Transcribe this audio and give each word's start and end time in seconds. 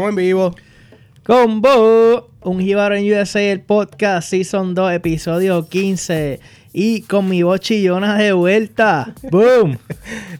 Estamos 0.00 0.18
en 0.18 0.26
vivo. 0.26 0.54
Combo, 1.24 2.30
un 2.40 2.58
Jíbaro 2.58 2.96
en 2.96 3.04
USA, 3.12 3.42
el 3.42 3.60
podcast, 3.60 4.30
Season 4.30 4.74
2, 4.74 4.94
episodio 4.94 5.68
15. 5.68 6.40
Y 6.72 7.02
con 7.02 7.28
mi 7.28 7.42
voz 7.42 7.60
chillona 7.60 8.16
de 8.16 8.32
vuelta. 8.32 9.12
¡Boom! 9.30 9.76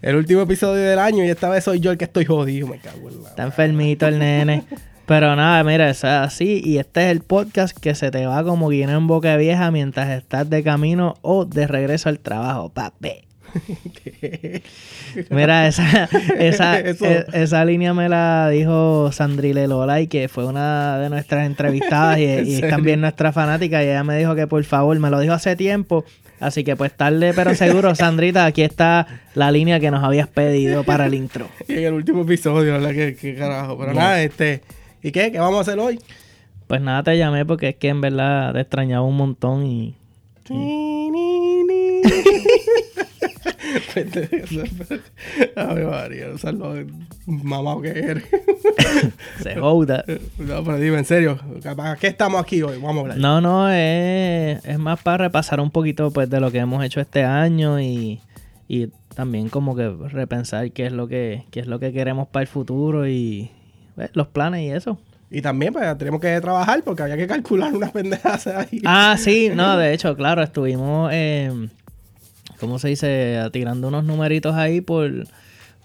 el 0.00 0.16
último 0.16 0.41
episodio 0.41 0.83
del 0.83 0.98
año 0.98 1.23
y 1.27 1.28
esta 1.28 1.50
vez 1.50 1.64
soy 1.64 1.78
yo 1.78 1.91
el 1.91 1.98
que 1.98 2.06
estoy 2.06 2.24
jodido. 2.24 2.69
Me 2.69 2.78
cago 2.78 3.10
en 3.10 3.23
la... 3.23 3.28
Está 3.28 3.42
enfermito 3.42 4.06
el 4.06 4.19
nene. 4.19 4.64
Pero 5.05 5.36
nada, 5.36 5.62
mira, 5.62 5.91
eso 5.91 6.06
es 6.06 6.12
así. 6.14 6.62
Y 6.64 6.78
este 6.78 7.05
es 7.05 7.12
el 7.12 7.20
podcast 7.20 7.77
que 7.77 7.95
se 7.95 8.11
te 8.11 8.24
va 8.24 8.42
como 8.42 8.70
guineo 8.70 8.97
en 8.97 9.08
boca 9.08 9.36
vieja 9.36 9.70
mientras 9.70 10.08
estás 10.08 10.48
de 10.48 10.62
camino 10.62 11.16
o 11.20 11.45
de 11.45 11.66
regreso 11.66 12.08
al 12.08 12.19
trabajo, 12.19 12.70
papi. 12.70 13.30
Mira, 15.30 15.68
esa, 15.68 16.08
esa, 16.38 16.80
e, 16.80 17.27
esa 17.32 17.64
línea 17.64 17.95
me 17.95 18.08
la 18.08 18.48
dijo 18.48 19.10
Sandrile 19.12 19.66
Lola 19.66 20.00
y 20.00 20.06
que 20.06 20.28
fue 20.28 20.46
una 20.46 20.98
de 20.98 21.10
nuestras 21.10 21.46
entrevistadas 21.46 22.18
y, 22.18 22.24
es 22.62 22.68
también 22.68 23.00
nuestra 23.00 23.32
fanática 23.32 23.82
y 23.82 23.88
ella 23.88 24.05
me 24.05 24.16
dijo 24.16 24.34
que 24.34 24.46
por 24.46 24.62
favor, 24.64 24.98
me 24.98 25.10
lo 25.10 25.20
dijo 25.20 25.34
hace 25.34 25.56
tiempo, 25.56 26.05
así 26.38 26.64
que 26.64 26.77
pues 26.77 26.92
tarde 26.92 27.33
pero 27.34 27.55
seguro, 27.55 27.94
Sandrita, 27.94 28.47
aquí 28.47 28.62
está 28.62 29.06
la 29.34 29.50
línea 29.50 29.80
que 29.80 29.91
nos 29.91 30.05
habías 30.05 30.28
pedido 30.28 30.84
para 30.84 31.06
el 31.06 31.14
intro. 31.14 31.48
Y 31.69 31.75
en 31.75 31.84
el 31.84 31.94
último 31.94 32.22
episodio, 32.22 32.72
¿verdad? 32.72 32.92
¿Qué, 32.92 33.34
carajo? 33.36 33.78
Pero 33.78 33.94
nada, 33.94 34.22
este... 34.22 34.62
¿Y 35.03 35.12
qué? 35.12 35.32
¿Qué 35.32 35.38
vamos 35.38 35.58
a 35.58 35.60
hacer 35.62 35.78
hoy? 35.78 35.98
Pues 36.66 36.82
nada, 36.82 37.03
te 37.03 37.16
llamé 37.16 37.47
porque 37.47 37.70
es 37.70 37.77
que 37.77 37.88
en 37.88 38.00
verdad 38.00 38.53
te 38.53 38.60
extrañaba 38.60 39.03
un 39.03 39.16
montón 39.16 39.64
y... 39.64 39.97
Ay, 45.56 45.84
María, 45.84 46.27
no 46.53 46.75
mamá 47.27 47.81
que 47.83 47.89
eres. 47.89 48.25
Se 49.42 49.56
joda. 49.56 50.05
No, 50.39 50.64
pero 50.64 50.78
dime, 50.78 50.98
en 50.98 51.05
serio, 51.05 51.39
¿para 51.77 51.97
qué 51.97 52.09
estamos 52.09 52.41
aquí 52.41 52.62
hoy? 52.62 52.77
Vamos 52.77 52.97
a 52.97 53.00
hablar. 53.00 53.19
No, 53.19 53.41
no, 53.41 53.70
es, 53.70 54.64
es 54.64 54.78
más 54.78 55.00
para 55.03 55.19
repasar 55.25 55.61
un 55.61 55.70
poquito 55.70 56.11
pues 56.11 56.28
de 56.28 56.41
lo 56.41 56.50
que 56.50 56.59
hemos 56.59 56.84
hecho 56.84 57.00
este 57.00 57.25
año 57.25 57.81
y, 57.81 58.20
y 58.69 58.89
también 59.15 59.48
como 59.48 59.77
que 59.77 59.89
repensar 59.89 60.70
qué 60.72 60.87
es 60.87 60.92
lo 60.92 61.09
que, 61.09 61.44
qué 61.50 61.61
es 61.61 61.67
lo 61.67 61.78
que 61.78 61.92
queremos 61.92 62.28
para 62.28 62.42
el 62.42 62.48
futuro 62.48 63.06
y 63.09 63.50
pues, 63.94 64.11
los 64.15 64.28
planes 64.28 64.62
y 64.62 64.70
eso. 64.70 64.98
Y 65.31 65.42
también 65.42 65.72
pues 65.72 65.97
tenemos 65.97 66.20
que 66.20 66.41
trabajar 66.41 66.83
porque 66.83 67.03
había 67.05 67.17
que 67.17 67.28
calcular 67.28 67.72
unas 67.72 67.91
pendejas 67.92 68.47
ahí. 68.48 68.83
Ah, 68.84 69.17
sí, 69.19 69.50
no, 69.55 69.77
de 69.77 69.94
hecho, 69.94 70.17
claro, 70.17 70.42
estuvimos... 70.42 71.11
Eh, 71.12 71.69
¿cómo 72.61 72.78
se 72.78 72.89
dice? 72.89 73.41
Tirando 73.53 73.89
unos 73.89 74.05
numeritos 74.05 74.55
ahí 74.55 74.80
por, 74.80 75.11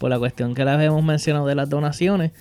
la 0.01 0.19
cuestión 0.19 0.53
que 0.53 0.63
les 0.63 0.73
habíamos 0.75 1.03
mencionado 1.03 1.47
de 1.47 1.55
las 1.55 1.69
donaciones. 1.69 2.31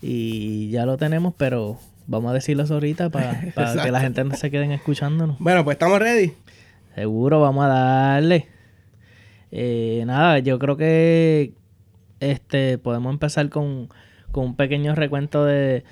Y 0.00 0.70
ya 0.70 0.84
lo 0.86 0.96
tenemos, 0.96 1.34
pero 1.36 1.78
vamos 2.08 2.32
a 2.32 2.34
decirlo 2.34 2.64
ahorita 2.68 3.10
para, 3.10 3.40
que 3.84 3.90
la 3.92 4.00
gente 4.00 4.24
no 4.24 4.34
se 4.34 4.50
queden 4.50 4.72
escuchándonos. 4.72 5.36
Bueno, 5.38 5.62
pues 5.62 5.76
estamos 5.76 6.00
ready. 6.00 6.32
Seguro, 6.94 7.40
vamos 7.40 7.64
a 7.64 7.68
darle. 7.68 8.48
Eh, 9.52 10.02
nada, 10.06 10.38
yo 10.38 10.58
creo 10.58 10.76
que 10.76 11.52
este 12.20 12.78
podemos 12.78 13.12
empezar 13.12 13.48
con, 13.50 13.88
un 14.34 14.56
pequeño 14.56 14.94
recuento 14.94 15.44
de, 15.44 15.84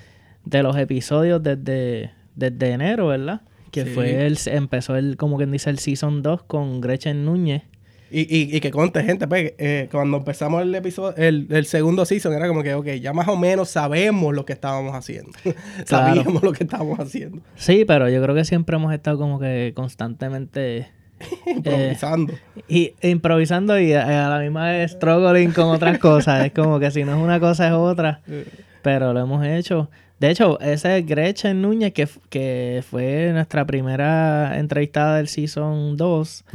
los 0.45 0.75
episodios 0.77 1.41
desde, 1.43 2.11
desde 2.35 2.71
enero, 2.71 3.07
¿verdad? 3.07 3.41
Que 3.71 3.85
fue 3.85 4.25
el, 4.25 4.37
empezó 4.47 4.97
el, 4.97 5.15
como 5.15 5.37
quien 5.37 5.51
dice, 5.51 5.69
el 5.69 5.79
Season 5.79 6.21
2 6.21 6.43
con 6.43 6.81
Gretchen 6.81 7.23
Núñez. 7.23 7.63
Y, 8.11 8.21
y, 8.21 8.55
y 8.57 8.59
que 8.59 8.71
conte, 8.71 9.01
gente, 9.03 9.25
pues, 9.25 9.53
eh, 9.57 9.87
cuando 9.89 10.17
empezamos 10.17 10.61
el 10.61 10.75
episodio, 10.75 11.15
el, 11.15 11.65
segundo 11.65 12.05
season, 12.05 12.33
era 12.33 12.47
como 12.49 12.61
que, 12.61 12.73
ok, 12.73 12.87
ya 13.01 13.13
más 13.13 13.29
o 13.29 13.37
menos 13.37 13.69
sabemos 13.69 14.35
lo 14.35 14.43
que 14.45 14.51
estábamos 14.51 14.93
haciendo. 14.93 15.31
Sabíamos 15.85 16.43
lo 16.43 16.51
que 16.51 16.65
estábamos 16.65 16.99
haciendo. 16.99 17.41
Sí, 17.55 17.85
pero 17.85 18.09
yo 18.09 18.21
creo 18.21 18.35
que 18.35 18.43
siempre 18.43 18.75
hemos 18.75 18.93
estado 18.93 19.17
como 19.17 19.39
que 19.39 19.71
constantemente... 19.75 20.89
improvisando. 21.45 22.33
Eh, 22.33 22.95
y 23.01 23.07
improvisando 23.07 23.79
y 23.79 23.93
a, 23.93 24.27
la 24.27 24.39
misma 24.39 24.71
vez 24.71 24.91
struggling 24.91 25.51
con 25.51 25.69
otras 25.69 25.97
cosas. 25.99 26.45
es 26.45 26.51
como 26.51 26.79
que 26.79 26.91
si 26.91 27.05
no 27.05 27.15
es 27.15 27.23
una 27.23 27.39
cosa 27.39 27.67
es 27.67 27.73
otra. 27.73 28.21
Pero 28.81 29.13
lo 29.13 29.21
hemos 29.21 29.45
hecho. 29.45 29.89
De 30.21 30.29
hecho, 30.29 30.59
ese 30.59 30.99
es 30.99 31.05
Gretchen 31.07 31.63
Núñez, 31.63 31.93
que, 31.93 32.07
que 32.29 32.83
fue 32.87 33.31
nuestra 33.33 33.65
primera 33.65 34.59
entrevistada 34.59 35.17
del 35.17 35.27
Season 35.27 35.97
2. 35.97 36.45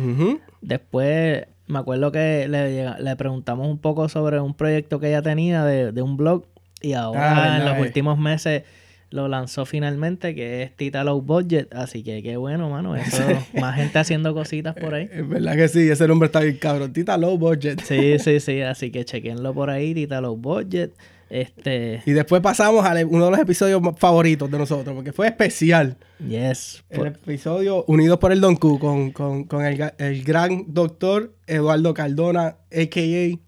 Después 0.61 1.47
me 1.67 1.81
acuerdo 1.81 2.13
que 2.13 2.47
le, 2.47 3.17
preguntamos 3.17 3.67
un 3.67 3.79
poco 3.79 4.09
sobre 4.09 4.39
un 4.39 4.55
proyecto 4.55 5.01
que 5.01 5.09
ella 5.09 5.21
tenía 5.21 5.65
de, 5.65 6.01
un 6.01 6.17
blog 6.17 6.45
y 6.81 6.93
ahora 6.93 7.55
ah, 7.55 7.59
en 7.59 7.65
los 7.65 7.81
últimos 7.81 8.21
meses 8.21 8.63
lo 9.11 9.27
lanzó 9.27 9.67
finalmente, 9.67 10.37
que 10.37 10.63
es 10.63 10.77
Tita 10.77 11.03
Low 11.03 11.21
Budget. 11.21 11.75
Así 11.75 12.05
que 12.05 12.23
qué 12.23 12.37
bueno, 12.37 12.71
mano. 12.71 12.95
Eso, 12.97 13.25
más 13.55 13.75
gente 13.75 13.99
haciendo 13.99 14.33
cositas 14.33 14.77
por 14.77 14.95
ahí. 14.95 15.09
Es 15.11 15.29
verdad 15.29 15.57
que 15.57 15.67
sí, 15.67 15.91
ese 15.91 16.07
nombre 16.07 16.27
está 16.27 16.39
bien 16.39 16.59
cabrón. 16.59 16.93
Tita 16.93 17.19
Low 17.19 17.37
Budget. 17.37 17.81
Sí, 17.81 18.21
sí, 18.21 18.39
sí. 18.39 18.61
Así 18.63 18.93
que 18.93 19.05
chequenlo 19.05 19.53
por 19.53 19.71
ahí, 19.71 19.93
Tita 19.93 20.21
Low 20.21 20.37
Budget. 20.37 20.93
Este... 21.29 22.03
Y 22.07 22.13
después 22.13 22.41
pasamos 22.41 22.85
a 22.85 22.95
uno 23.07 23.25
de 23.27 23.31
los 23.31 23.41
episodios 23.41 23.83
favoritos 23.99 24.51
de 24.51 24.59
nosotros, 24.59 24.95
porque 24.95 25.13
fue 25.13 25.27
especial. 25.27 25.97
Yes. 26.27 26.85
El 26.89 27.07
episodio 27.07 27.85
Unidos 27.89 28.19
por 28.19 28.33
el 28.33 28.41
Don 28.41 28.57
Q 28.57 28.79
con, 28.79 29.11
con, 29.11 29.65
el, 29.65 30.25
gran 30.25 30.65
doctor 30.69 31.35
Eduardo 31.47 31.95
Cardona, 31.95 32.57
a.k.a. 32.71 33.39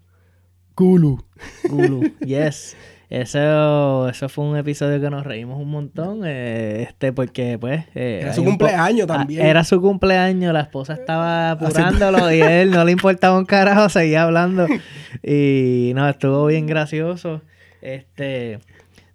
Kulu, 0.75 1.23
yes. 2.25 2.75
Eso, 3.09 4.07
eso 4.07 4.29
fue 4.29 4.45
un 4.45 4.55
episodio 4.55 5.01
que 5.01 5.09
nos 5.09 5.25
reímos 5.25 5.59
un 5.59 5.71
montón, 5.71 6.21
eh, 6.25 6.83
este, 6.83 7.11
porque 7.11 7.57
pues... 7.57 7.85
Eh, 7.95 8.19
era 8.21 8.33
su 8.33 8.43
cumpleaños 8.43 9.07
ah, 9.09 9.17
también. 9.17 9.43
Era 9.43 9.63
su 9.63 9.81
cumpleaños, 9.81 10.53
la 10.53 10.61
esposa 10.61 10.93
estaba 10.93 11.51
apurándolo 11.51 12.31
y 12.31 12.39
él 12.39 12.69
no 12.69 12.85
le 12.85 12.91
importaba 12.91 13.39
un 13.39 13.45
carajo, 13.45 13.89
seguía 13.89 14.23
hablando. 14.23 14.67
Y 15.23 15.91
no, 15.95 16.07
estuvo 16.07 16.45
bien 16.45 16.67
gracioso. 16.67 17.41
Este, 17.81 18.59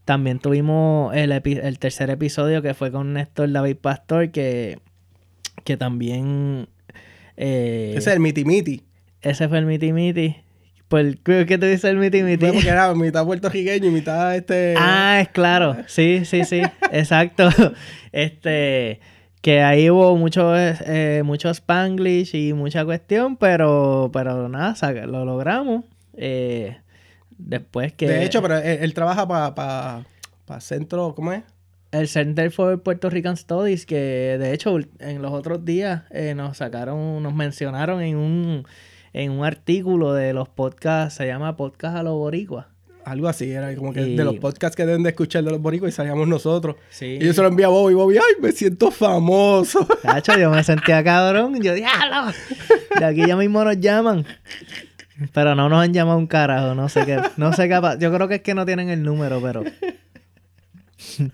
también 0.04 0.38
tuvimos 0.38 1.14
el, 1.14 1.32
el 1.32 1.78
tercer 1.78 2.10
episodio 2.10 2.62
que 2.62 2.74
fue 2.74 2.90
con 2.90 3.12
Néstor 3.14 3.50
David 3.50 3.76
Pastor, 3.76 4.30
que, 4.30 4.78
que 5.64 5.76
también... 5.76 6.68
Eh, 7.36 7.94
ese 7.96 8.10
es 8.10 8.16
el 8.16 8.20
miti 8.20 8.44
miti. 8.44 8.84
Ese 9.22 9.48
fue 9.48 9.58
el 9.58 9.66
miti 9.66 9.92
miti. 9.92 10.36
Pues, 10.88 11.16
¿qué 11.24 11.58
te 11.58 11.66
dice 11.66 11.88
el 11.88 11.96
miti 11.96 12.22
miti? 12.22 12.46
porque 12.46 12.68
era 12.68 12.94
mitad 12.94 13.24
puertorriqueño 13.24 13.86
y 13.86 13.90
mitad 13.90 14.36
este... 14.36 14.74
Ah, 14.76 15.20
es 15.22 15.28
claro. 15.28 15.76
Sí, 15.86 16.24
sí, 16.24 16.44
sí. 16.44 16.62
Exacto. 16.92 17.48
Este... 18.12 19.00
Que 19.40 19.60
ahí 19.60 19.90
hubo 19.90 20.16
mucho, 20.16 20.54
eh, 20.56 21.22
mucho 21.22 21.50
spanglish 21.50 22.34
y 22.34 22.54
mucha 22.54 22.82
cuestión, 22.86 23.36
pero, 23.36 24.08
pero 24.10 24.48
nada, 24.48 24.74
lo 25.04 25.26
logramos. 25.26 25.84
Eh, 26.16 26.78
Después 27.38 27.92
que... 27.92 28.08
De 28.08 28.24
hecho, 28.24 28.42
pero 28.42 28.58
él, 28.58 28.94
trabaja 28.94 29.26
para 29.26 30.04
pa, 30.46 30.60
centro, 30.60 31.14
¿cómo 31.14 31.32
es? 31.32 31.42
El 31.92 32.08
Center 32.08 32.50
for 32.50 32.82
Puerto 32.82 33.08
Rican 33.08 33.36
Studies, 33.36 33.86
que 33.86 33.96
de 33.96 34.52
hecho 34.52 34.78
en 34.98 35.22
los 35.22 35.32
otros 35.32 35.64
días 35.64 36.02
eh, 36.10 36.34
nos 36.34 36.56
sacaron, 36.56 37.22
nos 37.22 37.34
mencionaron 37.34 38.02
en 38.02 38.16
un, 38.16 38.66
en 39.12 39.30
un 39.30 39.44
artículo 39.44 40.12
de 40.12 40.32
los 40.32 40.48
podcasts, 40.48 41.18
se 41.18 41.26
llama 41.26 41.56
Podcast 41.56 41.96
a 41.96 42.02
los 42.02 42.14
Boricuas. 42.14 42.66
Algo 43.04 43.28
así, 43.28 43.50
era 43.50 43.74
como 43.76 43.92
que 43.92 44.00
de 44.00 44.24
los 44.24 44.36
podcasts 44.36 44.74
que 44.74 44.86
deben 44.86 45.02
de 45.02 45.10
escuchar 45.10 45.44
de 45.44 45.50
los 45.50 45.60
boricuas 45.60 45.92
y 45.92 45.94
salíamos 45.94 46.26
nosotros. 46.26 46.76
Sí. 46.88 47.18
Y 47.20 47.26
yo 47.26 47.34
se 47.34 47.42
lo 47.42 47.48
envié 47.48 47.66
a 47.66 47.68
Bobby, 47.68 47.92
Bobby, 47.92 48.16
ay, 48.16 48.40
me 48.40 48.50
siento 48.50 48.90
famoso. 48.90 49.86
Cacho, 50.02 50.38
yo 50.38 50.50
me 50.50 50.64
sentía 50.64 51.04
cabrón, 51.04 51.60
yo 51.62 51.74
diablo, 51.74 52.32
de 52.98 53.04
aquí 53.04 53.26
ya 53.26 53.36
mismo 53.36 53.62
nos 53.62 53.78
llaman. 53.78 54.24
Pero 55.32 55.54
no 55.54 55.68
nos 55.68 55.84
han 55.84 55.92
llamado 55.92 56.18
un 56.18 56.26
carajo, 56.26 56.74
no 56.74 56.88
sé 56.88 57.06
qué. 57.06 57.20
No 57.36 57.52
sé 57.52 57.68
capaz. 57.68 57.98
Yo 57.98 58.12
creo 58.12 58.26
que 58.28 58.36
es 58.36 58.42
que 58.42 58.54
no 58.54 58.66
tienen 58.66 58.88
el 58.88 59.02
número, 59.02 59.40
pero. 59.40 59.62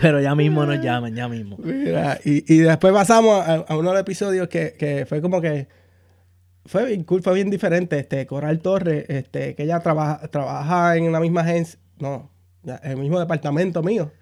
pero 0.00 0.20
ya 0.20 0.34
mismo 0.34 0.66
nos 0.66 0.82
llaman, 0.82 1.14
ya 1.14 1.28
mismo. 1.28 1.56
Mira, 1.58 2.18
y, 2.24 2.52
y 2.52 2.58
después 2.58 2.92
pasamos 2.92 3.46
a, 3.46 3.64
uno 3.70 3.90
de 3.90 3.94
los 3.94 4.00
episodios 4.00 4.48
que, 4.48 4.74
que 4.78 5.06
fue 5.06 5.22
como 5.22 5.40
que. 5.40 5.68
Fue 6.66 6.84
bien 6.84 7.04
cool, 7.04 7.22
fue 7.22 7.34
bien 7.34 7.48
diferente. 7.50 7.98
Este, 7.98 8.26
Coral 8.26 8.60
Torres, 8.60 9.06
este, 9.08 9.54
que 9.54 9.62
ella 9.62 9.80
trabaja, 9.80 10.28
trabaja 10.28 10.96
en 10.96 11.10
la 11.10 11.20
misma 11.20 11.40
agencia. 11.40 11.80
No, 11.98 12.30
en 12.64 12.90
el 12.92 12.98
mismo 12.98 13.18
departamento 13.18 13.82
mío. 13.82 14.12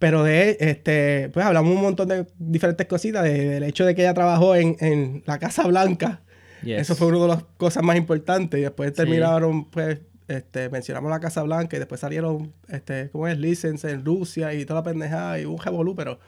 Pero 0.00 0.24
de 0.24 0.56
este, 0.60 1.28
pues 1.32 1.44
hablamos 1.46 1.74
un 1.74 1.82
montón 1.82 2.08
de 2.08 2.26
diferentes 2.38 2.86
cositas. 2.88 3.22
del 3.22 3.62
hecho 3.62 3.84
de 3.84 3.94
que 3.94 4.02
ella 4.02 4.14
trabajó 4.14 4.56
en, 4.56 4.76
en 4.80 5.22
la 5.26 5.38
Casa 5.38 5.64
Blanca 5.66 6.22
eso 6.64 6.94
fue 6.94 7.08
una 7.08 7.18
de 7.20 7.28
las 7.28 7.44
cosas 7.56 7.82
más 7.82 7.96
importantes. 7.96 8.58
Y 8.58 8.62
después 8.62 8.92
terminaron, 8.92 9.64
pues, 9.66 10.00
este, 10.28 10.68
mencionamos 10.68 11.10
la 11.10 11.20
Casa 11.20 11.42
Blanca 11.42 11.76
y 11.76 11.78
después 11.78 12.00
salieron, 12.00 12.52
este, 12.68 13.10
¿cómo 13.10 13.28
es? 13.28 13.38
License 13.38 13.90
en 13.90 14.04
Rusia 14.04 14.52
y 14.54 14.64
toda 14.64 14.80
la 14.80 14.84
pendejada 14.84 15.40
y 15.40 15.44
un 15.44 15.58
revolú, 15.58 15.96
pero 15.96 16.18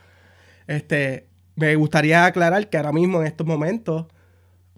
este, 0.67 1.27
me 1.57 1.75
gustaría 1.77 2.25
aclarar 2.25 2.69
que 2.69 2.77
ahora 2.77 2.93
mismo 2.93 3.21
en 3.21 3.27
estos 3.27 3.47
momentos, 3.47 4.07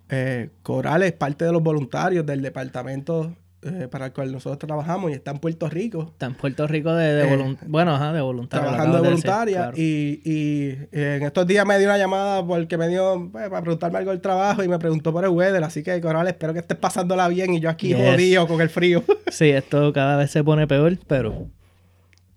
eh, 0.09 0.51
Coral 0.63 1.03
es 1.05 1.13
parte 1.13 1.45
de 1.45 1.53
los 1.53 1.63
voluntarios 1.63 2.27
del 2.27 2.43
departamento 2.43 3.35
eh, 3.63 3.87
para 3.91 4.07
el 4.07 4.13
cual 4.13 4.33
nosotros 4.33 4.59
trabajamos 4.59 5.11
y 5.11 5.15
está 5.15 5.31
en 5.31 5.39
Puerto 5.39 5.69
Rico. 5.69 6.09
Está 6.13 6.27
en 6.27 6.35
Puerto 6.35 6.67
Rico 6.67 6.93
de, 6.95 7.15
de 7.15 7.35
Eh, 7.35 7.57
Bueno, 7.67 7.95
ajá, 7.95 8.13
de 8.13 8.21
voluntaria. 8.21 8.67
trabajando 8.69 8.97
de 8.99 9.03
voluntaria 9.09 9.57
claro. 9.59 9.77
y, 9.77 10.21
y, 10.25 10.69
eh, 10.93 11.17
en 11.19 11.23
estos 11.23 11.47
días 11.47 11.65
me 11.65 11.79
dio 11.79 11.87
una 11.89 11.97
llamada 11.99 12.45
porque 12.45 12.77
me 12.77 12.89
dio 12.89 13.29
pues, 13.31 13.49
para 13.49 13.63
preguntarme 13.63 13.99
algo 13.99 14.11
del 14.11 14.21
trabajo 14.21 14.65
y 14.65 14.69
me 14.69 14.79
preguntó 14.79 15.13
por 15.13 15.23
el 15.25 15.31
weather, 15.31 15.63
así 15.65 15.83
que 15.83 16.01
Coral, 16.01 16.27
espero 16.27 16.53
que 16.53 16.59
estés 16.61 16.77
pasándola 16.77 17.29
bien 17.29 17.55
y 17.55 17.61
yo 17.61 17.71
aquí 17.71 17.89
Yes. 17.89 17.99
jodido 18.15 18.47
con 18.49 18.61
el 18.61 18.69
frío. 18.69 19.03
Sí, 19.31 19.49
esto 19.51 19.93
cada 19.95 20.17
vez 20.17 20.31
se 20.31 20.45
pone 20.45 20.67
peor, 20.67 20.99
pero 21.07 21.47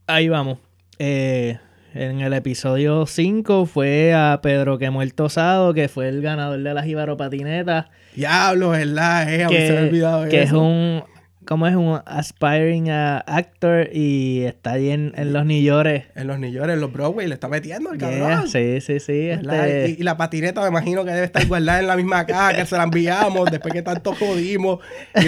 ahí 0.07 0.29
vamos. 0.29 0.59
En 0.97 2.19
el 2.21 2.33
episodio 2.33 3.05
5 3.05 3.65
fue 3.65 4.13
a 4.13 4.39
Pedro 4.41 4.77
que 4.77 4.89
muerto 4.89 5.25
osado, 5.25 5.73
que 5.73 5.87
fue 5.87 6.09
el 6.09 6.21
ganador 6.21 6.61
de 6.61 6.73
la 6.73 6.83
Jíbaro 6.83 7.15
Patineta, 7.15 7.89
Diablo, 8.15 8.69
¿verdad? 8.71 9.33
Eh, 9.33 9.45
mí 9.47 9.53
se 9.55 9.59
me 9.73 9.77
que, 9.79 9.83
olvidado 9.87 10.29
que 10.29 10.41
es 10.43 10.51
un, 10.51 11.03
¿cómo 11.45 11.67
es? 11.67 11.75
Un 11.75 11.99
aspiring 12.05 12.89
uh, 12.89 13.21
actor 13.25 13.89
y 13.93 14.43
está 14.43 14.71
allí 14.73 14.89
en, 14.89 15.13
en 15.15 15.31
los 15.33 15.45
York. 15.47 16.05
En 16.15 16.27
los 16.27 16.39
York, 16.51 16.69
en 16.69 16.81
los 16.81 16.91
Broadway, 16.91 17.27
le 17.27 17.35
está 17.35 17.47
metiendo 17.47 17.91
el 17.93 17.99
Yeah, 17.99 18.09
cabrón. 18.19 18.47
sí, 18.49 18.81
sí, 18.81 18.99
sí. 18.99 19.29
este- 19.29 19.95
Y, 19.97 20.01
y 20.01 20.03
la 20.03 20.17
patineta 20.17 20.61
me 20.61 20.67
imagino 20.67 21.05
que 21.05 21.11
debe 21.11 21.25
estar 21.25 21.45
guardada 21.47 21.79
en 21.79 21.87
la 21.87 21.95
misma 21.95 22.25
caja 22.25 22.53
que 22.55 22.65
se 22.65 22.75
la 22.75 22.83
enviamos 22.83 23.49
después 23.51 23.73
que 23.73 23.81
tanto 23.81 24.13
jodimos 24.15 24.79
y 25.23 25.25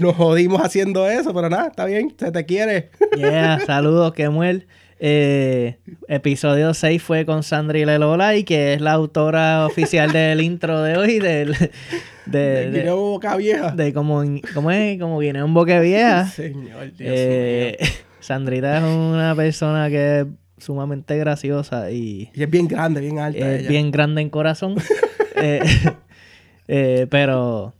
nos 0.00 0.16
jodimos 0.16 0.62
haciendo 0.62 1.08
eso, 1.08 1.34
pero 1.34 1.50
nada, 1.50 1.68
está 1.68 1.84
bien, 1.84 2.14
se 2.18 2.30
te 2.32 2.44
quiere. 2.46 2.90
Yeah, 3.16 3.60
saludos, 3.66 4.12
Kemuel. 4.14 4.66
Eh, 5.00 5.76
episodio 6.08 6.74
6 6.74 7.00
fue 7.00 7.24
con 7.24 7.44
Sandri 7.44 7.84
Lelola 7.84 8.34
y 8.34 8.42
que 8.42 8.74
es 8.74 8.80
la 8.80 8.90
autora 8.92 9.64
oficial 9.64 10.10
del 10.10 10.40
intro 10.40 10.82
de 10.82 10.96
hoy, 10.96 11.18
del, 11.20 11.54
de, 12.30 12.70
De, 12.70 12.82
de, 12.82 12.90
boca 12.90 13.36
vieja. 13.36 13.70
de 13.72 13.92
como, 13.92 14.22
como 14.54 14.70
es, 14.70 14.98
como 15.00 15.18
viene 15.18 15.42
un 15.42 15.54
boque 15.54 15.78
vieja. 15.80 16.26
Señor, 16.28 16.86
Dios 16.96 16.98
Eh, 17.00 17.76
mío. 17.80 17.88
Sandrita 18.20 18.78
es 18.78 18.82
una 18.84 19.34
persona 19.36 19.88
que 19.88 20.20
es 20.20 20.26
sumamente 20.58 21.16
graciosa 21.16 21.90
y 21.90 22.30
Y 22.34 22.42
es 22.42 22.50
bien 22.50 22.66
grande, 22.68 23.00
bien 23.00 23.18
alta. 23.20 23.38
es 23.54 23.60
ella. 23.60 23.68
bien 23.68 23.90
grande 23.90 24.20
en 24.22 24.30
corazón. 24.30 24.74
Eh, 25.40 25.60
eh, 26.66 27.06
pero, 27.10 27.72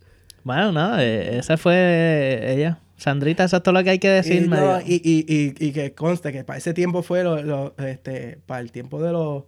bueno, 0.45 0.71
nada, 0.71 1.05
eh, 1.05 1.39
esa 1.39 1.57
fue 1.57 2.55
ella. 2.55 2.79
Sandrita, 2.97 3.43
eso 3.45 3.57
es 3.57 3.63
todo 3.65 3.73
lo 3.75 3.83
que 3.83 3.91
hay 3.91 3.99
que 3.99 4.09
Y, 4.09 4.13
decirme. 4.13 4.57
no, 4.57 4.81
y, 4.81 4.95
y, 5.05 5.25
y, 5.29 5.55
y 5.69 5.73
que 5.73 5.93
conste 5.93 6.33
que 6.33 6.45
para 6.45 6.59
ese 6.59 6.73
tiempo 6.73 7.03
fue 7.03 7.25
lo, 7.25 7.43
lo- 7.43 7.75
este, 7.79 8.39
para 8.47 8.61
el 8.61 8.71
tiempo 8.71 9.03
de 9.03 9.11
los 9.13 9.43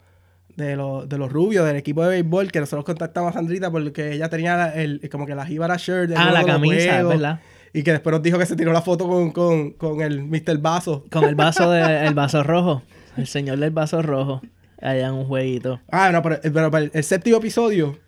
de 0.67 0.77
los, 0.77 1.09
de 1.09 1.19
los 1.19 1.33
rubios 1.33 1.67
del 1.67 1.77
equipo 1.77 2.03
de 2.03 2.11
béisbol 2.11 2.53
que 2.53 2.61
nosotros 2.61 2.85
contactamos 2.85 3.31
a 3.31 3.33
Sandrita 3.35 3.71
porque 3.71 4.13
ella 4.13 4.29
tenía 4.29 4.73
el, 4.75 5.09
como 5.11 5.27
que 5.27 5.35
la 5.35 5.47
jíbara 5.47 5.77
shirt 5.77 6.09
de 6.09 6.17
ah, 6.17 6.31
la 6.31 6.45
camisa, 6.45 6.95
juegos, 6.95 7.15
¿verdad? 7.15 7.41
y 7.73 7.83
que 7.83 7.93
después 7.93 8.13
nos 8.13 8.23
dijo 8.23 8.39
que 8.39 8.47
se 8.47 8.57
tiró 8.57 8.73
la 8.73 8.83
foto 8.83 9.09
con, 9.09 9.31
con, 9.31 9.73
con 9.73 10.01
el 10.01 10.23
Mr. 10.23 10.59
Vaso 10.59 11.05
Con 11.11 11.25
el 11.25 11.35
vaso 11.35 11.71
de, 11.71 12.07
el 12.07 12.15
vaso 12.15 12.43
rojo. 12.43 12.83
El 13.17 13.27
señor 13.27 13.59
del 13.59 13.71
vaso 13.71 14.03
rojo. 14.03 14.41
Allá 14.81 15.09
en 15.09 15.15
un 15.15 15.25
jueguito. 15.27 15.81
ah 15.91 16.11
no 16.11 16.23
pero, 16.23 16.41
el, 16.43 16.91
el 16.95 17.05
séptimo 17.05 17.37
episodio 17.37 17.99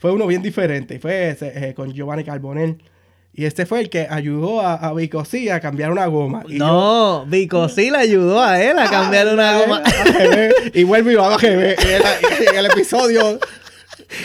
fue 0.00 0.12
uno 0.12 0.26
bien 0.26 0.42
diferente 0.42 0.98
fue 0.98 1.30
ese, 1.30 1.68
eh, 1.68 1.74
con 1.74 1.92
Giovanni 1.92 2.24
Carbonell 2.24 2.78
y 3.38 3.44
este 3.46 3.66
fue 3.66 3.78
el 3.80 3.88
que 3.88 4.08
ayudó 4.10 4.60
a, 4.60 4.74
a 4.74 4.92
a 5.52 5.60
cambiar 5.60 5.92
una 5.92 6.06
goma 6.06 6.42
y 6.48 6.58
yo- 6.58 6.66
no, 6.66 7.24
sí 7.68 7.88
le 7.88 7.98
ayudó 7.98 8.42
a 8.42 8.60
él 8.60 8.76
a 8.78 8.90
cambiar 8.90 9.28
una 9.28 9.58
goma. 9.58 9.82
Y 10.74 10.82
vuelve 10.82 11.12
y 11.12 11.14
va 11.14 11.32
a 11.32 11.36
GB. 11.38 11.76
Y 11.78 12.46
en, 12.48 12.56
el 12.56 12.66
episodio 12.66 13.38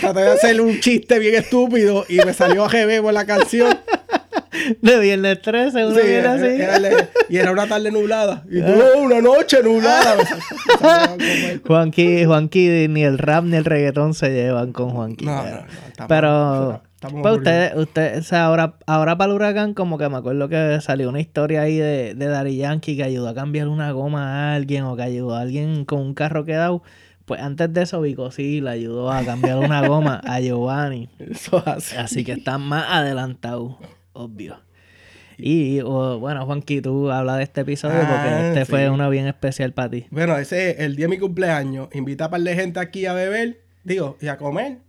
traté 0.01 0.21
de 0.21 0.31
hacer 0.31 0.59
un 0.61 0.79
chiste 0.79 1.19
bien 1.19 1.35
estúpido 1.35 2.05
y 2.09 2.17
me 2.25 2.33
salió 2.33 2.65
a 2.65 2.69
GB 2.69 3.03
por 3.03 3.13
la 3.13 3.25
canción. 3.25 3.77
De 4.81 4.99
viernes 4.99 5.41
13, 5.41 5.85
uno 5.85 5.95
Sí, 5.99 6.07
viene 6.07 6.27
así. 6.27 6.45
era 6.45 6.79
y 7.29 7.37
era 7.37 7.51
una 7.51 7.67
tarde 7.67 7.91
nublada. 7.91 8.43
Y 8.49 8.61
tú, 8.61 8.71
"Oh, 8.95 8.99
una 9.01 9.19
noche 9.21 9.61
nublada. 9.63 10.15
Juanqui, 11.65 12.25
Juanqui, 12.25 12.87
ni 12.89 13.03
el 13.03 13.17
rap 13.17 13.43
ni 13.45 13.57
el 13.57 13.65
reggaetón 13.65 14.13
se 14.13 14.29
llevan 14.29 14.71
con 14.71 14.91
Juanqui. 14.91 15.25
No, 15.25 15.43
no, 15.43 15.49
no, 15.99 16.07
pero, 16.07 16.81
estamos 17.07 17.21
pues 17.21 17.33
aburridos. 17.47 17.83
usted, 17.87 18.17
o 18.17 18.23
sea, 18.23 18.45
ahora, 18.45 18.75
ahora 18.87 19.17
para 19.17 19.29
el 19.31 19.35
huracán, 19.35 19.73
como 19.73 19.97
que 19.97 20.07
me 20.09 20.17
acuerdo 20.17 20.47
que 20.49 20.79
salió 20.81 21.09
una 21.09 21.19
historia 21.19 21.61
ahí 21.63 21.77
de, 21.77 22.15
de 22.15 22.25
Daddy 22.27 22.57
Yankee 22.57 22.95
que 22.97 23.03
ayudó 23.03 23.27
a 23.29 23.33
cambiar 23.35 23.67
una 23.67 23.91
goma 23.91 24.51
a 24.51 24.55
alguien 24.55 24.83
o 24.83 24.95
que 24.95 25.03
ayudó 25.03 25.35
a 25.35 25.41
alguien 25.41 25.85
con 25.85 25.99
un 26.01 26.13
carro 26.13 26.45
quedado. 26.45 26.81
Pues 27.25 27.41
antes 27.41 27.71
de 27.73 27.83
eso, 27.83 28.01
Vico 28.01 28.31
sí 28.31 28.59
le 28.59 28.69
ayudó 28.71 29.09
a 29.11 29.23
cambiar 29.23 29.57
una 29.59 29.87
goma 29.87 30.21
a 30.25 30.39
Giovanni. 30.41 31.07
Eso 31.19 31.63
es 31.77 31.97
así. 31.97 32.23
Que 32.25 32.33
está 32.33 32.57
más 32.57 32.85
adelantado, 32.89 33.77
obvio. 34.11 34.57
Y 35.37 35.79
o, 35.81 36.19
bueno, 36.19 36.45
Juanqui, 36.45 36.81
tú 36.81 37.09
habla 37.11 37.37
de 37.37 37.43
este 37.43 37.61
episodio 37.61 37.97
porque 37.99 38.11
Ah, 38.29 38.47
este 38.49 38.65
sí. 38.65 38.69
fue 38.71 38.89
uno 38.89 39.09
bien 39.09 39.25
especial 39.27 39.71
para 39.71 39.89
ti. 39.89 40.05
Bueno, 40.11 40.37
ese 40.37 40.83
el 40.83 40.95
día 40.97 41.05
de 41.05 41.09
mi 41.11 41.17
cumpleaños. 41.17 41.87
Invita 41.93 42.25
a 42.25 42.29
par 42.29 42.41
de 42.41 42.55
gente 42.55 42.79
aquí 42.79 43.05
a 43.05 43.13
beber. 43.13 43.61
Digo, 43.85 44.17
y 44.21 44.27
a 44.27 44.37
comer. 44.37 44.79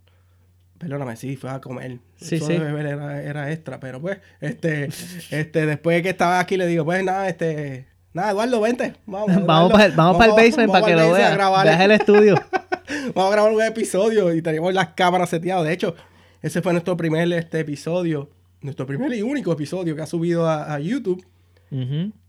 Perdóname, 0.77 1.15
sí, 1.15 1.35
fue 1.37 1.49
a 1.49 1.61
comer. 1.61 1.99
Sí, 2.17 2.35
Eso 2.35 2.47
sí. 2.47 2.57
beber 2.57 2.85
era, 2.85 3.21
era 3.23 3.51
extra, 3.51 3.79
pero 3.79 4.01
pues, 4.01 4.19
este, 4.41 4.89
este, 5.31 5.65
después 5.65 5.97
de 5.97 6.03
que 6.03 6.09
estaba 6.09 6.39
aquí, 6.39 6.57
le 6.57 6.67
digo, 6.67 6.83
pues 6.85 7.03
nada, 7.03 7.29
este, 7.29 7.87
nada, 8.13 8.31
Eduardo, 8.31 8.59
vente. 8.61 8.93
Vamos, 9.05 9.45
Vamos 9.45 9.71
para 9.71 9.85
el, 9.85 9.91
vamos 9.93 10.17
para 10.17 10.31
el 10.31 10.35
basement 10.35 10.69
vamos 10.71 10.81
para 10.81 10.85
que 10.85 11.01
lo 11.01 11.13
veas. 11.13 11.33
grabar 11.33 11.65
Veas 11.65 11.81
el- 11.81 11.91
estudio. 11.91 12.35
Vamos 13.15 13.31
a 13.31 13.35
grabar 13.35 13.51
un 13.51 13.61
episodio 13.63 14.33
y 14.33 14.41
teníamos 14.43 14.73
las 14.73 14.89
cámaras 14.89 15.29
seteadas. 15.29 15.65
De 15.65 15.73
hecho, 15.73 15.95
ese 16.41 16.61
fue 16.61 16.71
nuestro 16.71 16.95
primer 16.97 17.31
este, 17.33 17.59
episodio, 17.61 18.29
nuestro 18.61 18.85
primer 18.85 19.11
y 19.13 19.21
único 19.23 19.51
episodio 19.53 19.95
que 19.95 20.01
ha 20.03 20.05
subido 20.07 20.47
a, 20.47 20.71
a 20.73 20.79
YouTube. 20.79 21.25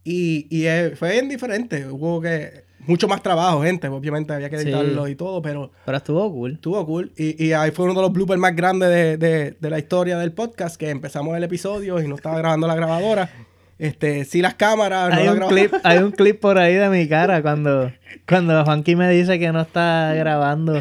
Y, 0.05 0.47
y 0.51 0.67
eh, 0.67 0.93
fue 0.97 1.13
bien 1.13 1.29
diferente. 1.29 1.87
Hubo 1.87 2.21
que 2.21 2.65
mucho 2.87 3.09
más 3.09 3.23
trabajo, 3.23 3.62
gente. 3.62 3.88
Obviamente 3.88 4.33
había 4.33 4.49
que 4.50 4.59
Sí. 4.59 4.65
editarlo 4.69 5.09
y 5.09 5.15
todo, 5.15 5.43
pero 5.43 5.71
Pero 5.85 5.97
estuvo 5.99 6.33
cool. 6.33 6.53
estuvo 6.55 6.85
cool. 6.87 7.12
Y, 7.17 7.45
y 7.45 7.52
ahí 7.52 7.71
fue 7.71 7.85
uno 7.87 7.95
de 7.95 8.02
los 8.02 8.12
bloopers 8.12 8.38
más 8.40 8.55
grandes 8.57 8.88
de, 8.88 9.16
de- 9.16 9.57
de 9.59 9.71
la 9.71 9.78
historia 9.78 10.19
del 10.19 10.33
podcast, 10.33 10.76
que 10.76 10.90
empezamos 10.90 11.37
el 11.37 11.45
episodio 11.45 12.00
y 12.00 12.09
no 12.09 12.14
estaba 12.14 12.38
grabando 12.38 12.66
la 12.66 12.75
grabadora. 12.75 13.31
Este, 13.78 14.25
sí 14.25 14.40
las 14.40 14.55
cámaras, 14.55 15.11
no 15.11 15.16
Hay 15.16 15.25
la 15.26 15.33
un, 15.33 15.37
grababa. 15.37 15.55
clip, 15.59 15.75
hay 15.83 15.99
un 15.99 16.11
clip 16.12 16.40
por 16.40 16.59
ahí 16.59 16.75
de 16.75 16.88
mi 16.88 17.07
cara 17.09 17.43
cuando, 17.43 17.93
cuando 18.26 18.64
Juanqui 18.64 18.97
me 18.97 19.11
dice 19.11 19.38
que 19.38 19.52
no 19.52 19.61
está 19.61 20.14
grabando. 20.14 20.81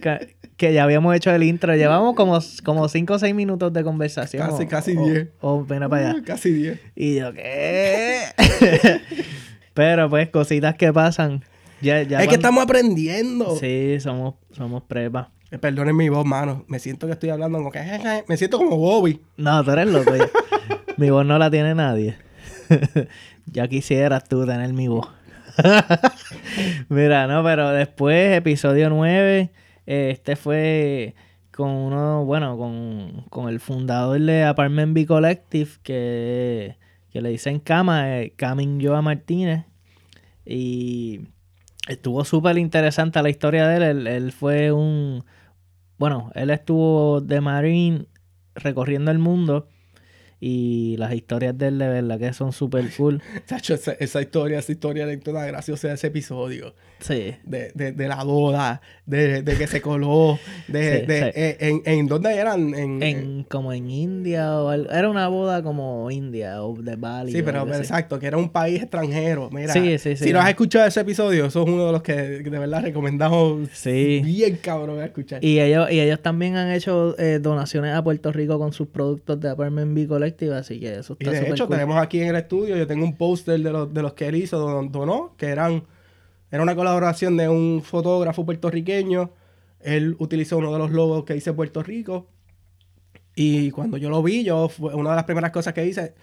Que, 0.00 0.34
que 0.56 0.72
ya 0.72 0.84
habíamos 0.84 1.14
hecho 1.14 1.30
el 1.32 1.42
intro. 1.42 1.74
Llevamos 1.76 2.14
como, 2.14 2.38
como 2.64 2.88
5 2.88 3.12
o 3.14 3.18
6 3.18 3.34
minutos 3.34 3.72
de 3.72 3.84
conversación. 3.84 4.48
Casi, 4.48 4.62
o- 4.64 4.68
casi 4.68 4.96
o- 4.96 5.04
10. 5.04 5.28
O, 5.40 5.64
ven 5.66 5.88
para 5.90 6.10
allá. 6.10 6.22
Casi 6.24 6.50
10. 6.52 6.80
Y 6.96 7.16
yo, 7.16 7.32
¿qué? 7.34 8.22
Pero 9.74 10.08
pues, 10.08 10.30
cositas 10.30 10.76
que 10.76 10.92
pasan. 10.92 11.44
Ya, 11.80 12.02
ya 12.02 12.22
es 12.22 12.28
que 12.28 12.36
estamos 12.36 12.64
aprendiendo. 12.64 13.56
Sí, 13.56 13.98
somos, 14.00 14.34
somos 14.52 14.82
prepa. 14.84 15.30
Eh, 15.50 15.58
Perdonen 15.58 15.96
mi 15.96 16.08
voz, 16.08 16.24
mano. 16.24 16.64
Me 16.68 16.78
siento 16.78 17.06
que 17.06 17.12
estoy 17.12 17.30
hablando 17.30 17.58
como 17.58 17.70
que... 17.70 17.80
Me 18.26 18.36
siento 18.36 18.58
como 18.58 18.76
Bobby. 18.76 19.20
No, 19.36 19.62
tú 19.62 19.72
eres 19.72 19.88
loco. 19.88 20.16
ya. 20.16 20.28
mi 20.96 21.10
voz 21.10 21.26
no 21.26 21.38
la 21.38 21.50
tiene 21.50 21.74
nadie. 21.74 22.16
ya 23.46 23.68
quisieras 23.68 24.24
tú 24.24 24.46
tener 24.46 24.72
mi 24.72 24.88
voz. 24.88 25.08
Mira, 26.88 27.26
no, 27.26 27.44
pero 27.44 27.70
después, 27.70 28.36
episodio 28.36 28.90
9, 28.90 29.50
eh, 29.86 30.10
este 30.10 30.36
fue 30.36 31.14
con 31.54 31.70
uno, 31.70 32.24
bueno, 32.24 32.56
con, 32.56 33.26
con 33.30 33.48
el 33.48 33.60
fundador 33.60 34.20
de 34.20 34.44
Apartment 34.44 34.94
B 34.94 35.06
Collective, 35.06 35.70
que, 35.82 36.76
que 37.14 37.22
le 37.22 37.28
dicen 37.28 37.60
Cama, 37.60 38.18
eh, 38.18 38.32
Camin 38.34 38.80
Joa 38.82 39.00
Martínez. 39.00 39.66
Y 40.44 41.20
estuvo 41.86 42.24
súper 42.24 42.58
interesante 42.58 43.22
la 43.22 43.30
historia 43.30 43.68
de 43.68 43.76
él. 43.76 43.82
él. 43.84 44.06
él 44.08 44.32
fue 44.32 44.72
un, 44.72 45.24
bueno, 45.96 46.32
él 46.34 46.50
estuvo 46.50 47.20
de 47.20 47.40
Marine 47.40 48.06
recorriendo 48.56 49.12
el 49.12 49.20
mundo 49.20 49.68
y 50.40 50.96
las 50.98 51.14
historias 51.14 51.56
de 51.56 51.68
él 51.68 51.78
de 51.78 51.88
verdad 51.88 52.18
que 52.18 52.32
son 52.32 52.52
súper 52.52 52.84
cool. 52.96 53.22
Chacho, 53.46 53.74
esa, 53.74 53.92
esa 53.92 54.20
historia, 54.20 54.58
esa 54.58 54.72
historia 54.72 55.04
anécdota 55.04 55.44
graciosa 55.46 55.88
de 55.88 55.94
ese 55.94 56.08
episodio. 56.08 56.74
Sí. 57.00 57.34
De, 57.44 57.70
de, 57.74 57.92
de 57.92 58.08
la 58.08 58.22
boda, 58.24 58.80
de, 59.04 59.42
de 59.42 59.56
que 59.56 59.66
se 59.66 59.80
coló, 59.82 60.38
de, 60.68 61.00
Sí, 61.00 61.12
eh, 61.40 61.56
en, 61.60 61.82
en 61.84 62.06
dónde 62.06 62.34
eran, 62.34 62.74
en, 62.74 63.02
En, 63.02 63.44
como 63.44 63.72
en 63.74 63.90
India 63.90 64.56
o 64.58 64.68
algo. 64.68 64.90
Era 64.90 65.10
una 65.10 65.28
boda 65.28 65.62
como 65.62 66.10
India 66.10 66.62
o 66.62 66.74
de 66.80 66.96
Bali. 66.96 67.32
sí, 67.32 67.42
pero, 67.42 67.66
exacto, 67.74 68.18
que 68.18 68.26
era 68.26 68.38
un 68.38 68.48
país 68.48 68.80
extranjero. 68.80 69.50
Mira, 69.52 69.72
Sí, 69.72 69.98
sí, 69.98 70.16
sí. 70.16 70.24
si 70.24 70.32
no 70.32 70.40
has 70.40 70.48
escuchado 70.48 70.86
ese 70.86 71.00
episodio, 71.00 71.46
eso 71.46 71.62
es 71.62 71.68
uno 71.68 71.86
de 71.86 71.92
los 71.92 72.02
que 72.02 72.14
de 72.14 72.58
verdad 72.58 72.82
recomendamos 72.82 73.68
Sí. 73.72 74.22
bien 74.24 74.56
cabrón 74.56 75.00
a 75.00 75.04
escuchar. 75.06 75.44
Y 75.44 75.60
ellos, 75.60 75.90
y 75.90 76.00
ellos 76.00 76.20
también 76.22 76.56
han 76.56 76.70
hecho 76.72 77.18
eh, 77.18 77.38
donaciones 77.40 77.94
a 77.94 78.02
Puerto 78.02 78.32
Rico 78.32 78.58
con 78.58 78.72
sus 78.72 78.88
productos 78.88 79.40
de 79.40 79.50
Apartment 79.50 79.94
B 79.94 80.06
Collective, 80.24 80.54
así 80.56 80.80
que 80.80 80.94
eso 80.98 81.16
Y 81.20 81.24
está 81.24 81.30
de 81.32 81.38
súper 81.38 81.52
hecho, 81.54 81.66
cool. 81.66 81.76
tenemos 81.76 82.02
aquí 82.02 82.20
en 82.20 82.28
el 82.28 82.36
estudio, 82.36 82.76
yo 82.76 82.86
tengo 82.86 83.04
un 83.04 83.16
póster 83.16 83.60
de 83.60 83.70
los, 83.70 83.92
de 83.92 84.02
los 84.02 84.14
que 84.14 84.26
él 84.28 84.36
hizo, 84.36 84.58
don- 84.58 84.90
donó, 84.90 85.34
que 85.36 85.46
eran, 85.46 85.84
era 86.50 86.62
una 86.62 86.74
colaboración 86.74 87.36
de 87.36 87.48
un 87.48 87.82
fotógrafo 87.84 88.44
puertorriqueño. 88.44 89.30
Él 89.80 90.16
utilizó 90.18 90.58
uno 90.58 90.72
de 90.72 90.78
los 90.78 90.90
logos 90.92 91.24
que 91.24 91.36
hice 91.36 91.52
Puerto 91.52 91.82
Rico. 91.82 92.26
Y 93.36 93.70
cuando 93.72 93.96
yo 93.96 94.08
lo 94.10 94.22
vi, 94.22 94.44
yo 94.44 94.68
fue 94.68 94.94
una 94.94 95.10
de 95.10 95.16
las 95.16 95.24
primeras 95.24 95.50
cosas 95.50 95.74
que 95.74 95.84
hice, 95.84 96.14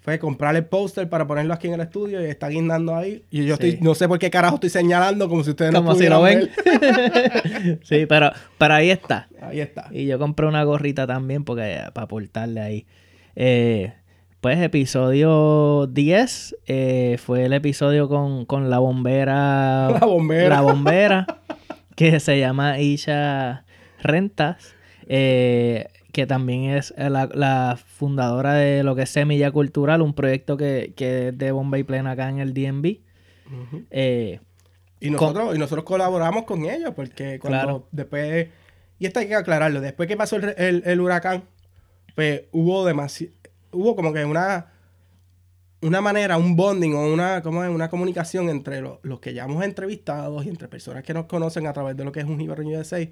fue 0.00 0.18
comprar 0.18 0.54
el 0.54 0.64
póster 0.66 1.08
para 1.08 1.26
ponerlo 1.26 1.52
aquí 1.54 1.66
en 1.66 1.74
el 1.74 1.80
estudio 1.80 2.20
y 2.22 2.26
está 2.26 2.48
guindando 2.48 2.94
ahí. 2.94 3.24
Y 3.30 3.44
yo 3.46 3.56
Sí. 3.56 3.70
estoy, 3.70 3.84
no 3.84 3.94
sé 3.94 4.06
por 4.06 4.18
qué 4.18 4.30
carajo 4.30 4.54
estoy 4.56 4.70
señalando 4.70 5.28
como 5.28 5.42
si 5.42 5.50
ustedes 5.50 5.72
no 5.72 5.80
Como 5.80 5.94
si 5.96 6.06
lo 6.08 6.22
ven. 6.22 6.48
sí, 7.82 8.06
pero, 8.06 8.30
pero 8.58 8.74
ahí 8.74 8.90
está. 8.90 9.28
Ahí 9.40 9.60
está. 9.60 9.88
Y 9.90 10.06
yo 10.06 10.18
compré 10.18 10.46
una 10.46 10.62
gorrita 10.64 11.06
también 11.06 11.44
porque 11.44 11.80
para 11.94 12.04
aportarle 12.04 12.60
ahí. 12.60 12.86
Eh, 13.40 13.92
pues 14.40 14.58
episodio 14.60 15.86
10 15.86 16.56
eh, 16.66 17.16
fue 17.24 17.44
el 17.44 17.52
episodio 17.52 18.08
con, 18.08 18.44
con 18.46 18.68
la 18.68 18.80
bombera. 18.80 19.90
La 20.00 20.06
bombera. 20.06 20.48
La 20.48 20.60
bombera, 20.60 21.26
que 21.94 22.18
se 22.18 22.38
llama 22.40 22.80
Isha 22.80 23.64
Rentas, 24.02 24.74
eh, 25.06 25.86
que 26.12 26.26
también 26.26 26.64
es 26.64 26.92
la, 26.96 27.28
la 27.32 27.78
fundadora 27.86 28.54
de 28.54 28.82
lo 28.82 28.96
que 28.96 29.02
es 29.02 29.10
Semilla 29.10 29.52
Cultural, 29.52 30.02
un 30.02 30.14
proyecto 30.14 30.56
que, 30.56 30.92
que 30.96 31.28
es 31.28 31.38
de 31.38 31.52
bomba 31.52 31.78
y 31.78 31.84
plena 31.84 32.12
acá 32.12 32.28
en 32.28 32.40
el. 32.40 32.52
Eh, 33.90 34.40
Y 35.00 35.10
nosotros, 35.10 35.54
y 35.54 35.58
nosotros 35.58 35.84
colaboramos 35.84 36.44
con 36.44 36.64
ellos 36.64 36.92
porque 36.96 37.38
cuando 37.38 37.58
Claro. 37.60 37.88
después, 37.92 38.48
y 38.98 39.06
esto 39.06 39.20
hay 39.20 39.28
que 39.28 39.36
aclararlo, 39.36 39.80
después 39.80 40.08
que 40.08 40.16
pasó 40.16 40.36
el, 40.36 40.54
el- 40.56 40.82
el 40.86 41.00
huracán, 41.00 41.44
pues 42.18 42.42
hubo 42.50 42.84
demasiado, 42.84 43.32
hubo 43.70 43.94
como 43.94 44.12
que 44.12 44.24
una, 44.24 44.72
una 45.82 46.00
manera, 46.00 46.36
un 46.36 46.56
bonding 46.56 46.92
o 46.94 47.06
una, 47.12 47.42
¿cómo 47.42 47.62
es? 47.62 47.70
una 47.70 47.88
comunicación 47.88 48.48
entre 48.48 48.80
lo- 48.80 48.98
los 49.04 49.20
que 49.20 49.34
ya 49.34 49.44
hemos 49.44 49.62
entrevistados 49.64 50.44
y 50.44 50.48
entre 50.48 50.66
personas 50.66 51.04
que 51.04 51.14
nos 51.14 51.26
conocen 51.26 51.68
a 51.68 51.72
través 51.72 51.96
de 51.96 52.04
lo 52.04 52.10
que 52.10 52.18
es 52.18 52.26
un 52.26 52.40
Jibarón 52.40 52.66
USA. 52.66 53.08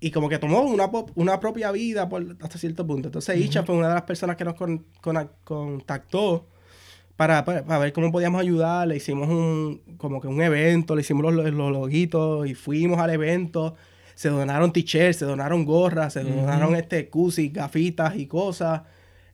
Y 0.00 0.10
como 0.12 0.30
que 0.30 0.38
tomó 0.38 0.62
una, 0.62 0.90
una 1.14 1.40
propia 1.40 1.70
vida 1.72 2.08
por, 2.08 2.24
hasta 2.40 2.56
cierto 2.56 2.86
punto. 2.86 3.08
Entonces 3.08 3.36
Isha 3.38 3.64
fue 3.64 3.74
una 3.76 3.88
de 3.88 3.94
las 3.96 4.04
personas 4.04 4.36
que 4.36 4.46
nos 4.46 4.54
con- 4.54 4.86
con- 5.02 5.28
contactó 5.44 6.46
para, 7.16 7.44
para, 7.44 7.64
para 7.66 7.78
ver 7.80 7.92
cómo 7.92 8.10
podíamos 8.10 8.40
ayudar. 8.40 8.88
Le 8.88 8.96
hicimos 8.96 9.28
un, 9.28 9.82
como 9.98 10.22
que 10.22 10.26
un 10.28 10.40
evento, 10.40 10.94
le 10.94 11.02
hicimos 11.02 11.22
los, 11.34 11.34
los 11.52 11.70
loguitos 11.70 12.46
y 12.48 12.54
fuimos 12.54 12.98
al 12.98 13.10
evento. 13.10 13.76
Se 14.22 14.28
donaron 14.28 14.72
t-shirts, 14.72 15.16
se 15.16 15.24
donaron 15.24 15.64
gorras, 15.64 16.12
se 16.12 16.22
donaron 16.22 16.76
este 16.76 17.08
cusis, 17.08 17.52
gafitas 17.52 18.14
y 18.14 18.26
cosas. 18.26 18.82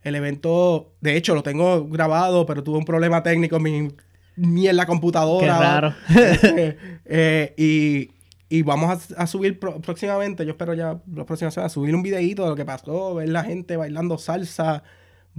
El 0.01 0.15
evento, 0.15 0.93
de 0.99 1.15
hecho, 1.15 1.35
lo 1.35 1.43
tengo 1.43 1.87
grabado, 1.87 2.47
pero 2.47 2.63
tuve 2.63 2.79
un 2.79 2.85
problema 2.85 3.21
técnico 3.21 3.57
en 3.57 3.61
mi, 3.61 3.87
mi 4.35 4.67
en 4.67 4.75
la 4.75 4.87
computadora. 4.87 5.45
Qué 5.45 5.51
raro. 5.63 5.93
Eh, 6.15 6.77
eh, 7.05 7.53
y, 7.55 8.57
y 8.57 8.63
vamos 8.63 9.11
a, 9.15 9.21
a 9.21 9.27
subir 9.27 9.59
pro- 9.59 9.79
próximamente, 9.79 10.43
yo 10.43 10.53
espero 10.53 10.73
ya 10.73 10.99
las 11.13 11.25
próximas 11.27 11.53
semanas, 11.53 11.71
subir 11.71 11.93
un 11.93 12.01
videíto 12.01 12.41
de 12.41 12.49
lo 12.49 12.55
que 12.55 12.65
pasó, 12.65 13.13
ver 13.13 13.29
la 13.29 13.43
gente 13.43 13.77
bailando 13.77 14.17
salsa, 14.17 14.81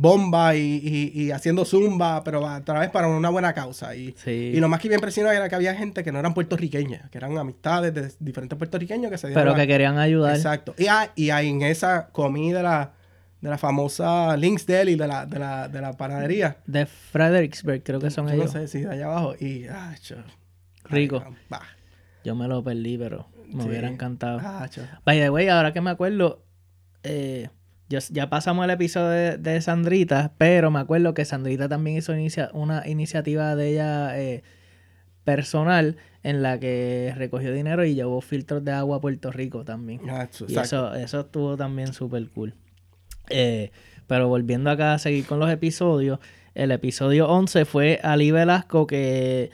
bomba 0.01 0.57
y, 0.57 0.81
y- 1.15 1.23
y 1.25 1.31
haciendo 1.31 1.65
zumba, 1.67 2.25
pero 2.25 2.47
a 2.49 2.63
través 2.63 2.89
para 2.91 3.07
una 3.09 3.29
buena 3.29 3.53
causa. 3.53 3.95
Y, 3.95 4.15
Sí. 4.17 4.31
y 4.55 4.61
lo 4.61 4.69
más 4.69 4.81
que 4.81 4.89
me 4.89 4.95
impresionó 4.95 5.31
era 5.31 5.49
que 5.49 5.55
había 5.55 5.75
gente 5.75 6.03
que 6.03 6.11
no 6.11 6.19
eran 6.19 6.33
puertorriqueñas, 6.33 7.11
que 7.11 7.19
eran 7.19 7.37
amistades 7.37 7.93
de 7.93 8.11
diferentes 8.19 8.57
puertorriqueños 8.57 9.11
que 9.11 9.19
se 9.19 9.27
dieron 9.29 9.43
pero 9.43 9.53
la- 9.57 9.63
que 9.63 9.67
querían 9.69 9.99
ayudar. 9.99 10.35
Exacto. 10.35 10.75
Y, 10.79 10.87
ah, 10.87 11.11
y 11.15 11.29
ahí 11.31 11.49
en 11.51 11.61
esa 11.63 12.09
comí 12.13 12.51
de 12.51 12.63
la, 12.63 12.93
de 13.43 13.51
la 13.51 13.59
famosa 13.59 14.37
Links 14.39 14.65
Deli 14.67 14.97
de 14.97 15.07
la, 15.07 15.27
de 15.27 15.39
la, 15.39 15.69
de 15.69 15.81
la 15.83 15.93
panadería. 15.93 16.57
De 16.67 16.87
Fredericksburg, 16.87 17.83
creo 17.83 18.01
que 18.01 18.11
son 18.11 18.27
Yo 18.29 18.35
ellos. 18.35 18.47
no 18.47 18.53
sé 18.61 18.69
si 18.69 18.81
de 18.81 18.91
allá 18.91 19.05
abajo. 19.07 19.35
Y, 19.39 19.67
ah, 19.69 19.95
cho. 20.01 20.17
Rico. 20.85 21.23
Ay, 21.27 21.35
bah. 21.51 21.63
Yo 22.25 22.35
me 22.35 22.49
lo 22.49 22.65
perdí, 22.65 22.97
pero 22.97 23.27
me 23.53 23.63
Sí. 23.65 23.69
hubiera 23.69 23.89
encantado. 23.89 24.41
Ah, 24.43 24.67
cho. 24.71 24.83
By 25.05 25.19
the 25.19 25.29
way, 25.31 25.49
ahora 25.49 25.73
que 25.75 25.81
me 25.83 25.91
acuerdo, 25.91 26.43
eh, 27.03 27.49
yo- 27.91 27.99
ya 28.11 28.31
pasamos 28.31 28.65
el 28.65 28.71
episodio 28.71 29.09
de, 29.11 29.37
de 29.37 29.61
Sandrita, 29.61 30.33
pero 30.39 30.71
me 30.71 30.79
acuerdo 30.79 31.13
que 31.13 31.27
Sandrita 31.27 31.69
también 31.69 31.99
hizo 31.99 32.15
inicia- 32.15 32.49
una 32.55 32.87
iniciativa 32.89 33.55
de 33.55 33.69
ella 33.73 34.19
eh, 34.19 34.43
personal 35.25 35.97
en 36.23 36.43
la 36.43 36.59
que 36.59 37.13
recogió 37.17 37.53
dinero 37.53 37.85
y 37.85 37.95
llevó 37.95 38.21
filtros 38.21 38.65
de 38.65 38.73
agua 38.73 38.99
a 38.99 39.01
Puerto 39.01 39.31
Rico 39.31 39.65
también. 39.65 40.01
Ah, 40.09 40.29
cho, 40.31 40.47
Y 40.49 40.57
eso, 40.59 40.95
eso 40.95 41.21
estuvo 41.21 41.57
también 41.57 41.93
súper 41.93 42.29
cool. 42.31 42.55
Eh, 43.29 43.71
pero 44.07 44.29
volviendo 44.29 44.71
acá 44.71 44.95
a 44.95 44.99
seguir 44.99 45.25
con 45.27 45.39
los 45.39 45.51
episodios, 45.51 46.19
el 46.55 46.73
episodio 46.73 47.29
11 47.29 47.65
fue 47.65 48.01
Ali 48.03 48.31
Velasco, 48.33 48.87
que, 48.87 49.51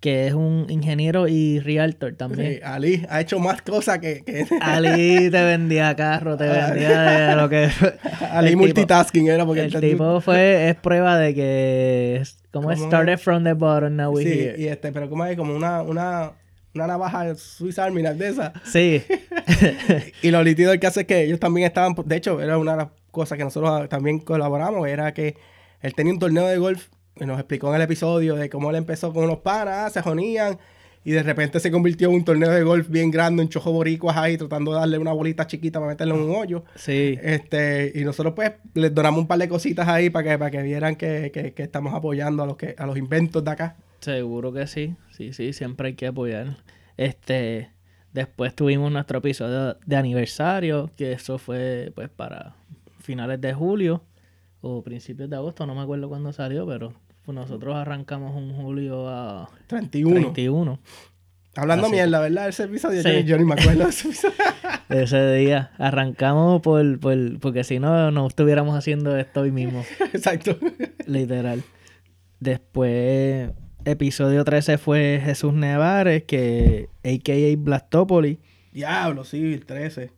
que 0.00 0.28
es 0.28 0.32
un 0.34 0.66
ingeniero 0.68 1.26
y 1.26 1.58
realtor 1.58 2.14
también. 2.14 2.54
Sí, 2.54 2.60
Ali 2.62 3.04
ha 3.10 3.20
hecho 3.20 3.40
más 3.40 3.62
cosas 3.62 3.98
que, 3.98 4.22
que 4.24 4.46
Ali 4.60 5.28
te 5.30 5.44
vendía 5.44 5.94
carro, 5.96 6.36
te 6.36 6.44
vendía 6.46 7.30
de 7.30 7.36
lo 7.36 7.48
que... 7.48 7.68
Ali 8.30 8.50
tipo- 8.50 8.58
multitasking 8.62 9.26
era 9.28 9.44
porque 9.44 9.62
El 9.62 9.80
tipo 9.80 10.20
fue, 10.20 10.68
es 10.70 10.76
prueba 10.76 11.18
de 11.18 11.34
que... 11.34 12.18
es- 12.20 12.38
Como 12.52 12.68
¿Cómo? 12.70 12.86
started 12.86 13.18
from 13.18 13.42
the 13.42 13.54
bottom, 13.54 13.96
now 13.96 14.12
we're 14.12 14.22
Sí, 14.30 14.38
here. 14.38 14.54
y 14.62 14.68
este, 14.68 14.92
pero 14.92 15.08
como 15.10 15.24
es 15.24 15.36
como 15.36 15.52
una, 15.54 15.82
una, 15.82 16.30
una 16.74 16.86
navaja 16.86 17.34
Swiss 17.34 17.78
Army 17.80 18.02
de 18.02 18.28
esa. 18.28 18.52
Sí, 18.64 19.02
Y 20.22 20.30
lo 20.30 20.44
nítido 20.44 20.78
que 20.78 20.86
hace 20.86 21.00
es 21.00 21.06
que 21.06 21.22
ellos 21.24 21.40
también 21.40 21.66
estaban, 21.66 21.94
de 22.04 22.16
hecho, 22.16 22.40
era 22.40 22.56
una 22.58 22.72
de 22.72 22.78
las 22.78 22.88
cosas 23.10 23.36
que 23.36 23.44
nosotros 23.44 23.88
también 23.88 24.20
colaboramos, 24.20 24.86
era 24.88 25.12
que 25.12 25.36
él 25.80 25.94
tenía 25.94 26.12
un 26.12 26.18
torneo 26.18 26.46
de 26.46 26.58
golf 26.58 26.86
nos 27.26 27.38
explicó 27.38 27.68
en 27.70 27.76
el 27.76 27.82
episodio 27.82 28.34
de 28.36 28.48
cómo 28.50 28.70
él 28.70 28.76
empezó 28.76 29.12
con 29.12 29.24
unos 29.24 29.38
panas, 29.38 29.92
se 29.92 30.02
jonían 30.02 30.58
y 31.04 31.12
de 31.12 31.22
repente 31.22 31.58
se 31.60 31.70
convirtió 31.70 32.08
en 32.10 32.16
un 32.16 32.24
torneo 32.24 32.50
de 32.50 32.62
golf 32.62 32.88
bien 32.90 33.10
grande, 33.10 33.42
un 33.42 33.48
chojo 33.48 33.72
boricuas 33.72 34.16
ahí, 34.16 34.36
tratando 34.36 34.72
de 34.72 34.80
darle 34.80 34.98
una 34.98 35.12
bolita 35.12 35.46
chiquita 35.46 35.78
para 35.78 35.92
meterle 35.92 36.14
en 36.14 36.20
un 36.20 36.34
hoyo. 36.36 36.64
sí. 36.74 37.18
Este, 37.22 37.92
y 37.94 38.04
nosotros 38.04 38.34
pues 38.34 38.52
les 38.74 38.92
donamos 38.94 39.20
un 39.20 39.26
par 39.26 39.38
de 39.38 39.48
cositas 39.48 39.88
ahí 39.88 40.10
para 40.10 40.30
que, 40.30 40.38
para 40.38 40.50
que 40.50 40.62
vieran 40.62 40.96
que, 40.96 41.30
que- 41.32 41.54
que 41.54 41.62
estamos 41.62 41.94
apoyando 41.94 42.42
a 42.42 42.46
los 42.46 42.56
que, 42.56 42.74
a 42.76 42.84
los 42.86 42.98
inventos 42.98 43.42
de 43.44 43.50
acá. 43.50 43.76
Seguro 44.00 44.52
que 44.52 44.66
sí, 44.66 44.94
sí, 45.10 45.32
sí, 45.32 45.52
siempre 45.52 45.88
hay 45.88 45.94
que 45.94 46.08
apoyar. 46.08 46.56
Este, 46.96 47.70
después 48.12 48.54
tuvimos 48.54 48.90
nuestro 48.92 49.18
episodio 49.18 49.76
de 49.86 49.96
aniversario, 49.96 50.90
que 50.96 51.12
eso 51.12 51.38
fue 51.38 51.90
pues 51.94 52.08
para 52.10 52.54
finales 53.00 53.40
de 53.40 53.54
julio 53.54 54.02
o 54.60 54.82
principios 54.82 55.30
de 55.30 55.36
agosto, 55.36 55.64
no 55.66 55.74
me 55.74 55.80
acuerdo 55.82 56.08
cuándo 56.08 56.32
salió, 56.32 56.66
pero 56.66 56.92
pues, 57.34 57.36
nosotros 57.36 57.76
arrancamos 57.76 58.34
un 58.34 58.54
julio 58.54 59.06
a 59.08 59.50
31. 59.66 60.14
31. 60.20 60.78
Hablando 61.56 61.86
Así. 61.86 61.94
mierda, 61.96 62.20
¿verdad? 62.20 62.48
Ese 62.48 62.62
episodio 62.64 63.02
Sí. 63.02 63.08
yo, 63.10 63.20
yo 63.20 63.38
ni 63.38 63.44
me 63.44 63.54
acuerdo 63.54 63.84
de 63.84 63.90
ese 63.90 64.08
episodio. 64.08 64.34
Ese 64.88 65.32
día 65.34 65.72
arrancamos 65.76 66.62
por, 66.62 66.98
por 67.00 67.38
porque 67.40 67.64
si 67.64 67.78
no, 67.78 68.10
no 68.10 68.26
estuviéramos 68.28 68.76
haciendo 68.78 69.14
esto 69.18 69.42
hoy 69.42 69.50
mismo. 69.50 69.84
Exacto. 70.14 70.56
Literal. 71.06 71.62
Después, 72.40 73.50
episodio 73.84 74.44
13 74.44 74.78
fue 74.78 75.20
Jesús 75.22 75.52
Nevares, 75.52 76.22
que 76.24 76.88
a.k.a. 77.04 77.56
Blastopoli, 77.58 78.38
Diablo, 78.72 79.24
sí, 79.24 79.52
el 79.54 79.66
13. 79.66 80.12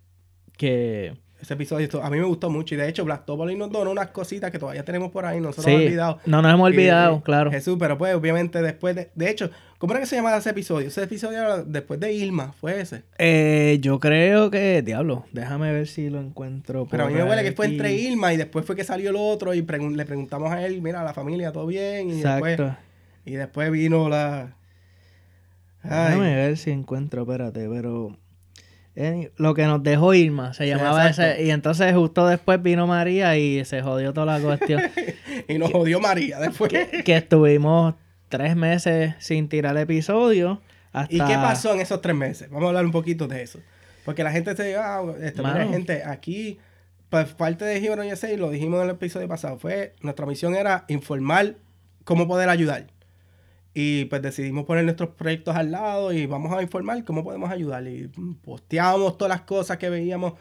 que 0.56 1.14
Ese 1.40 1.54
episodio 1.54 1.84
esto- 1.84 2.02
a 2.02 2.10
mí 2.10 2.18
me 2.18 2.24
gustó 2.24 2.50
mucho. 2.50 2.74
Y 2.74 2.78
de 2.78 2.88
hecho, 2.88 3.04
Blastopolis 3.04 3.56
nos 3.56 3.70
donó 3.72 3.90
unas 3.90 4.08
cositas 4.08 4.50
que 4.50 4.58
todavía 4.58 4.84
tenemos 4.84 5.10
por 5.10 5.24
ahí. 5.24 5.40
No 5.40 5.52
se 5.52 5.58
nos 5.62 5.64
sí, 5.64 5.70
ha 5.72 5.76
olvidado. 5.76 6.18
no 6.26 6.42
nos 6.42 6.52
hemos 6.52 6.66
olvidado, 6.66 7.16
y- 7.18 7.20
claro. 7.22 7.50
Jesús, 7.50 7.76
pero 7.78 7.96
pues 7.96 8.14
obviamente 8.14 8.60
después 8.60 8.94
de... 8.94 9.10
De 9.14 9.30
hecho, 9.30 9.50
¿cómo 9.78 9.92
era 9.94 10.00
que 10.00 10.06
se 10.06 10.16
llamaba 10.16 10.36
ese 10.36 10.50
episodio? 10.50 10.88
Ese 10.88 11.02
episodio 11.04 11.64
después 11.64 11.98
de 11.98 12.12
Ilma, 12.12 12.52
fue 12.52 12.80
ese. 12.80 13.04
Eh, 13.18 13.78
yo 13.80 13.98
creo 14.00 14.50
que, 14.50 14.82
diablo, 14.82 15.24
déjame 15.32 15.72
ver 15.72 15.86
si 15.86 16.10
lo 16.10 16.20
encuentro. 16.20 16.86
Pero 16.90 17.04
a 17.04 17.06
mí 17.08 17.14
me 17.14 17.24
huele 17.24 17.42
que 17.42 17.52
fue 17.52 17.66
entre 17.66 17.94
Ilma 17.94 18.34
y 18.34 18.36
después 18.36 18.66
fue 18.66 18.76
que 18.76 18.84
salió 18.84 19.08
el 19.10 19.16
otro 19.16 19.54
y 19.54 19.62
pregun- 19.62 19.96
le 19.96 20.04
preguntamos 20.04 20.52
a 20.52 20.64
él, 20.66 20.82
mira, 20.82 21.02
la 21.02 21.14
familia, 21.14 21.52
¿todo 21.52 21.66
bien? 21.66 22.10
Y 22.10 22.20
después, 22.20 22.52
Exacto. 22.60 22.76
y 23.24 23.32
después 23.32 23.70
vino 23.72 24.08
la... 24.10 24.56
Déjame 25.82 26.34
ver 26.34 26.58
si 26.58 26.70
encuentro, 26.70 27.22
espérate, 27.22 27.66
pero... 27.68 28.14
eh, 29.00 29.32
lo 29.36 29.54
que 29.54 29.64
nos 29.64 29.82
dejó 29.82 30.12
Irma, 30.12 30.52
se 30.52 30.66
llamaba 30.66 31.08
ese. 31.08 31.42
Y 31.42 31.50
entonces 31.50 31.94
justo 31.94 32.26
después 32.26 32.62
vino 32.62 32.86
María 32.86 33.36
y 33.36 33.64
se 33.64 33.80
jodió 33.80 34.12
toda 34.12 34.38
la 34.38 34.44
cuestión. 34.44 34.82
y 35.48 35.58
nos 35.58 35.70
jodió 35.70 36.00
María 36.00 36.38
después. 36.38 36.70
que 36.70 37.16
estuvimos 37.16 37.94
tres 38.28 38.56
meses 38.56 39.14
sin 39.18 39.48
tirar 39.48 39.76
episodio. 39.78 40.60
Hasta... 40.92 41.14
¿Y 41.14 41.18
qué 41.18 41.34
pasó 41.34 41.72
en 41.72 41.80
esos 41.80 42.02
tres 42.02 42.14
meses? 42.14 42.50
Vamos 42.50 42.66
a 42.66 42.68
hablar 42.68 42.84
un 42.84 42.92
poquito 42.92 43.26
de 43.26 43.42
eso. 43.42 43.60
Porque 44.04 44.22
la 44.22 44.32
gente 44.32 44.54
se 44.54 44.64
dice, 44.64 44.76
ah, 44.76 45.02
este, 45.20 45.42
mira, 45.42 45.66
gente, 45.66 46.02
aquí, 46.04 46.58
pues 47.08 47.28
parte 47.34 47.64
de 47.64 47.80
Gibron 47.80 48.06
USA, 48.06 48.34
lo 48.36 48.50
dijimos 48.50 48.80
en 48.80 48.88
el 48.88 48.96
episodio 48.96 49.28
pasado, 49.28 49.58
fue, 49.58 49.94
nuestra 50.00 50.26
misión 50.26 50.54
era 50.54 50.84
informar 50.88 51.56
cómo 52.04 52.26
poder 52.26 52.48
ayudar. 52.48 52.86
Y 53.72 54.06
pues 54.06 54.20
decidimos 54.22 54.64
poner 54.64 54.84
nuestros 54.84 55.10
proyectos 55.10 55.54
al 55.54 55.70
lado 55.70 56.12
y 56.12 56.26
vamos 56.26 56.52
a 56.52 56.62
informar 56.62 57.04
cómo 57.04 57.22
podemos 57.22 57.50
ayudar. 57.50 57.86
Y 57.86 58.08
posteábamos 58.42 59.16
todas 59.16 59.30
las 59.30 59.42
cosas 59.42 59.78
que 59.78 59.88
veíamos 59.88 60.34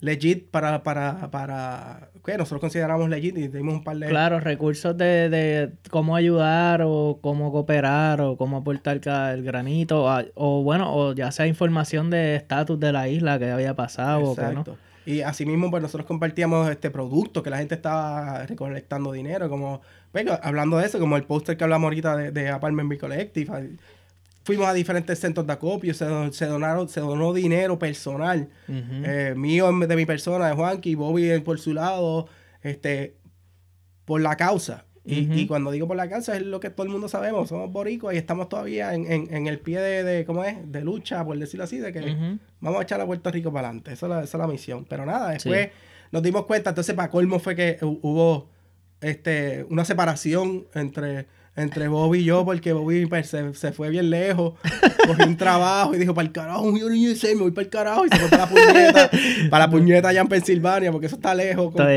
legit 0.00 0.50
para, 0.50 0.82
para, 0.82 1.30
para, 1.30 2.10
que 2.24 2.36
nosotros 2.36 2.60
consideramos 2.60 3.08
legit 3.08 3.38
y 3.38 3.48
dimos 3.48 3.74
un 3.74 3.84
par 3.84 3.96
de... 3.96 4.08
Claro, 4.08 4.40
recursos 4.40 4.96
de, 4.96 5.30
de 5.30 5.72
cómo 5.90 6.16
ayudar 6.16 6.82
o 6.84 7.20
cómo 7.22 7.52
cooperar 7.52 8.20
o 8.20 8.36
cómo 8.36 8.58
aportar 8.58 9.00
el 9.34 9.42
granito 9.42 10.04
o, 10.04 10.22
o 10.34 10.62
bueno, 10.62 10.94
o 10.94 11.14
ya 11.14 11.30
sea 11.30 11.46
información 11.46 12.10
de 12.10 12.36
estatus 12.36 12.78
de 12.78 12.92
la 12.92 13.08
isla 13.08 13.38
que 13.38 13.50
había 13.50 13.74
pasado 13.74 14.30
o 14.30 14.36
que 14.36 14.42
no. 14.42 14.48
Exacto. 14.48 14.76
Y 15.06 15.20
así 15.20 15.44
mismo, 15.44 15.70
pues 15.70 15.82
nosotros 15.82 16.06
compartíamos 16.06 16.68
este 16.70 16.90
producto 16.90 17.42
que 17.42 17.50
la 17.50 17.58
gente 17.58 17.74
estaba 17.74 18.46
recolectando 18.46 19.12
dinero, 19.12 19.50
como, 19.50 19.82
venga, 20.14 20.36
pues, 20.36 20.46
hablando 20.46 20.78
de 20.78 20.86
eso, 20.86 20.98
como 20.98 21.16
el 21.16 21.24
póster 21.24 21.56
que 21.56 21.64
hablamos 21.64 21.88
ahorita 21.88 22.16
de, 22.16 22.30
de 22.30 22.48
Apartment 22.48 22.88
Be 22.88 22.98
Collective. 22.98 23.76
Fuimos 24.44 24.66
a 24.66 24.74
diferentes 24.74 25.18
centros 25.18 25.46
de 25.46 25.52
acopio, 25.54 25.94
se, 25.94 26.06
se 26.32 26.46
donaron, 26.46 26.88
se 26.88 27.00
donó 27.00 27.32
dinero 27.32 27.78
personal, 27.78 28.48
eh, 28.68 29.34
mío 29.36 29.70
de 29.72 29.96
mi 29.96 30.04
persona, 30.04 30.48
de 30.48 30.54
Juanqui, 30.54 30.94
Bobby 30.94 31.40
por 31.40 31.58
su 31.58 31.72
lado, 31.72 32.28
este, 32.62 33.16
por 34.04 34.20
la 34.20 34.36
causa. 34.36 34.84
Y, 35.06 35.46
cuando 35.46 35.70
digo 35.70 35.86
por 35.86 35.96
la 35.98 36.08
causa 36.08 36.34
es 36.34 36.42
lo 36.42 36.60
que 36.60 36.70
todo 36.70 36.84
el 36.84 36.92
mundo 36.92 37.08
sabemos, 37.08 37.50
somos 37.50 37.70
boricuas 37.70 38.14
y 38.14 38.18
estamos 38.18 38.48
todavía 38.48 38.94
en, 38.94 39.46
el 39.46 39.58
pie 39.58 39.80
de, 39.80 40.24
¿cómo 40.24 40.44
es? 40.44 40.56
De 40.70 40.82
lucha, 40.82 41.24
por 41.24 41.38
decirlo 41.38 41.64
así, 41.64 41.78
de 41.78 41.92
que 41.92 42.38
vamos 42.60 42.80
a 42.80 42.82
echar 42.82 43.00
a 43.00 43.06
Puerto 43.06 43.30
Rico 43.30 43.52
para 43.52 43.68
adelante. 43.68 43.92
Esa 43.92 44.22
es 44.22 44.34
la, 44.34 44.46
misión. 44.46 44.86
Pero 44.86 45.04
nada, 45.04 45.30
después 45.30 45.70
nos 46.10 46.22
dimos 46.22 46.44
cuenta, 46.46 46.70
entonces 46.70 46.94
para 46.94 47.10
colmo 47.10 47.38
fue 47.38 47.54
que 47.54 47.78
hubo 47.82 48.48
este, 49.00 49.66
una 49.68 49.84
separación 49.84 50.66
entre 50.74 51.26
entre 51.56 51.86
Bobby 51.86 52.20
y 52.20 52.24
yo, 52.24 52.44
porque 52.44 52.72
Bobby 52.72 53.06
pues, 53.06 53.28
se, 53.28 53.72
fue 53.72 53.88
bien 53.88 54.10
lejos, 54.10 54.54
cogió 55.06 55.26
un 55.26 55.36
trabajo 55.36 55.94
y 55.94 55.98
dijo, 55.98 56.14
para 56.14 56.26
el 56.26 56.32
carajo, 56.32 56.76
yo 56.76 56.88
ni 56.90 57.14
sé, 57.14 57.34
me 57.36 57.42
voy 57.42 57.52
para 57.52 57.64
el 57.64 57.70
carajo, 57.70 58.06
y 58.06 58.08
se 58.08 58.16
fue 58.16 58.28
para 58.28 58.44
la 58.44 58.48
puñeta, 58.48 59.10
para 59.50 59.66
la 59.66 59.70
puñeta 59.70 60.08
allá 60.08 60.20
en 60.20 60.28
Pensilvania, 60.28 60.90
porque 60.90 61.06
eso 61.06 61.16
está 61.16 61.34
lejos. 61.34 61.68
estoy, 61.68 61.94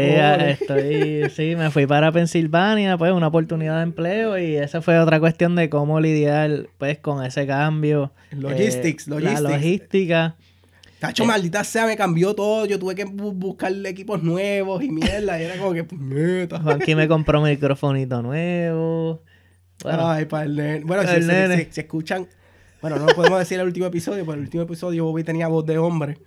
estoy, 0.59 1.29
sí, 1.31 1.55
me 1.55 1.71
fui 1.71 1.87
para 1.87 2.11
Pensilvania, 2.11 2.97
pues 2.97 3.11
una 3.11 3.27
oportunidad 3.27 3.77
de 3.77 3.83
empleo 3.83 4.37
y 4.37 4.57
esa 4.57 4.81
fue 4.81 4.99
otra 4.99 5.19
cuestión 5.19 5.55
de 5.55 5.69
cómo 5.69 5.99
lidiar 5.99 6.67
pues 6.77 6.99
con 6.99 7.25
ese 7.25 7.47
cambio. 7.47 8.11
Logistics, 8.31 9.07
eh, 9.07 9.11
logistics. 9.11 9.41
La 9.41 9.49
logística. 9.49 10.35
Tacho, 10.99 11.23
eh, 11.23 11.27
maldita 11.27 11.63
sea, 11.63 11.85
me 11.85 11.95
cambió 11.95 12.33
todo. 12.33 12.65
Yo 12.65 12.79
tuve 12.79 12.95
que 12.95 13.05
buscar 13.05 13.71
equipos 13.85 14.23
nuevos 14.23 14.83
y 14.83 14.89
mierda. 14.89 15.39
Y 15.39 15.43
era 15.43 15.57
como 15.57 15.73
que, 15.73 15.83
puñeta. 15.83 16.61
Aquí 16.71 16.95
me 16.95 17.07
compró 17.07 17.39
un 17.41 17.49
microfonito 17.49 18.21
nuevo. 18.21 19.21
Bueno, 19.83 20.09
Ay, 20.09 20.25
para 20.25 20.45
el 20.45 20.55
nene. 20.55 20.85
Bueno, 20.85 21.03
si, 21.03 21.79
escuchan. 21.79 22.27
Bueno, 22.81 22.97
no 22.97 23.07
podemos 23.07 23.39
decir 23.39 23.59
el 23.59 23.65
último 23.65 23.87
episodio, 23.87 24.23
pero 24.25 24.35
el 24.35 24.41
último 24.41 24.63
episodio 24.63 25.05
Bobby 25.05 25.23
tenía 25.23 25.47
voz 25.47 25.65
de 25.65 25.77
hombre. 25.77 26.17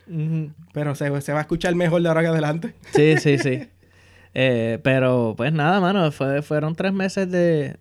Pero 0.72 0.94
se, 0.94 1.10
va 1.10 1.18
a 1.18 1.40
escuchar 1.40 1.74
mejor 1.74 2.02
de 2.02 2.08
ahora 2.08 2.22
que 2.22 2.28
adelante. 2.28 2.74
Sí, 2.94 3.16
sí, 3.18 3.38
sí. 3.38 3.68
Eh, 4.34 4.78
pero 4.82 5.34
pues 5.36 5.52
nada, 5.52 5.80
mano, 5.80 6.10
fue, 6.12 6.42
fueron 6.42 6.76
tres 6.76 6.92
meses 6.92 7.30
de, 7.30 7.78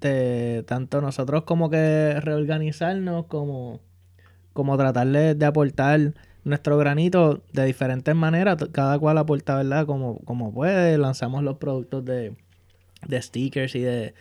de 0.00 0.64
tanto 0.66 1.00
nosotros 1.00 1.44
como 1.44 1.70
que 1.70 2.18
reorganizarnos, 2.20 3.26
como, 3.26 3.80
como 4.54 4.78
tratar 4.78 5.08
de, 5.08 5.44
aportar 5.44 6.14
nuestro 6.44 6.78
granito 6.78 7.42
de 7.52 7.66
diferentes 7.66 8.14
maneras. 8.14 8.56
Cada 8.72 8.98
cual 8.98 9.18
aporta, 9.18 9.56
¿verdad? 9.56 9.84
Como, 9.84 10.20
como 10.20 10.54
puede. 10.54 10.96
Lanzamos 10.96 11.42
los 11.42 11.58
productos 11.58 12.02
de, 12.06 12.34
de 13.06 13.20
stickers 13.20 13.74
y 13.74 13.80
de 13.80 14.14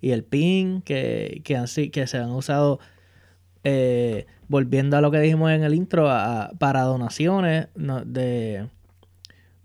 y 0.00 0.12
el 0.12 0.24
PIN 0.24 0.82
que, 0.82 1.42
que, 1.44 1.90
que 1.90 2.06
se 2.06 2.18
han 2.18 2.30
usado, 2.30 2.80
eh, 3.64 4.26
volviendo 4.48 4.96
a 4.96 5.00
lo 5.00 5.10
que 5.10 5.20
dijimos 5.20 5.50
en 5.50 5.62
el 5.62 5.74
intro, 5.74 6.04
para 6.58 6.82
donaciones, 6.82 7.68
de 7.74 8.68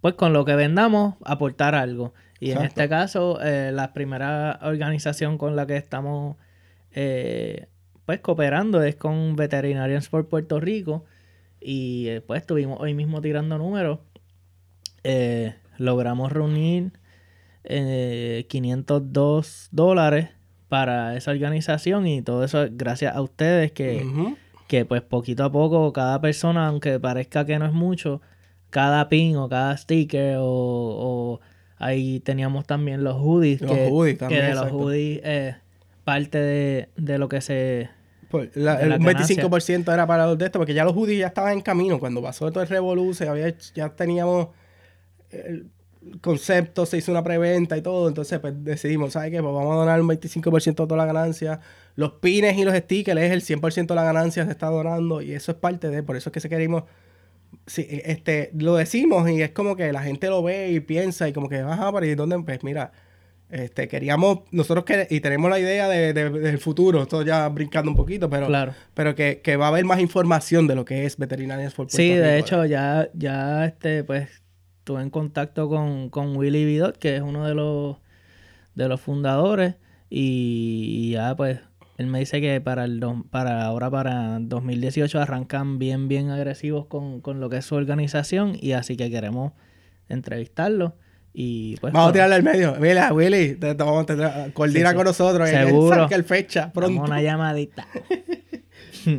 pues 0.01 0.13
con 0.13 0.33
lo 0.33 0.45
que 0.45 0.55
vendamos, 0.55 1.15
aportar 1.23 1.73
algo. 1.73 2.13
Y 2.39 2.51
en 2.51 2.61
este 2.61 2.87
caso, 2.87 3.39
eh, 3.41 3.71
la 3.73 3.91
primera 3.93 4.59
organización 4.61 5.39
con 5.39 5.55
la 5.55 5.65
que 5.65 5.77
estamos 5.77 6.35
eh, 6.91 7.67
pues 8.05 8.19
cooperando 8.19 8.83
es 8.83 8.95
con 8.95 9.35
Veterinarians 9.35 10.09
por 10.09 10.27
Puerto 10.27 10.59
Rico. 10.59 11.05
Y 11.59 12.19
pues 12.27 12.41
estuvimos 12.41 12.79
hoy 12.79 12.93
mismo 12.93 13.21
tirando 13.21 13.57
números. 13.57 13.99
logramos 15.77 16.31
reunir 16.31 16.91
502 18.47 19.69
dólares 19.71 20.29
para 20.67 21.15
esa 21.15 21.31
organización 21.31 22.07
y 22.07 22.21
todo 22.21 22.43
eso 22.43 22.65
gracias 22.71 23.15
a 23.15 23.21
ustedes 23.21 23.71
que, 23.71 24.05
que 24.67 24.85
pues 24.85 25.01
poquito 25.01 25.43
a 25.43 25.51
poco 25.51 25.91
cada 25.93 26.21
persona, 26.21 26.67
aunque 26.67 26.99
parezca 26.99 27.45
que 27.45 27.57
no 27.59 27.65
es 27.65 27.73
mucho, 27.73 28.21
cada 28.69 29.09
pin 29.09 29.37
o 29.37 29.47
cada 29.47 29.77
sticker 29.77 30.37
o, 30.39 31.39
ahí 31.77 32.19
teníamos 32.19 32.65
también 32.65 33.03
los 33.03 33.15
hoodies. 33.15 33.61
Los 33.61 33.71
que, 33.71 33.87
hoodies 33.89 34.17
también, 34.17 34.41
que 34.41 34.47
de 34.47 34.55
los 34.55 34.71
hoodies 34.71 35.21
eh, 35.23 35.55
parte 36.05 36.87
de, 36.95 37.17
lo 37.17 37.27
que 37.27 37.41
se... 37.41 37.89
Pues 38.29 38.55
el 38.55 38.63
25% 38.63 39.93
era 39.93 40.07
para 40.07 40.25
los 40.25 40.37
de 40.37 40.45
esto, 40.45 40.59
porque 40.59 40.73
ya 40.73 40.85
los 40.85 40.93
hoodies 40.93 41.19
ya 41.19 41.27
estaban 41.27 41.53
en 41.53 41.61
camino. 41.61 41.99
Cuando 41.99 42.21
pasó 42.21 42.49
todo 42.51 42.63
el 42.63 42.69
revoluce, 42.69 43.27
había, 43.27 43.53
ya 43.73 43.89
teníamos 43.89 44.49
concepto, 46.21 46.85
se 46.85 46.97
hizo 46.97 47.11
una 47.11 47.23
preventa 47.23 47.77
y 47.77 47.81
todo, 47.81 48.07
entonces 48.07 48.39
pues 48.39 48.53
decidimos, 48.63 49.13
¿sabes 49.13 49.31
qué? 49.31 49.41
Pues 49.41 49.53
vamos 49.53 49.73
a 49.73 49.77
donar 49.77 50.01
un 50.01 50.07
25% 50.07 50.65
de 50.65 50.73
toda 50.73 50.97
la 50.97 51.05
ganancia. 51.05 51.59
Los 51.95 52.13
pines 52.13 52.57
y 52.57 52.63
los 52.63 52.75
stickers 52.75 53.19
es 53.21 53.31
el 53.31 53.41
100% 53.41 53.87
de 53.87 53.95
la 53.95 54.03
ganancia 54.03 54.45
se 54.45 54.51
está 54.51 54.67
donando 54.67 55.21
y 55.21 55.33
eso 55.33 55.51
es 55.51 55.57
parte 55.57 55.89
de, 55.89 56.03
por 56.03 56.15
eso 56.15 56.29
es 56.29 56.33
que 56.33 56.39
se 56.39 56.49
queremos, 56.49 56.83
sí, 57.65 57.87
este, 57.89 58.51
lo 58.55 58.75
decimos 58.75 59.29
y 59.29 59.41
es 59.41 59.51
como 59.51 59.75
que 59.75 59.91
la 59.91 60.03
gente 60.03 60.27
lo 60.29 60.43
ve 60.43 60.71
y 60.71 60.79
piensa 60.79 61.27
y 61.27 61.33
como 61.33 61.49
que, 61.49 61.59
ajá, 61.59 61.91
pero 61.93 62.05
¿y 62.05 62.15
dónde? 62.15 62.39
Pues 62.43 62.63
mira, 62.63 62.91
este, 63.49 63.87
queríamos, 63.87 64.39
nosotros 64.51 64.85
que, 64.85 65.07
y 65.09 65.19
tenemos 65.19 65.49
la 65.49 65.59
idea 65.59 65.87
de, 65.87 66.13
del 66.13 66.57
futuro, 66.59 67.03
esto 67.03 67.21
ya 67.21 67.47
brincando 67.49 67.91
un 67.91 67.97
poquito, 67.97 68.29
pero, 68.29 68.47
claro. 68.47 68.73
pero 68.93 69.15
que, 69.15 69.41
que, 69.41 69.55
va 69.55 69.65
a 69.65 69.69
haber 69.69 69.85
más 69.85 69.99
información 69.99 70.67
de 70.67 70.75
lo 70.75 70.85
que 70.85 71.05
es 71.05 71.17
Veterinarias 71.17 71.73
for 71.73 71.87
Sí, 71.89 72.09
de 72.09 72.39
hecho, 72.39 72.65
ya, 72.65 73.09
ya, 73.13 73.65
este, 73.65 74.03
pues, 74.03 74.29
estuve 74.79 75.01
en 75.01 75.09
contacto 75.09 75.69
con, 75.69 76.09
con 76.09 76.35
Willy 76.35 76.65
Vidot, 76.65 76.97
que 76.97 77.15
es 77.15 77.21
uno 77.21 77.47
de 77.47 77.53
los, 77.53 77.97
de 78.73 78.87
los 78.87 78.99
fundadores, 78.99 79.75
y, 80.09 81.11
ya 81.11 81.35
pues 81.35 81.59
él 81.97 82.07
me 82.07 82.19
dice 82.19 82.41
que 82.41 82.61
para 82.61 82.85
el 82.85 83.01
para 83.29 83.65
ahora 83.65 83.89
para 83.89 84.39
2018 84.39 85.19
arrancan 85.19 85.79
bien 85.79 86.07
bien 86.07 86.29
agresivos 86.29 86.85
con, 86.87 87.21
lo 87.39 87.49
que 87.49 87.57
es 87.57 87.65
su 87.65 87.75
organización 87.75 88.57
y 88.59 88.73
así 88.73 88.97
que 88.97 89.09
queremos 89.09 89.53
entrevistarlo 90.09 90.95
y 91.37 91.75
pues 91.77 91.91
vamos 91.91 92.09
a 92.09 92.13
tirarle 92.13 92.35
al 92.35 92.43
medio 92.43 92.75
mira 92.79 93.11
Willy 93.11 93.55
te, 93.55 93.73
vamos 93.73 94.03
a 94.03 94.05
tener, 94.05 94.53
coordina 94.53 94.95
con 94.95 95.03
nosotros 95.03 95.49
seguro 95.49 96.07
el 96.09 96.23
fecha 96.23 96.71
pronto 96.71 97.01
una 97.01 97.21
llamadita 97.21 97.85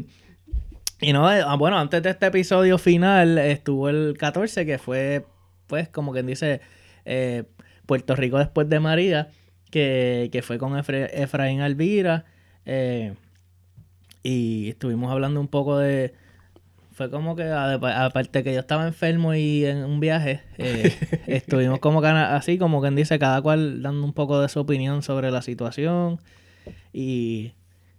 y 1.00 1.12
no 1.12 1.30
eh, 1.30 1.42
ah, 1.46 1.56
bueno 1.56 1.78
antes 1.78 2.02
de 2.02 2.10
este 2.10 2.26
episodio 2.26 2.78
final 2.78 3.36
estuvo 3.38 3.90
el 3.90 4.16
14 4.18 4.64
que 4.64 4.78
fue 4.78 5.26
pues, 5.66 5.88
como 5.88 6.12
quien 6.12 6.26
dice, 6.26 6.60
eh, 7.04 7.44
Puerto 7.86 8.16
Rico 8.16 8.38
después 8.38 8.68
de 8.68 8.80
María, 8.80 9.28
que, 9.70 10.42
fue 10.42 10.58
con 10.58 10.78
Efraín 10.78 11.60
Alvira. 11.60 12.24
Eh, 12.64 13.14
y 14.22 14.70
estuvimos 14.70 15.12
hablando 15.12 15.40
un 15.40 15.48
poco 15.48 15.78
de. 15.78 16.14
Fue 16.96 17.10
como 17.10 17.36
que, 17.36 17.44
aparte 17.44 18.42
que 18.42 18.54
yo 18.54 18.60
estaba 18.60 18.86
enfermo 18.86 19.34
y 19.34 19.66
en 19.66 19.84
un 19.84 20.00
viaje, 20.00 20.40
eh, 20.56 20.94
estuvimos 21.26 21.78
como 21.78 22.00
que 22.00 22.06
así, 22.06 22.56
como 22.56 22.80
quien 22.80 22.96
dice, 22.96 23.18
cada 23.18 23.42
cual 23.42 23.82
dando 23.82 24.02
un 24.02 24.14
poco 24.14 24.40
de 24.40 24.48
su 24.48 24.60
opinión 24.60 25.02
sobre 25.02 25.30
la 25.30 25.42
situación 25.42 26.18
y, 26.94 27.52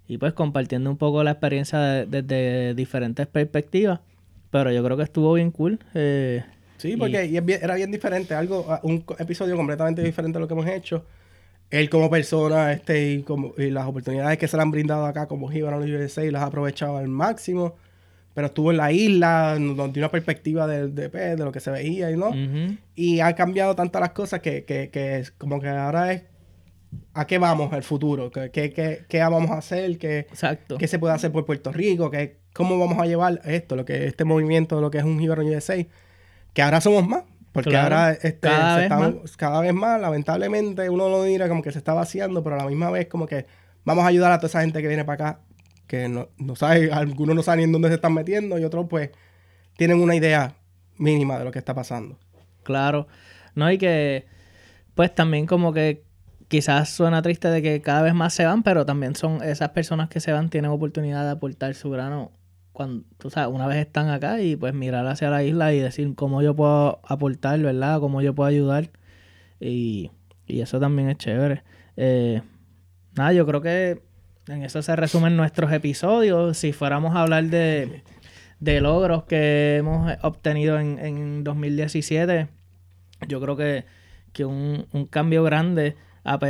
y 0.07 0.17
pues 0.17 0.33
compartiendo 0.33 0.89
un 0.89 0.97
poco 0.97 1.23
la 1.23 1.29
experiencia 1.29 1.77
desde 2.07 2.73
diferentes 2.73 3.27
perspectivas. 3.27 3.99
Pero 4.49 4.71
yo 4.71 4.83
creo 4.83 4.97
que 4.97 5.03
estuvo 5.03 5.31
bien 5.33 5.51
cool. 5.51 5.77
Eh, 5.93 6.43
Sí, 6.77 6.95
porque 6.95 7.41
era 7.61 7.75
bien 7.75 7.91
diferente, 7.91 8.33
algo, 8.33 8.65
un 8.83 9.03
episodio 9.17 9.55
completamente 9.55 10.03
diferente 10.03 10.37
a 10.37 10.41
lo 10.41 10.47
que 10.47 10.55
hemos 10.55 10.67
hecho. 10.67 11.05
Él 11.69 11.89
como 11.89 12.09
persona, 12.09 12.71
este, 12.71 13.11
y, 13.11 13.21
como, 13.23 13.53
y 13.59 13.69
las 13.69 13.85
oportunidades 13.85 14.39
que 14.39 14.47
se 14.47 14.57
le 14.57 14.63
han 14.63 14.71
brindado 14.71 15.05
acá 15.05 15.27
como 15.27 15.49
Gibran 15.49 15.83
USA 15.83 16.23
las 16.31 16.41
ha 16.41 16.45
aprovechado 16.45 16.97
al 16.97 17.09
máximo. 17.09 17.75
Pero 18.37 18.49
estuvo 18.49 18.69
en 18.69 18.77
la 18.77 18.91
isla, 18.91 19.57
donde 19.57 19.99
una 19.99 20.11
perspectiva 20.11 20.67
de, 20.67 20.89
de, 20.89 21.09
de, 21.09 21.37
lo 21.37 21.51
que 21.51 21.59
se 21.59 21.71
veía 21.71 22.11
y 22.11 22.17
no. 22.17 22.33
Y 22.93 23.19
ha 23.19 23.33
cambiado 23.33 23.75
tantas 23.75 23.99
las 23.99 24.11
cosas 24.11 24.41
que, 24.41 24.63
que, 24.63 24.91
que 24.91 25.23
como 25.39 25.59
que 25.59 25.69
ahora 25.69 26.13
es 26.13 26.21
a 27.15 27.25
qué 27.25 27.39
vamos 27.39 27.73
el 27.73 27.81
futuro, 27.81 28.29
qué, 28.29 28.51
qué, 28.51 29.05
qué, 29.09 29.19
vamos 29.21 29.49
a 29.49 29.57
hacer, 29.57 29.97
qué, 29.97 30.19
Exacto. 30.19 30.77
qué 30.77 30.87
se 30.87 30.99
puede 30.99 31.15
hacer 31.15 31.31
por 31.31 31.47
Puerto 31.47 31.71
Rico, 31.71 32.11
qué, 32.11 32.37
cómo 32.53 32.77
vamos 32.77 32.99
a 33.01 33.07
llevar 33.07 33.41
esto, 33.43 33.75
lo 33.75 33.85
que 33.85 34.05
este 34.05 34.23
movimiento, 34.23 34.79
lo 34.81 34.91
que 34.91 34.99
es 34.99 35.03
un 35.03 35.17
Gibran 35.17 35.47
USA 35.47 35.83
que 36.53 36.61
ahora 36.61 36.79
somos 36.79 37.07
más. 37.07 37.23
Porque 37.53 37.75
ahora 37.75 38.11
este, 38.11 38.37
cada, 38.39 38.77
vez 38.77 38.89
más. 38.91 39.35
cada 39.35 39.61
vez 39.61 39.73
más, 39.73 39.99
lamentablemente, 39.99 40.91
uno 40.91 41.09
lo 41.09 41.23
dirá 41.23 41.49
como 41.49 41.63
que 41.63 41.71
se 41.71 41.79
está 41.79 41.95
vaciando, 41.95 42.43
pero 42.43 42.53
a 42.53 42.59
la 42.59 42.67
misma 42.67 42.91
vez 42.91 43.07
como 43.07 43.25
que 43.25 43.47
vamos 43.83 44.03
a 44.03 44.07
ayudar 44.09 44.31
a 44.31 44.37
toda 44.37 44.49
esa 44.49 44.61
gente 44.61 44.79
que 44.79 44.87
viene 44.87 45.05
para 45.05 45.29
acá, 45.29 45.39
que 45.87 46.09
no, 46.09 46.29
no 46.37 46.55
sabe, 46.55 46.91
algunos 46.93 47.35
no 47.35 47.43
saben 47.43 47.65
en 47.65 47.71
dónde 47.71 47.89
se 47.89 47.95
están 47.95 48.13
metiendo 48.13 48.59
y 48.59 48.63
otros 48.63 48.87
pues 48.89 49.11
tienen 49.77 50.01
una 50.01 50.15
idea 50.15 50.55
mínima 50.97 51.37
de 51.39 51.45
lo 51.45 51.51
que 51.51 51.59
está 51.59 51.73
pasando. 51.73 52.17
Claro. 52.63 53.07
No, 53.55 53.71
y 53.71 53.77
que 53.77 54.25
pues 54.93 55.13
también 55.13 55.45
como 55.45 55.73
que 55.73 56.03
quizás 56.47 56.89
suena 56.89 57.21
triste 57.21 57.49
de 57.49 57.61
que 57.61 57.81
cada 57.81 58.01
vez 58.01 58.13
más 58.13 58.33
se 58.33 58.45
van, 58.45 58.63
pero 58.63 58.85
también 58.85 59.15
son 59.15 59.43
esas 59.43 59.69
personas 59.69 60.09
que 60.09 60.19
se 60.19 60.31
van 60.31 60.49
tienen 60.49 60.71
oportunidad 60.71 61.23
de 61.23 61.31
aportar 61.31 61.73
su 61.75 61.89
grano 61.89 62.31
cuando, 62.77 63.05
tú 63.17 63.31
sabes, 63.31 63.53
una 63.53 63.65
vez 63.65 63.77
están 63.77 64.09
acá 64.09 64.39
y 64.39 64.55
pues 64.55 64.71
mirar 64.71 65.07
hacia 65.07 65.31
la 65.31 65.43
isla 65.43 65.73
y 65.73 65.79
decir 65.79 66.13
cómo 66.13 66.43
yo 66.43 66.55
puedo 66.55 66.99
aportar, 67.07 67.59
¿verdad? 67.59 67.99
Cómo 67.99 68.21
yo 68.21 68.35
puedo 68.35 68.47
ayudar. 68.47 68.91
Y, 69.59 70.11
y 70.45 70.61
eso 70.61 70.79
también 70.79 71.09
es 71.09 71.17
chévere. 71.17 71.63
Eh, 71.95 72.43
nada, 73.15 73.33
yo 73.33 73.47
creo 73.47 73.61
que 73.61 74.03
en 74.47 74.63
eso 74.63 74.81
se 74.81 74.95
resumen 74.95 75.37
nuestros 75.37 75.71
episodios. 75.71 76.57
Si 76.57 76.73
fuéramos 76.73 77.15
a 77.15 77.21
hablar 77.21 77.45
de, 77.45 78.03
de 78.59 78.81
logros 78.81 79.23
que 79.23 79.77
hemos 79.77 80.11
obtenido 80.21 80.79
en, 80.79 80.99
en 80.99 81.43
2017, 81.43 82.47
yo 83.27 83.41
creo 83.41 83.55
que, 83.57 83.85
que 84.33 84.45
un, 84.45 84.85
un 84.91 85.05
cambio 85.05 85.43
grande 85.43 85.95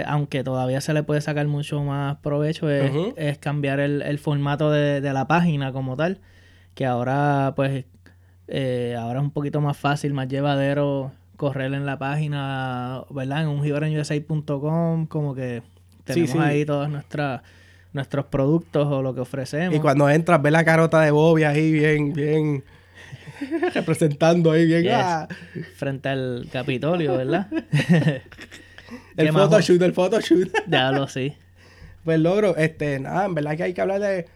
aunque 0.07 0.43
todavía 0.43 0.81
se 0.81 0.93
le 0.93 1.03
puede 1.03 1.21
sacar 1.21 1.45
mucho 1.47 1.83
más 1.83 2.17
provecho, 2.17 2.69
es, 2.69 2.91
es 3.15 3.37
cambiar 3.37 3.79
el, 3.79 4.01
el 4.01 4.17
formato 4.17 4.71
de, 4.71 5.01
de, 5.01 5.13
la 5.13 5.27
página 5.27 5.71
como 5.71 5.95
tal, 5.95 6.19
que 6.73 6.85
ahora 6.85 7.53
pues 7.55 7.85
eh, 8.47 8.95
ahora 8.99 9.19
es 9.19 9.23
un 9.23 9.31
poquito 9.31 9.61
más 9.61 9.77
fácil, 9.77 10.13
más 10.13 10.27
llevadero 10.27 11.11
correr 11.35 11.73
en 11.73 11.85
la 11.85 11.99
página, 11.99 13.03
¿verdad? 13.11 13.43
En 13.43 13.49
un 13.49 13.61
como 15.05 15.35
que 15.35 15.61
tenemos 16.05 16.35
ahí 16.37 16.65
todos 16.65 16.89
nuestras 16.89 17.41
nuestros 17.97 18.25
productos 18.25 18.87
o 18.87 19.01
lo 19.01 19.13
que 19.13 19.21
ofrecemos. 19.21 19.75
Y 19.75 19.79
cuando 19.79 20.09
entras, 20.09 20.41
ves 20.41 20.53
la 20.53 20.63
carota 20.63 21.01
de 21.01 21.11
Bobby 21.11 21.43
ahí 21.43 21.71
bien, 21.71 22.13
bien 22.13 22.63
representando 23.73 24.51
ahí 24.51 24.65
bien. 24.65 24.87
Ah. 24.91 25.27
Frente 25.75 26.09
al 26.09 26.47
Capitolio, 26.51 27.17
¿verdad? 27.17 27.47
el 29.17 29.31
photoshoot, 29.31 29.81
el 29.81 29.93
photoshoot. 29.93 30.51
ya 30.67 30.91
lo 30.91 31.07
sé. 31.07 31.35
Pues 32.03 32.19
logro, 32.19 32.55
este, 32.55 32.99
nada, 32.99 33.25
en 33.25 33.35
verdad 33.35 33.57
que 33.57 33.63
hay 33.63 33.73
que 33.73 33.81
hablar 33.81 33.99
de, 33.99 34.27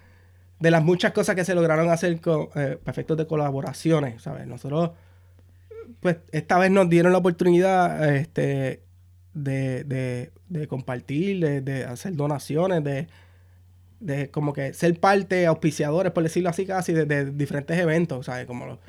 de 0.59 0.71
las 0.71 0.83
muchas 0.83 1.13
cosas 1.13 1.35
que 1.35 1.45
se 1.45 1.55
lograron 1.55 1.89
hacer 1.89 2.19
con 2.19 2.49
eh, 2.55 2.77
efectos 2.85 3.17
de 3.17 3.27
colaboraciones, 3.27 4.21
¿sabes? 4.21 4.45
Nosotros, 4.45 4.91
pues, 6.01 6.17
esta 6.31 6.59
vez 6.59 6.69
nos 6.69 6.89
dieron 6.89 7.13
la 7.13 7.19
oportunidad, 7.19 8.13
este, 8.13 8.83
de, 9.33 9.85
de, 9.85 10.31
de 10.49 10.67
compartir, 10.67 11.39
de, 11.39 11.61
de, 11.61 11.85
hacer 11.85 12.13
donaciones, 12.15 12.83
de, 12.83 13.07
de 14.01 14.29
como 14.29 14.51
que 14.51 14.73
ser 14.73 14.99
parte, 14.99 15.45
auspiciadores, 15.45 16.11
por 16.11 16.23
decirlo 16.23 16.49
así 16.49 16.65
casi, 16.65 16.91
de, 16.91 17.05
de 17.05 17.31
diferentes 17.31 17.77
eventos, 17.77 18.25
¿sabes? 18.25 18.45
Como 18.45 18.65
lo, 18.65 18.79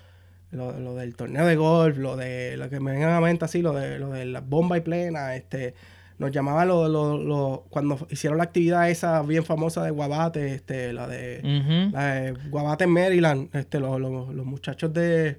lo, 0.50 0.78
lo, 0.78 0.94
del 0.96 1.14
torneo 1.14 1.46
de 1.46 1.54
golf, 1.54 1.98
lo 1.98 2.16
de 2.16 2.56
lo 2.56 2.68
que 2.68 2.80
me 2.80 2.92
venga 2.92 3.08
a 3.08 3.20
la 3.20 3.26
mente 3.26 3.44
así, 3.44 3.62
lo 3.62 3.72
de, 3.72 3.98
lo 3.98 4.10
de 4.10 4.24
la 4.24 4.40
bomba 4.40 4.76
y 4.78 4.80
plena, 4.80 5.36
este, 5.36 5.74
nos 6.18 6.30
llamaba 6.30 6.64
lo, 6.64 6.88
lo, 6.88 7.64
cuando 7.68 8.06
hicieron 8.10 8.38
la 8.38 8.44
actividad 8.44 8.88
esa 8.88 9.22
bien 9.22 9.44
famosa 9.44 9.84
de 9.84 9.90
Guabate, 9.90 10.54
este, 10.54 10.92
la 10.92 11.06
de, 11.06 11.90
la 11.92 12.14
de 12.14 12.32
Guabate 12.48 12.84
en 12.84 12.90
Maryland, 12.90 13.54
este, 13.54 13.80
los, 13.80 14.00
los, 14.00 14.46
muchachos 14.46 14.92
de 14.94 15.38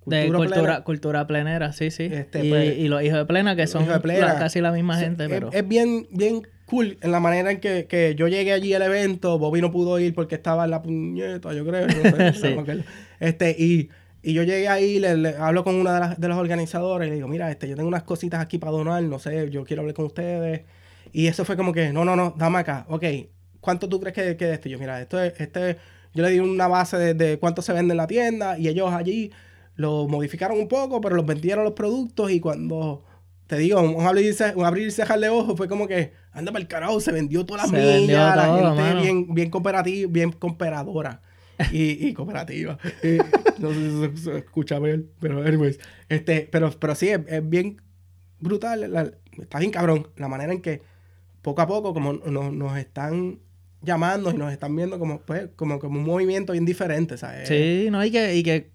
cultura 0.00 0.20
de 0.20 0.32
cultura, 0.32 0.62
plena. 0.62 0.84
cultura 0.84 1.26
plenera, 1.26 1.72
sí, 1.72 1.90
sí. 1.90 2.08
Este, 2.10 2.46
y, 2.46 2.48
pues, 2.48 2.78
y, 2.78 2.88
los 2.88 3.02
hijos 3.02 3.18
de 3.18 3.26
plena, 3.26 3.54
que 3.54 3.66
son 3.66 3.86
casi 3.86 4.60
la 4.60 4.72
misma 4.72 4.96
gente, 4.96 5.28
pero... 5.28 5.50
Es, 5.52 5.66
bien, 5.66 6.06
bien 6.10 6.42
cool 6.70 6.98
en 7.02 7.12
la 7.12 7.20
manera 7.20 7.50
en 7.50 7.60
que, 7.60 7.86
que, 7.86 8.14
yo 8.14 8.28
llegué 8.28 8.52
allí 8.52 8.72
al 8.72 8.82
evento, 8.82 9.38
Bobby 9.38 9.60
no 9.60 9.70
pudo 9.70 9.98
ir 9.98 10.14
porque 10.14 10.36
estaba 10.36 10.64
en 10.64 10.70
la 10.70 10.82
puñeta, 10.82 11.52
yo 11.52 11.66
creo. 11.66 11.86
este, 13.20 13.56
y 13.58 13.90
y 14.22 14.34
yo 14.34 14.42
llegué 14.42 14.68
ahí, 14.68 14.98
le, 14.98 15.36
hablo 15.36 15.64
con 15.64 15.76
una 15.76 15.94
de 15.94 16.00
las, 16.00 16.20
de 16.20 16.28
los 16.28 16.36
organizadores 16.36 17.06
y 17.06 17.10
le 17.10 17.16
digo, 17.16 17.28
mira, 17.28 17.50
este, 17.50 17.68
yo 17.68 17.76
tengo 17.76 17.88
unas 17.88 18.02
cositas 18.02 18.40
aquí 18.40 18.58
para 18.58 18.72
donar, 18.72 19.02
no 19.02 19.18
sé, 19.18 19.50
yo 19.50 19.64
quiero 19.64 19.80
hablar 19.80 19.94
con 19.94 20.06
ustedes. 20.06 20.62
Y 21.12 21.26
eso 21.26 21.44
fue 21.44 21.56
como 21.56 21.72
que, 21.72 21.92
no, 21.92 22.04
no, 22.04 22.16
no, 22.16 22.34
dame 22.36 22.58
acá. 22.58 22.86
Ok, 22.88 23.04
¿cuánto 23.60 23.88
tú 23.88 23.98
crees 23.98 24.14
que, 24.14 24.36
que 24.36 24.52
esto? 24.52 24.68
yo, 24.68 24.78
mira, 24.78 25.00
esto 25.00 25.20
es, 25.22 25.32
este, 25.40 25.78
yo 26.12 26.22
le 26.22 26.30
di 26.30 26.38
una 26.38 26.68
base 26.68 26.98
de, 26.98 27.14
de, 27.14 27.38
cuánto 27.38 27.62
se 27.62 27.72
vende 27.72 27.92
en 27.92 27.96
la 27.96 28.06
tienda 28.06 28.58
y 28.58 28.68
ellos 28.68 28.92
allí 28.92 29.32
lo 29.76 30.06
modificaron 30.06 30.58
un 30.58 30.68
poco, 30.68 31.00
pero 31.00 31.16
los 31.16 31.24
vendieron 31.24 31.64
los 31.64 31.72
productos 31.72 32.30
y 32.30 32.40
cuando, 32.40 33.04
te 33.50 33.58
digo, 33.58 33.80
un 33.80 34.06
abrir, 34.06 34.32
un 34.54 34.64
abrir 34.64 34.86
y 34.86 34.90
cerrar 34.92 35.18
de 35.18 35.28
ojos 35.28 35.56
fue 35.56 35.66
como 35.66 35.88
que, 35.88 36.12
anda 36.30 36.52
para 36.52 36.62
el 36.62 36.68
carajo, 36.68 37.00
se 37.00 37.10
vendió 37.10 37.44
toda 37.44 37.66
la 37.66 37.72
millas, 37.72 38.36
la 38.36 38.54
gente 38.54 39.02
bien, 39.02 39.34
bien 39.34 39.50
cooperativa, 39.50 40.08
bien 40.08 40.30
cooperadora 40.30 41.20
y, 41.72 42.06
y 42.06 42.14
cooperativa. 42.14 42.78
no 43.58 43.74
sé 43.74 44.10
si 44.14 44.22
se, 44.22 44.38
escucha 44.38 44.78
bien, 44.78 45.10
pero 45.18 45.44
anyways. 45.44 45.80
Este, 46.08 46.48
pero, 46.52 46.70
pero 46.78 46.94
sí, 46.94 47.08
es, 47.08 47.48
bien 47.48 47.82
brutal. 48.38 49.18
está 49.36 49.58
bien 49.58 49.72
cabrón 49.72 50.06
la 50.14 50.28
manera 50.28 50.52
en 50.52 50.62
que 50.62 50.82
poco 51.42 51.60
a 51.60 51.66
poco 51.66 51.92
como 51.92 52.12
nos, 52.12 52.52
nos 52.52 52.78
están 52.78 53.40
llamando 53.82 54.30
y 54.30 54.34
nos 54.34 54.52
están 54.52 54.76
viendo 54.76 55.00
como, 55.00 55.22
pues, 55.22 55.48
como, 55.56 55.80
como 55.80 55.98
un 55.98 56.06
movimiento 56.06 56.52
bien 56.52 56.66
diferente, 56.66 57.18
¿sabes? 57.18 57.48
Sí, 57.48 57.88
no, 57.90 58.04
y 58.04 58.12
que, 58.12 58.36
y 58.36 58.44
que 58.44 58.70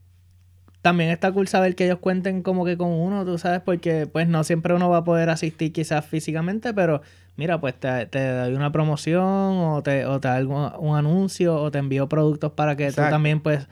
también 0.85 1.09
está 1.09 1.31
cool 1.31 1.47
saber 1.47 1.75
que 1.75 1.85
ellos 1.85 1.97
cuenten 1.97 2.43
como 2.43 2.63
que 2.63 2.77
con 2.77 2.91
uno, 2.91 3.25
tú 3.25 3.39
sabes, 3.39 3.59
porque 3.59 4.05
pues 4.05 4.27
no 4.27 4.43
siempre 4.43 4.71
uno 4.75 4.87
va 4.87 4.97
a 4.97 5.03
poder 5.03 5.31
asistir 5.31 5.73
quizás 5.73 6.05
físicamente, 6.05 6.75
pero 6.75 7.01
mira, 7.37 7.59
pues 7.59 7.73
te, 7.73 8.05
te 8.05 8.23
doy 8.23 8.53
una 8.53 8.71
promoción 8.71 9.23
o 9.23 9.81
te, 9.83 10.05
o 10.05 10.19
te 10.19 10.27
hago 10.27 10.77
un 10.77 10.95
anuncio 10.95 11.55
o 11.55 11.71
te 11.71 11.79
envío 11.79 12.07
productos 12.07 12.51
para 12.51 12.75
que 12.75 12.89
tú 12.91 13.01
también 13.01 13.39
pues 13.39 13.67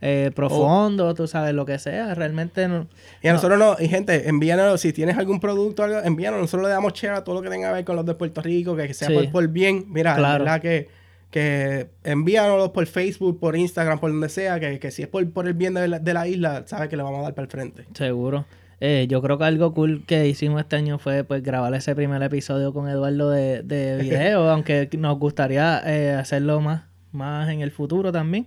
eh, 0.00 0.32
profundo, 0.34 1.14
tú 1.14 1.28
sabes, 1.28 1.54
lo 1.54 1.64
que 1.66 1.78
sea, 1.78 2.16
realmente 2.16 2.66
no, 2.66 2.88
Y 3.22 3.28
a 3.28 3.32
nosotros 3.32 3.60
no, 3.60 3.76
y 3.78 3.86
gente, 3.86 4.28
envíanos, 4.28 4.80
si 4.80 4.92
tienes 4.92 5.16
algún 5.18 5.38
producto, 5.38 5.84
algo, 5.84 6.00
envíanos, 6.00 6.40
nosotros 6.40 6.66
le 6.66 6.70
damos 6.70 6.94
share 6.94 7.14
a 7.14 7.22
todo 7.22 7.36
lo 7.36 7.42
que 7.42 7.48
tenga 7.48 7.68
que 7.68 7.74
ver 7.74 7.84
con 7.84 7.94
los 7.94 8.04
de 8.04 8.14
Puerto 8.14 8.42
Rico, 8.42 8.74
que, 8.74 8.92
sea 8.92 9.08
por, 9.30 9.46
bien, 9.46 9.84
mira, 9.86 10.18
la 10.18 10.32
verdad 10.32 10.60
que, 10.60 10.88
que 11.30 11.88
envíanos 12.04 12.70
por 12.70 12.86
Facebook, 12.86 13.38
por 13.40 13.56
Instagram, 13.56 13.98
por 13.98 14.10
donde 14.10 14.28
sea, 14.28 14.60
que, 14.60 14.78
que 14.78 14.90
si 14.90 15.02
es 15.02 15.08
por, 15.08 15.28
por 15.30 15.46
el 15.46 15.54
bien 15.54 15.74
de 15.74 15.88
la, 15.88 15.98
de 15.98 16.14
la 16.14 16.26
isla, 16.28 16.64
sabes 16.66 16.88
que 16.88 16.96
le 16.96 17.02
vamos 17.02 17.20
a 17.20 17.22
dar 17.22 17.34
para 17.34 17.44
el 17.44 17.50
frente. 17.50 17.86
Seguro. 17.94 18.46
Eh, 18.80 19.06
yo 19.08 19.22
creo 19.22 19.38
que 19.38 19.44
algo 19.44 19.72
cool 19.72 20.04
que 20.06 20.28
hicimos 20.28 20.60
este 20.60 20.76
año 20.76 20.98
fue 20.98 21.24
pues 21.24 21.42
grabar 21.42 21.72
ese 21.74 21.94
primer 21.94 22.22
episodio 22.22 22.74
con 22.74 22.88
Eduardo 22.88 23.30
de, 23.30 23.62
de 23.62 23.96
video, 24.02 24.50
aunque 24.50 24.88
nos 24.98 25.18
gustaría 25.18 25.82
eh, 25.86 26.12
hacerlo 26.12 26.60
más, 26.60 26.84
más 27.12 27.48
en 27.50 27.60
el 27.60 27.70
futuro 27.70 28.12
también. 28.12 28.46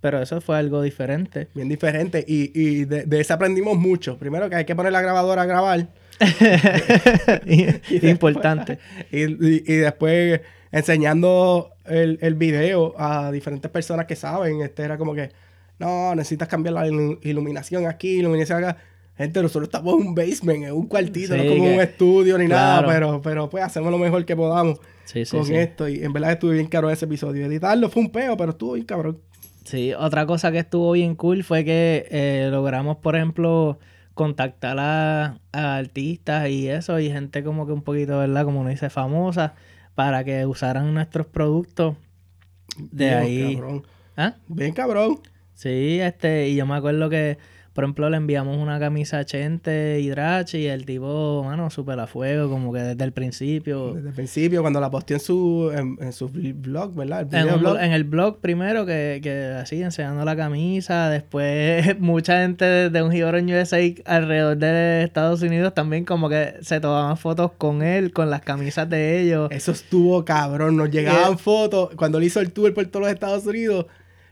Pero 0.00 0.22
eso 0.22 0.40
fue 0.40 0.56
algo 0.56 0.80
diferente. 0.80 1.48
Bien 1.54 1.68
diferente. 1.68 2.24
Y, 2.26 2.52
y 2.54 2.84
de, 2.84 3.04
de 3.04 3.20
eso 3.20 3.34
aprendimos 3.34 3.76
mucho. 3.76 4.16
Primero 4.16 4.48
que 4.48 4.54
hay 4.54 4.64
que 4.64 4.76
poner 4.76 4.92
la 4.92 5.00
grabadora 5.00 5.42
a 5.42 5.46
grabar. 5.46 5.88
Importante. 8.02 8.78
Y, 9.10 9.22
y, 9.24 9.76
después 9.76 10.40
enseñando 10.72 11.70
el, 11.84 12.18
el 12.22 12.34
video 12.34 12.94
a 12.98 13.30
diferentes 13.30 13.70
personas 13.70 14.06
que 14.06 14.16
saben. 14.16 14.62
Este 14.62 14.82
era 14.82 14.98
como 14.98 15.14
que, 15.14 15.30
no, 15.78 16.14
necesitas 16.14 16.48
cambiar 16.48 16.74
la 16.74 16.86
iluminación 16.86 17.86
aquí, 17.86 18.18
iluminación 18.18 18.64
acá 18.64 18.78
Gente, 19.18 19.42
nosotros 19.42 19.64
estamos 19.64 20.00
en 20.00 20.06
un 20.06 20.14
basement, 20.14 20.64
en 20.66 20.72
un 20.72 20.86
cuartito, 20.86 21.36
no 21.36 21.44
como 21.44 21.64
un 21.64 21.80
estudio 21.80 22.38
ni 22.38 22.46
nada, 22.46 22.86
pero, 22.86 23.20
pero 23.20 23.50
pues 23.50 23.64
hacemos 23.64 23.90
lo 23.90 23.98
mejor 23.98 24.24
que 24.24 24.36
podamos 24.36 24.78
con 25.28 25.52
esto. 25.52 25.88
Y 25.88 26.04
en 26.04 26.12
verdad 26.12 26.32
estuvo 26.32 26.52
bien 26.52 26.68
caro 26.68 26.88
ese 26.88 27.06
episodio. 27.06 27.44
Editarlo 27.46 27.90
fue 27.90 28.02
un 28.02 28.10
peo, 28.10 28.36
pero 28.36 28.50
estuvo 28.50 28.74
bien 28.74 28.86
cabrón. 28.86 29.18
Sí, 29.64 29.92
otra 29.92 30.24
cosa 30.24 30.52
que 30.52 30.60
estuvo 30.60 30.92
bien 30.92 31.16
cool 31.16 31.42
fue 31.42 31.64
que 31.64 32.06
eh, 32.12 32.46
logramos, 32.52 32.98
por 32.98 33.16
ejemplo, 33.16 33.80
contactar 34.14 34.78
a, 34.78 35.40
artistas 35.50 36.48
y 36.48 36.68
eso, 36.68 37.00
y 37.00 37.10
gente 37.10 37.42
como 37.42 37.66
que 37.66 37.72
un 37.72 37.82
poquito, 37.82 38.18
¿verdad? 38.18 38.44
Como 38.44 38.60
uno 38.60 38.70
dice, 38.70 38.88
famosa, 38.88 39.54
para 39.98 40.22
que 40.22 40.46
usaran 40.46 40.94
nuestros 40.94 41.26
productos 41.26 41.96
de 42.76 43.06
bien 43.06 43.18
ahí. 43.18 43.54
Cabrón. 43.56 43.86
¿Ah? 44.16 44.36
Bien 44.46 44.72
cabrón. 44.72 45.18
Sí, 45.54 45.98
este, 46.00 46.50
y 46.50 46.54
yo 46.54 46.66
me 46.66 46.76
acuerdo 46.76 47.10
que 47.10 47.36
por 47.78 47.84
ejemplo, 47.84 48.10
le 48.10 48.16
enviamos 48.16 48.56
una 48.56 48.80
camisa 48.80 49.20
a 49.20 49.24
Chente 49.24 50.00
y 50.00 50.08
Drachi 50.08 50.58
y 50.58 50.66
el 50.66 50.84
tipo, 50.84 51.44
mano, 51.44 51.70
súper 51.70 52.00
a 52.00 52.08
fuego, 52.08 52.50
como 52.50 52.72
que 52.72 52.80
desde 52.80 53.04
el 53.04 53.12
principio. 53.12 53.94
Desde 53.94 54.08
el 54.08 54.14
principio, 54.16 54.62
cuando 54.62 54.80
la 54.80 54.90
posteó 54.90 55.14
en 55.14 55.20
su, 55.20 55.96
en, 56.00 56.12
su 56.12 56.28
blog, 56.28 56.92
¿verdad? 56.96 57.32
El 57.32 57.48
en, 57.48 57.60
blog. 57.60 57.78
en, 57.78 57.92
el 57.92 58.02
blog 58.02 58.40
primero, 58.40 58.84
que, 58.84 59.20
que 59.22 59.54
así, 59.60 59.80
enseñando 59.80 60.24
la 60.24 60.34
camisa. 60.34 61.08
Después, 61.08 61.96
mucha 62.00 62.40
gente 62.40 62.90
de 62.90 63.00
un 63.00 63.12
Giro 63.12 63.36
en 63.36 63.48
USA 63.48 63.78
alrededor 64.06 64.56
de 64.56 65.04
Estados 65.04 65.42
Unidos 65.42 65.72
también 65.72 66.04
como 66.04 66.28
que 66.28 66.56
se 66.62 66.80
tomaban 66.80 67.16
fotos 67.16 67.52
con 67.58 67.82
él, 67.82 68.12
con 68.12 68.28
las 68.28 68.40
camisas 68.40 68.90
de 68.90 69.22
ellos. 69.22 69.52
Eso 69.52 69.70
estuvo 69.70 70.24
cabrón. 70.24 70.76
Nos 70.76 70.90
llegaban 70.90 71.38
fotos. 71.38 71.90
Cuando 71.94 72.18
le 72.18 72.26
hizo 72.26 72.40
el 72.40 72.50
tour 72.50 72.74
por 72.74 72.86
todos 72.86 73.04
los 73.04 73.12
Estados 73.12 73.46
Unidos, 73.46 73.86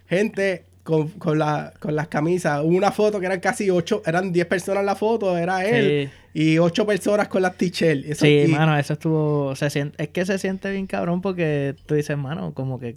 gente 0.08 0.65
con, 0.86 1.08
con, 1.08 1.38
la, 1.38 1.72
con 1.80 1.96
las 1.96 2.06
camisas. 2.06 2.62
Hubo 2.62 2.76
una 2.76 2.92
foto 2.92 3.18
que 3.18 3.26
eran 3.26 3.40
casi 3.40 3.68
ocho, 3.70 4.02
eran 4.06 4.32
diez 4.32 4.46
personas 4.46 4.80
en 4.80 4.86
la 4.86 4.94
foto, 4.94 5.36
era 5.36 5.64
él. 5.66 6.08
Y 6.32 6.58
ocho 6.58 6.86
personas 6.86 7.26
con 7.26 7.42
las 7.42 7.56
t-shirts. 7.56 8.18
Sí, 8.18 8.46
mano, 8.48 8.78
eso 8.78 8.92
estuvo. 8.92 9.56
Se 9.56 9.68
siente, 9.68 10.00
es 10.02 10.10
que 10.10 10.24
se 10.24 10.38
siente 10.38 10.70
bien 10.70 10.86
cabrón 10.86 11.20
porque 11.20 11.74
tú 11.86 11.96
dices, 11.96 12.16
mano, 12.16 12.54
como 12.54 12.78
que 12.78 12.96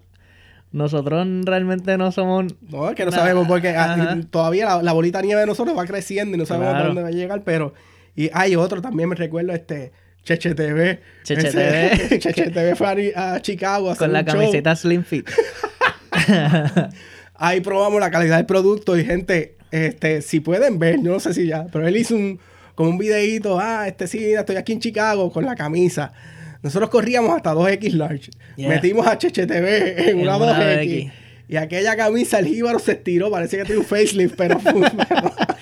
nosotros 0.72 1.28
realmente 1.46 1.98
no 1.98 2.12
somos. 2.12 2.54
No, 2.70 2.90
es 2.90 2.96
que 2.96 3.06
no 3.06 3.12
sabemos 3.12 3.48
porque 3.48 3.70
ah, 3.70 4.18
todavía 4.30 4.82
la, 4.84 4.94
bolita 4.94 5.22
nieve 5.24 5.42
de 5.42 5.48
nosotros 5.48 5.76
va 5.76 5.86
creciendo 5.86 6.36
y 6.36 6.40
no 6.40 6.46
sabemos 6.46 6.76
a 6.76 6.84
dónde 6.84 7.02
va 7.02 7.08
a 7.08 7.12
llegar, 7.12 7.42
pero. 7.44 7.74
Y 8.16 8.30
hay 8.34 8.56
otro 8.56 8.82
también, 8.82 9.10
me 9.10 9.16
recuerdo, 9.16 9.52
este. 9.52 9.92
Cheche 10.24 10.54
TV. 10.54 11.00
Cheche 11.24 11.50
TV. 11.50 12.20
Cheche 12.20 12.52
TV 12.52 12.76
fue 12.76 13.14
a, 13.16 13.40
Chicago 13.42 13.96
Con 13.96 14.14
la 14.14 14.24
camiseta 14.24 14.76
Slim 14.76 15.04
Fit. 15.04 15.28
ahí 17.40 17.62
probamos 17.62 18.00
la 18.00 18.12
calidad 18.12 18.38
del 18.38 18.46
producto 18.46 18.98
y 18.98 19.06
gente, 19.06 19.56
este, 19.72 20.22
si 20.22 20.40
pueden 20.40 20.78
ver, 20.78 20.98
yo 21.02 21.12
no 21.12 21.20
sé 21.20 21.34
si 21.34 21.48
ya, 21.48 21.66
pero 21.72 21.88
él 21.88 21.98
hizo 21.98 22.16
un, 22.16 22.40
como 22.76 22.92
un 22.92 22.98
videíto, 22.98 23.60
ah, 23.60 23.88
este 23.88 24.08
sí, 24.08 24.34
estoy 24.34 24.58
aquí 24.58 24.74
en 24.74 24.80
Chicago 24.80 25.32
con 25.32 25.46
la 25.46 25.56
camisa. 25.56 26.14
Nosotros 26.62 26.90
corríamos 26.90 27.36
hasta 27.36 27.54
2X 27.54 27.94
large. 27.94 28.32
Yeah. 28.58 28.70
Metimos 28.70 29.08
a 29.08 29.18
HHTV 29.18 30.00
en, 30.00 30.10
En 30.10 30.20
una 30.20 30.38
una 30.38 30.60
2X. 30.60 30.84
2X. 30.84 31.12
Y 31.48 31.56
aquella 31.56 31.96
camisa, 31.96 32.38
el 32.38 32.46
jíbaro 32.46 32.78
se 32.78 32.92
estiró, 32.92 33.32
parece 33.32 33.58
que 33.58 33.66
tiene 33.66 33.80
un 33.80 33.86
facelift, 33.88 34.36
pero. 34.36 34.60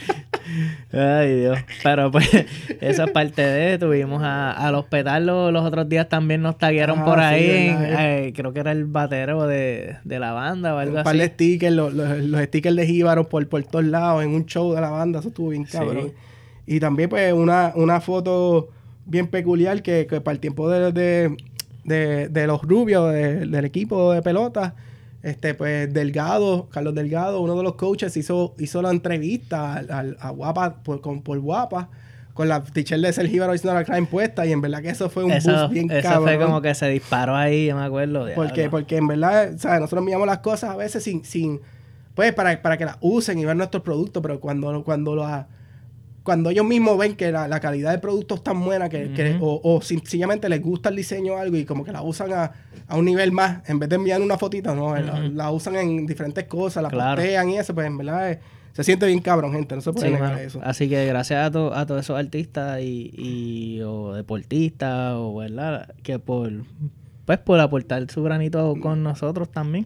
Ay, 0.91 1.39
Dios. 1.41 1.59
Pero 1.83 2.11
pues, 2.11 2.29
esa 2.81 3.03
es 3.05 3.11
parte 3.11 3.41
de. 3.41 3.77
Tuvimos 3.77 4.23
a, 4.23 4.51
al 4.51 4.75
hospital 4.75 5.25
los, 5.25 5.51
los 5.53 5.63
otros 5.65 5.87
días 5.89 6.07
también 6.09 6.41
nos 6.41 6.57
taguearon 6.57 6.99
Ah, 6.99 7.05
por 7.05 7.17
sí, 7.19 7.23
ahí. 7.23 7.75
eh, 7.79 8.33
creo 8.35 8.53
que 8.53 8.59
era 8.61 8.71
el 8.71 8.85
batero 8.85 9.47
de, 9.47 9.97
de 10.03 10.19
la 10.19 10.31
banda 10.31 10.73
o 10.75 10.77
algo 10.77 10.97
un 10.97 11.03
par 11.03 11.15
de 11.17 11.27
stickers, 11.27 11.73
los, 11.75 11.93
los- 11.93 12.19
los 12.19 12.41
stickers 12.43 12.75
de 12.75 12.85
jíbaro 12.85 13.27
por, 13.29 13.47
por 13.47 13.63
todos 13.63 13.85
lados, 13.85 14.23
en 14.23 14.29
un 14.33 14.45
show 14.45 14.73
de 14.73 14.81
la 14.81 14.89
banda, 14.89 15.19
eso 15.19 15.29
estuvo 15.29 15.49
bien 15.49 15.65
Sí. 15.65 15.77
cabrón. 15.77 16.13
Y 16.65 16.79
también, 16.79 17.09
pues, 17.09 17.31
una, 17.33 17.71
una 17.75 18.01
foto 18.01 18.69
bien 19.05 19.27
peculiar 19.27 19.81
que, 19.81 20.05
que 20.05 20.19
para 20.21 20.33
el 20.33 20.39
tiempo 20.39 20.69
de, 20.69 20.91
de, 20.91 21.37
de- 21.85 22.27
de 22.29 22.47
los 22.47 22.61
rubios 22.61 23.11
de- 23.13 23.45
del 23.45 23.65
equipo 23.65 24.11
de 24.13 24.21
pelota, 24.21 24.75
este, 25.23 25.53
pues, 25.53 25.91
Delgado, 25.93 26.67
Carlos 26.69 26.93
Delgado, 26.95 27.41
uno 27.41 27.55
de 27.55 27.63
los 27.63 27.75
coaches, 27.75 28.15
hizo, 28.17 28.53
hizo 28.59 28.81
la 28.81 28.91
entrevista 28.91 29.73
al- 29.75 29.91
al- 29.91 30.17
a 30.19 30.29
Guapa, 30.29 30.75
por, 30.83 31.01
con, 31.01 31.21
por 31.21 31.39
Guapa, 31.39 31.89
con 32.33 32.47
la 32.47 32.63
t-shirt 32.63 33.01
de 33.01 33.11
Sergio 33.11 33.31
Jíbaro 33.33 33.55
It's 33.55 33.65
Not 33.65 33.75
a 33.77 33.83
Crime 33.83 34.05
puesta, 34.07 34.45
y 34.45 34.51
en 34.51 34.61
verdad 34.61 34.81
que 34.83 34.89
eso 34.89 35.09
fue 35.09 35.23
un 35.23 35.31
Eso, 35.31 35.51
boost 35.51 35.73
bien 35.73 35.89
eso 35.89 36.07
cabrón. 36.07 36.23
fue 36.35 36.45
como 36.45 36.61
que 36.61 36.75
se 36.75 36.87
disparó 36.87 37.35
ahí, 37.35 37.65
yo 37.65 37.75
me 37.75 37.83
acuerdo. 37.83 38.27
Porque, 38.35 38.69
porque 38.69 38.97
en 38.97 39.07
verdad, 39.07 39.53
¿sabes? 39.57 39.81
Nosotros 39.81 40.05
miramos 40.05 40.27
las 40.27 40.39
cosas 40.39 40.69
a 40.69 40.75
veces 40.75 41.03
sin, 41.03 41.25
sin 41.25 41.59
pues, 42.13 42.33
para, 42.33 42.61
para 42.61 42.77
que 42.77 42.85
las 42.85 42.97
usen 43.01 43.39
y 43.39 43.45
ver 43.45 43.55
nuestros 43.55 43.81
productos, 43.83 44.21
pero 44.21 44.39
cuando, 44.39 44.83
cuando 44.83 45.15
la- 45.15 45.47
cuando 46.27 46.49
ellos 46.49 46.65
mismos 46.65 46.97
ven 46.97 47.15
que 47.15 47.31
la, 47.31 47.47
la 47.47 47.61
calidad 47.61 47.91
del 47.91 48.01
producto 48.01 48.35
es 48.35 48.43
tan 48.43 48.61
buena 48.61 48.89
que, 48.89 49.13
que- 49.13 49.37
o, 49.39 49.61
o 49.63 49.81
sencillamente 49.81 50.49
les 50.49 50.61
gusta 50.61 50.89
el 50.89 50.97
diseño 50.97 51.35
o 51.35 51.37
algo 51.37 51.55
y 51.55 51.63
como 51.63 51.85
que 51.85 51.93
la 51.93 52.01
usan 52.01 52.33
a, 52.33 52.51
a 52.85 52.97
un 52.97 53.05
nivel 53.05 53.31
más, 53.31 53.67
en 53.69 53.79
vez 53.79 53.87
de 53.87 53.95
enviar 53.95 54.21
una 54.21 54.37
fotito, 54.37 54.75
no, 54.75 54.93
la, 54.97 55.49
usan 55.51 55.77
en 55.77 56.05
diferentes 56.05 56.43
cosas, 56.43 56.83
la 56.83 56.89
Claro. 56.89 57.15
postean 57.21 57.49
y 57.49 57.57
eso, 57.57 57.73
pues 57.73 57.87
en 57.87 57.97
verdad 57.97 58.29
eh, 58.33 58.39
se 58.73 58.83
siente 58.83 59.05
bien 59.07 59.19
cabrón, 59.21 59.53
gente, 59.53 59.73
no 59.73 59.81
se 59.81 59.93
puede 59.93 60.07
Sí, 60.07 60.13
negar 60.13 60.37
eso. 60.37 60.59
Así 60.63 60.89
que 60.89 61.05
gracias 61.05 61.47
a, 61.47 61.49
to- 61.49 61.73
a 61.73 61.85
todos 61.85 62.01
esos 62.01 62.19
artistas 62.19 62.81
y, 62.81 63.09
y- 63.17 63.81
o 63.83 64.13
deportistas 64.13 65.13
o 65.15 65.33
verdad 65.35 65.95
que 66.03 66.19
por 66.19 66.51
pues 67.25 67.39
por 67.39 67.59
aportar 67.61 68.05
su 68.11 68.21
granito 68.21 68.75
con 68.81 69.01
nosotros 69.01 69.49
también. 69.49 69.85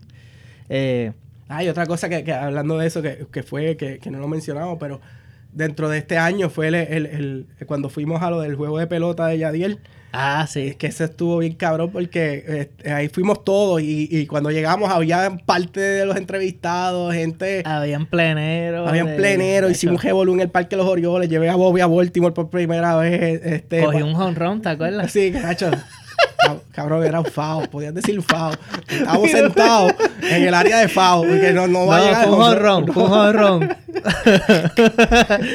Eh, 0.70 1.12
Hay 1.50 1.68
otra 1.70 1.86
cosa 1.86 2.08
que, 2.10 2.24
que 2.24 2.34
hablando 2.34 2.78
de 2.78 2.88
eso, 2.88 3.02
que, 3.02 3.26
que 3.32 3.44
fue, 3.44 3.76
que, 3.78 4.00
que 4.00 4.10
no 4.10 4.20
lo 4.20 4.28
mencionamos, 4.28 4.78
pero 4.80 5.02
dentro 5.54 5.90
de 5.90 5.98
este 5.98 6.18
año 6.18 6.50
fue 6.50 6.68
el, 6.70 6.76
el- 6.76 7.06
el- 7.06 7.46
cuando 7.66 7.90
fuimos 7.90 8.22
a 8.22 8.30
lo 8.30 8.42
del 8.42 8.56
juego 8.56 8.78
de 8.80 8.88
pelota 8.88 9.28
de 9.28 9.38
Yadiel, 9.40 9.80
ah, 10.14 10.44
es 10.46 10.52
sí. 10.52 10.76
que 10.76 10.88
eso 10.88 11.04
estuvo 11.04 11.38
bien 11.40 11.54
cabrón 11.56 11.92
porque 11.92 12.44
este, 12.48 12.92
ahí 12.92 13.08
fuimos 13.10 13.44
todos 13.44 13.82
y, 13.82 14.08
y 14.10 14.26
cuando 14.28 14.50
llegamos 14.52 14.90
había 14.92 15.38
parte 15.46 15.80
de 15.80 16.06
los 16.06 16.16
entrevistados, 16.18 17.14
gente, 17.14 17.64
Habían 17.66 18.06
pleneros. 18.06 18.88
habían 18.90 19.08
de- 19.08 19.16
plenero, 19.16 19.68
de 19.68 19.74
hicimos 19.74 20.04
revolú 20.04 20.34
en 20.34 20.42
el 20.42 20.50
Parque 20.50 20.76
de 20.76 20.82
los 20.84 20.92
Orioles, 20.92 21.30
llevé 21.30 21.50
a 21.50 21.56
Bobby 21.56 21.82
a 21.82 21.88
Baltimore 21.88 22.34
por 22.34 22.50
primera 22.50 22.96
vez, 22.96 23.42
este, 23.46 23.84
Cogí 23.84 24.02
un 24.02 24.16
honrón, 24.16 24.62
¿te 24.62 24.70
acuerdas? 24.70 25.12
Sí, 25.12 25.32
cacho. 25.32 25.72
Cab- 26.46 26.62
Cabrón, 26.72 27.04
era 27.06 27.20
un 27.20 27.26
FAO, 27.26 27.70
podías 27.70 27.94
decir 27.94 28.22
FAO. 28.22 28.52
Estábamos 28.90 29.32
sentados 29.32 29.94
en 30.30 30.44
el 30.44 30.54
área 30.54 30.80
de 30.80 30.88
FAO, 30.88 31.22
porque 31.24 31.52
no, 31.54 31.68
no 31.68 31.86
va 31.86 31.98
a 31.98 32.02
llegar. 32.02 32.26
fue 32.28 32.34
un 32.80 32.94
fue 32.94 33.04
un 33.04 33.12
honrón. 33.12 33.78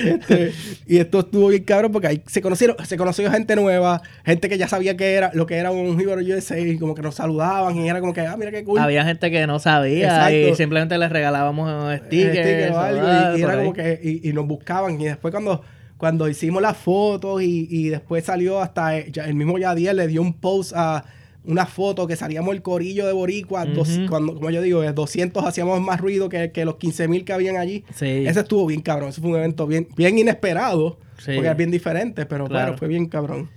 Este, 0.06 0.52
y 0.86 0.98
esto 0.98 1.20
estuvo 1.20 1.48
bien 1.48 1.64
cabrón 1.64 1.92
porque 1.92 2.06
ahí 2.08 2.22
se 2.26 2.40
conocieron, 2.42 2.76
se 2.84 2.96
conoció 2.96 3.30
gente 3.30 3.56
nueva, 3.56 4.02
gente 4.24 4.48
que 4.48 4.58
ya 4.58 4.68
sabía 4.68 4.96
que 4.96 5.14
era 5.14 5.30
lo 5.34 5.46
que 5.46 5.56
era 5.56 5.70
un 5.70 5.98
Hero 6.00 6.16
USA 6.20 6.58
y 6.58 6.78
como 6.78 6.94
que 6.94 7.02
nos 7.02 7.14
saludaban 7.14 7.76
y 7.76 7.88
era 7.88 8.00
como 8.00 8.12
que, 8.12 8.20
ah, 8.22 8.36
mira 8.36 8.50
qué 8.50 8.64
cool. 8.64 8.78
Había 8.78 9.04
gente 9.04 9.30
que 9.30 9.46
no 9.46 9.58
sabía 9.58 10.06
Exacto. 10.06 10.36
y 10.36 10.54
simplemente 10.54 10.96
les 10.98 11.10
regalábamos 11.10 11.96
stickers. 12.06 12.32
sticker 12.32 12.70
o 12.72 12.74
o 12.74 12.78
algo, 12.78 13.00
ah, 13.06 13.32
y, 13.34 13.38
y 13.38 13.42
por 13.42 13.50
era 13.50 13.58
como 13.62 13.72
que 13.72 14.00
y, 14.02 14.28
y 14.28 14.32
nos 14.32 14.46
buscaban 14.46 15.00
y 15.00 15.04
después 15.06 15.32
cuando 15.32 15.62
cuando 15.98 16.28
hicimos 16.28 16.60
las 16.62 16.76
fotos 16.76 17.42
y, 17.42 17.66
y 17.70 17.88
después 17.88 18.24
salió 18.24 18.60
hasta 18.60 18.98
eh, 18.98 19.10
el 19.24 19.34
mismo 19.34 19.58
Yadiel 19.58 19.96
le 19.96 20.08
dio 20.08 20.20
un 20.22 20.34
post 20.34 20.72
a 20.74 21.04
una 21.44 21.64
foto 21.64 22.06
que 22.08 22.16
salíamos 22.16 22.54
el 22.54 22.60
corillo 22.62 23.06
de 23.06 23.12
Boricua, 23.12 23.64
dos- 23.66 24.00
cuando, 24.08 24.34
como 24.34 24.50
yo 24.50 24.60
digo, 24.62 24.80
de 24.80 24.92
200 24.92 25.44
hacíamos 25.44 25.80
más 25.80 26.00
ruido 26.00 26.28
que, 26.28 26.50
que 26.50 26.64
los 26.64 26.74
15 26.76 27.06
mil 27.06 27.24
que 27.24 27.32
habían 27.32 27.56
allí. 27.56 27.84
Sí. 27.94 28.26
Ese 28.26 28.40
estuvo 28.40 28.66
bien 28.66 28.82
cabrón, 28.82 29.10
ese 29.10 29.20
fue 29.20 29.30
un 29.30 29.36
evento 29.36 29.66
bien, 29.66 29.86
bien 29.96 30.18
inesperado, 30.18 30.98
Sí. 31.18 31.32
porque 31.34 31.48
es 31.50 31.56
bien 31.56 31.70
diferente, 31.70 32.26
pero 32.26 32.46
Claro. 32.48 32.64
bueno, 32.66 32.78
fue 32.78 32.88
bien 32.88 33.06
cabrón. 33.06 33.48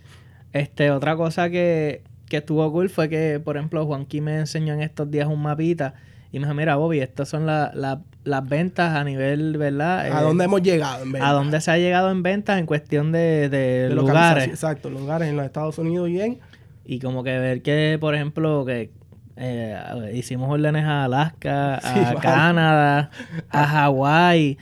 Este, 0.53 0.91
otra 0.91 1.15
cosa 1.15 1.49
que, 1.49 2.03
que 2.27 2.37
estuvo 2.37 2.71
cool 2.71 2.89
fue 2.89 3.09
que, 3.09 3.39
por 3.43 3.57
ejemplo, 3.57 3.85
Juanqui 3.85 4.21
me 4.21 4.37
enseñó 4.37 4.73
en 4.75 4.81
estos 4.81 5.09
días 5.11 5.27
un 5.27 5.41
mapita 5.41 5.95
y 6.31 6.39
me 6.39 6.45
dijo, 6.45 6.53
mira, 6.55 6.75
Bobby, 6.75 6.99
estas 6.99 7.27
son 7.29 7.45
la- 7.45 7.71
la- 7.73 8.01
las 8.23 8.47
ventas 8.47 8.95
a 8.95 9.03
nivel, 9.03 9.57
¿verdad? 9.57 9.99
¿A 10.01 10.07
Eh, 10.07 10.23
dónde 10.23 10.43
hemos 10.45 10.61
llegado? 10.61 11.03
En 11.03 11.15
¿A 11.21 11.31
dónde 11.31 11.59
se 11.61 11.71
ha 11.71 11.77
llegado 11.77 12.11
en 12.11 12.21
ventas 12.21 12.59
en 12.59 12.65
cuestión 12.65 13.11
de, 13.11 13.49
de 13.49 13.89
De 13.89 13.95
lugares? 13.95 14.47
Exacto, 14.47 14.89
lugares 14.89 15.29
en 15.29 15.35
los 15.37 15.45
Estados 15.45 15.77
Unidos 15.79 16.09
y 16.09 16.21
en... 16.21 16.39
Y 16.85 16.99
como 16.99 17.23
que 17.23 17.37
ver 17.37 17.61
que, 17.61 17.97
por 17.99 18.13
ejemplo, 18.15 18.65
que 18.65 18.91
eh, 19.37 20.11
hicimos 20.13 20.49
órdenes 20.51 20.83
a 20.85 21.05
Alaska, 21.05 21.79
Sí, 21.83 21.87
a. 21.99 22.15
Canadá, 22.19 23.09
a 23.49 23.65
Hawái. 23.65 24.57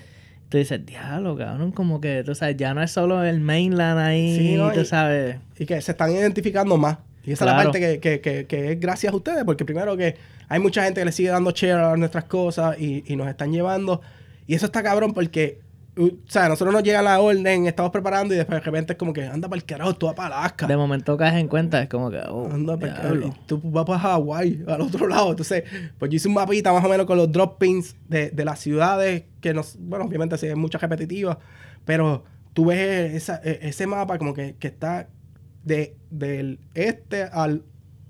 Tú 0.50 0.58
dices, 0.58 0.86
diablo, 0.86 1.36
cabrón, 1.38 1.72
como 1.74 2.00
que, 2.00 2.24
tú 2.24 2.34
sabes, 2.36 2.56
ya 2.58 2.74
no 2.74 2.82
es 2.82 2.92
solo 2.92 3.24
el 3.24 3.40
mainland 3.42 4.00
ahí, 4.00 4.36
Sí, 4.38 4.56
no, 4.56 4.72
tú 4.72 4.86
sabes. 4.86 5.38
y 5.60 5.66
que 5.66 5.82
se 5.82 5.92
están 5.92 6.12
identificando 6.12 6.78
más. 6.78 7.00
Y 7.28 7.34
esa 7.34 7.44
es 7.46 7.52
la 7.52 7.58
parte 7.64 7.80
que, 7.80 8.00
que- 8.00 8.22
que- 8.22 8.46
que 8.48 8.72
es 8.72 8.80
gracias 8.80 9.14
a 9.14 9.16
ustedes, 9.16 9.44
porque 9.44 9.66
primero 9.66 9.96
que 9.98 10.16
hay 10.50 10.60
mucha 10.60 10.84
gente 10.84 11.02
que 11.02 11.06
le 11.06 11.12
sigue 11.12 11.30
dando 11.30 11.52
share 11.52 11.78
a 11.78 11.98
nuestras 11.98 12.24
cosas 12.24 12.80
y, 12.80 13.04
y 13.06 13.16
nos 13.18 13.28
están 13.28 13.52
llevando. 13.52 14.02
Y 14.48 14.56
eso 14.56 14.66
está 14.68 14.82
cabrón 14.82 15.14
porque, 15.14 15.60
o 16.00 16.10
sea, 16.26 16.48
nosotros 16.48 16.74
nos 16.74 16.84
llega 16.84 17.02
la 17.02 17.20
orden, 17.20 17.68
estamos 17.68 17.92
preparando 17.92 18.34
y 18.34 18.38
después 18.38 18.62
de 18.62 18.66
repente 18.66 18.94
es 18.94 18.98
como 19.00 19.12
que 19.12 19.26
anda 19.26 19.50
para 19.50 19.58
el 19.60 19.66
carajo, 19.66 19.94
tú 19.94 20.06
vas 20.06 20.16
para 20.16 20.38
Alaska. 20.40 20.68
De 20.68 20.78
momento 20.78 21.18
caes 21.18 21.36
en 21.36 21.50
cuenta, 21.50 21.82
es 21.84 21.90
como 21.90 22.10
que, 22.10 22.20
oh, 22.30 22.50
Anda 22.50 22.78
diablo. 22.78 23.28
y 23.28 23.46
tú 23.46 23.60
vas 23.62 23.84
para 23.84 24.00
Hawái, 24.00 24.64
al 24.66 24.80
otro 24.80 25.06
lado. 25.10 25.32
Entonces, 25.32 25.66
pues 26.00 26.10
yo 26.10 26.16
hice 26.16 26.30
un 26.30 26.36
mapita 26.36 26.72
más 26.72 26.86
o 26.86 26.88
menos 26.88 27.06
con 27.06 27.18
los 27.18 27.30
drop 27.30 27.60
pins 27.60 27.98
de, 28.08 28.30
de 28.30 28.46
las 28.46 28.60
ciudades, 28.60 29.24
que 29.42 29.54
nos, 29.54 29.76
bueno, 29.80 30.06
obviamente 30.06 30.38
sí 30.38 30.46
hay 30.48 30.56
muchas 30.56 30.80
repetitivas, 30.82 31.40
pero 31.84 32.24
tú 32.54 32.68
ves 32.68 33.14
esa- 33.16 33.42
e- 33.44 33.60
ese 33.64 33.86
mapa 33.86 34.18
como 34.18 34.34
que, 34.34 34.56
que 34.58 34.68
está 34.68 35.10
de, 35.68 35.96
del 36.10 36.60
este 36.74 37.24
al 37.24 37.64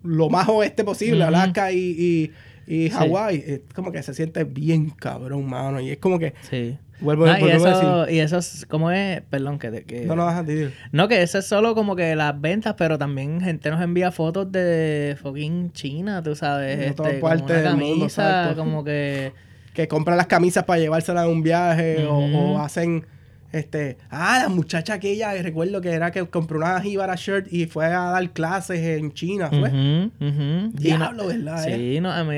lo 0.03 0.29
más 0.29 0.47
oeste 0.47 0.83
posible. 0.83 1.23
Alaska 1.23 1.71
y, 1.71 1.77
y, 1.77 2.31
y 2.67 2.89
Sí. 2.89 2.89
Hawái. 2.89 3.43
Es 3.45 3.61
como 3.73 3.91
que 3.91 4.03
se 4.03 4.13
siente 4.13 4.43
bien 4.43 4.89
cabrón, 4.89 5.47
mano. 5.49 5.79
Y 5.79 5.91
es 5.91 5.97
como 5.97 6.19
que, 6.19 6.33
Sí. 6.49 6.77
vuelvo, 6.99 7.25
No, 7.25 7.37
y, 7.37 7.41
volvemos 7.41 7.65
a 7.65 7.71
eso, 7.71 7.99
decir, 8.01 8.15
y 8.15 8.19
eso 8.19 8.37
es, 8.37 8.65
¿cómo 8.69 8.91
es? 8.91 9.21
Perdón, 9.29 9.57
que... 9.57 9.83
que 9.83 10.05
no, 10.05 10.15
no, 10.15 10.27
dejas 10.27 10.45
de 10.45 10.55
decir. 10.55 10.77
No, 10.91 11.07
que 11.07 11.21
eso 11.21 11.39
es 11.39 11.45
solo 11.45 11.75
como 11.75 11.95
que 11.95 12.15
las 12.15 12.39
ventas, 12.39 12.75
pero 12.77 12.97
también 12.97 13.41
gente 13.41 13.69
nos 13.69 13.81
envía 13.81 14.11
fotos 14.11 14.51
de 14.51 15.17
fucking 15.21 15.71
China, 15.71 16.21
tú 16.21 16.35
sabes. 16.35 16.95
Todas 16.95 17.13
este, 17.13 17.21
partes 17.21 17.63
del 17.63 17.77
mundo, 17.77 17.99
camisa, 17.99 18.41
exacto. 18.41 18.55
como 18.57 18.83
que... 18.83 19.33
que 19.73 19.87
compran 19.87 20.17
las 20.17 20.27
camisas 20.27 20.63
para 20.65 20.79
llevárselas 20.79 21.23
a 21.23 21.27
un 21.27 21.41
viaje 21.41 22.05
o, 22.05 22.59
hacen 22.59 23.05
este 23.51 23.97
ah 24.09 24.39
la 24.43 24.49
muchacha 24.49 24.95
aquella 24.95 25.33
que 25.33 25.41
recuerdo 25.43 25.79
que 25.81 25.91
era 25.91 26.11
que 26.11 26.25
compró 26.27 26.57
una 26.57 26.81
jíbara 26.81 27.15
shirt 27.15 27.47
y 27.51 27.65
fue 27.65 27.85
a 27.85 27.99
dar 28.11 28.29
clases 28.31 28.79
en 28.79 29.13
China 29.13 29.49
fue 29.49 29.71
no- 29.71 30.69
diablo 30.73 31.27
verdad 31.27 31.67
eh? 31.67 31.75
Sí, 31.95 31.99
no, 32.01 32.11
a 32.11 32.23
mí, 32.23 32.35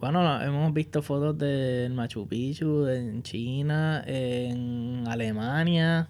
bueno, 0.00 0.22
no, 0.22 0.42
hemos 0.42 0.72
visto 0.74 1.02
fotos 1.02 1.36
del 1.38 1.92
Machu 1.92 2.26
Picchu 2.28 2.86
en 2.86 3.22
China, 3.22 4.02
en 4.06 5.04
Alemania. 5.08 6.08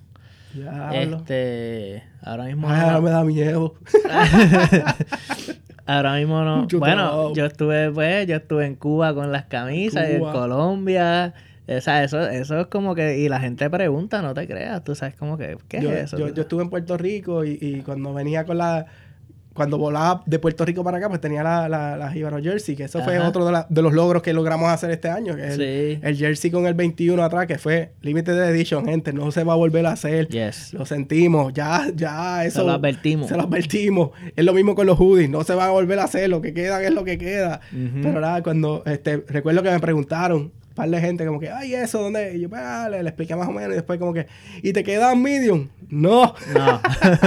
diablo 0.55 1.19
Este, 1.19 2.03
ahora 2.23 2.45
mismo 2.45 2.69
Ay, 2.71 2.81
ahora 2.81 2.93
no, 2.95 3.03
me 3.03 3.11
da 3.11 3.25
miedo 3.25 3.75
ahora 5.87 6.15
mismo 6.17 6.43
no. 6.43 6.57
Mucho 6.63 6.79
bueno, 6.79 6.97
trabajo. 7.09 7.35
yo 7.35 7.47
estuve 7.47 7.91
pues, 7.91 8.27
yo 8.27 8.37
estuve 8.37 8.67
en 8.67 8.75
Cuba 8.75 9.15
con 9.15 9.33
las 9.33 9.45
camisas, 9.47 10.09
y 10.09 10.13
en 10.15 10.19
Cuba. 10.21 10.33
Colombia. 10.33 11.35
O 11.69 11.81
sea, 11.81 12.03
eso, 12.05 12.21
eso 12.29 12.61
es 12.61 12.67
como 12.69 12.95
que, 12.95 13.19
y 13.19 13.29
la 13.29 13.41
gente 13.41 13.69
pregunta, 13.69 14.23
no 14.23 14.33
te 14.35 14.47
creas, 14.47 14.83
tú 14.85 14.95
sabes 14.95 15.15
como 15.17 15.37
que, 15.37 15.57
¿qué 15.69 15.81
yo, 15.83 15.91
es 15.93 16.05
eso? 16.05 16.19
yo, 16.19 16.29
yo 16.33 16.43
estuve 16.43 16.63
en 16.63 16.71
Puerto 16.71 16.97
Rico 16.97 17.45
y, 17.45 17.59
y 17.61 17.83
cuando 17.83 18.15
venía 18.15 18.45
con 18.45 18.59
la 18.59 18.87
cuando 19.55 19.77
volaba 19.77 20.23
de 20.25 20.39
Puerto 20.39 20.65
Rico 20.65 20.85
para 20.85 20.99
acá 20.99 21.09
pues 21.09 21.21
tenía 21.21 21.43
la, 21.43 21.69
la, 21.69 21.97
la 21.97 22.13
jíbaro 22.13 22.41
jersey 22.41 22.77
que 22.77 22.85
eso 22.85 23.03
fue 23.03 23.19
otro 23.19 23.45
de, 23.45 23.51
la- 23.51 23.67
de 23.69 23.83
los 23.83 23.93
logros 23.93 24.23
que 24.23 24.33
logramos 24.33 24.69
hacer 24.71 24.93
este 24.93 25.09
año 25.09 25.35
que 25.35 25.49
es 25.49 25.59
el, 25.59 25.97
Sí. 25.97 26.01
el 26.01 26.17
jersey 26.17 26.51
con 26.53 26.65
el 26.67 26.75
21 26.75 27.21
atrás 27.25 27.47
que 27.49 27.59
fue 27.59 27.91
limited 28.03 28.39
edition 28.51 28.85
gente 28.87 29.13
no 29.13 29.33
se 29.33 29.43
va 29.43 29.55
a 29.55 29.57
volver 29.57 29.85
a 29.87 29.91
hacer 29.93 30.29
Yes. 30.29 30.73
Lo 30.75 30.87
sentimos, 30.87 31.53
ya, 31.55 31.89
ya, 31.93 32.45
eso. 32.45 32.61
Se 32.61 32.67
lo 32.67 32.73
advertimos. 32.73 33.27
Se 33.29 33.37
lo 33.37 33.43
advertimos. 33.43 34.11
Es 34.37 34.45
lo 34.45 34.55
mismo 34.55 34.77
con 34.77 34.87
los 34.87 34.97
hoodies, 34.97 35.29
no 35.29 35.43
se 35.43 35.55
van 35.57 35.71
a 35.71 35.73
volver 35.73 35.99
a 35.99 36.05
hacer, 36.05 36.31
lo 36.31 36.41
que 36.41 36.55
queda 36.55 36.81
es 36.81 36.93
lo 36.95 37.03
que 37.03 37.19
queda. 37.19 37.61
Pero 37.73 38.21
nada, 38.21 38.45
cuando, 38.45 38.85
este, 38.87 39.25
recuerdo 39.27 39.65
que 39.65 39.73
me 39.73 39.81
preguntaron, 39.81 40.53
par 40.79 40.89
de 40.89 41.01
gente 41.01 41.27
como 41.27 41.41
que, 41.41 41.51
ay, 41.51 41.75
eso, 41.75 42.01
¿dónde? 42.01 42.37
Y 42.37 42.41
yo, 42.41 42.49
pues, 42.49 42.63
ah, 42.65 42.89
le, 42.89 43.03
le 43.03 43.09
expliqué 43.09 43.35
más 43.35 43.49
o 43.49 43.53
menos 43.53 43.73
y 43.73 43.75
después 43.75 43.99
como 43.99 44.15
que, 44.15 44.27
¿y 44.63 44.73
te 44.73 44.85
quedan 44.85 45.21
medium? 45.21 45.69
No. 45.89 46.35
No. 46.55 46.81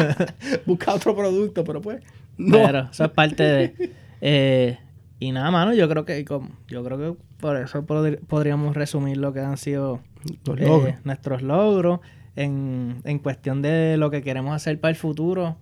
Busca 0.66 0.94
otro 0.94 1.14
producto, 1.16 1.64
pero 1.66 1.82
pues, 1.82 2.02
no. 2.38 2.58
Pero 2.66 2.88
eso 2.92 3.04
es 3.04 3.12
parte 3.12 3.44
de. 3.44 3.92
eh, 4.22 4.80
y 5.20 5.32
nada, 5.34 5.52
mano, 5.52 5.74
yo 5.74 5.88
creo 5.90 6.06
que 6.06 6.26
yo 6.68 6.84
creo 6.84 6.98
que 6.98 7.22
por 7.42 7.58
eso 7.58 7.86
podríamos 7.86 8.76
resumir 8.76 9.18
lo 9.18 9.34
que 9.34 9.42
han 9.42 9.58
sido 9.58 10.00
eh, 10.48 10.66
logros. 10.66 10.96
nuestros 11.04 11.42
logros 11.42 12.00
en, 12.38 13.02
en 13.04 13.20
cuestión 13.20 13.62
de 13.62 13.98
lo 13.98 14.10
que 14.10 14.22
queremos 14.24 14.56
hacer 14.56 14.80
para 14.80 14.92
el 14.92 14.96
futuro. 14.96 15.58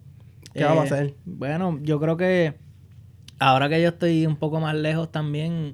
¿Qué 0.54 0.64
vamos 0.64 0.92
a 0.92 0.96
hacer? 0.96 1.16
Bueno, 1.26 1.80
yo 1.82 2.00
creo 2.00 2.18
que 2.18 2.54
ahora 3.40 3.68
que 3.68 3.82
yo 3.82 3.90
estoy 3.90 4.26
un 4.28 4.36
poco 4.36 4.60
más 4.60 4.76
lejos 4.76 5.12
también, 5.12 5.74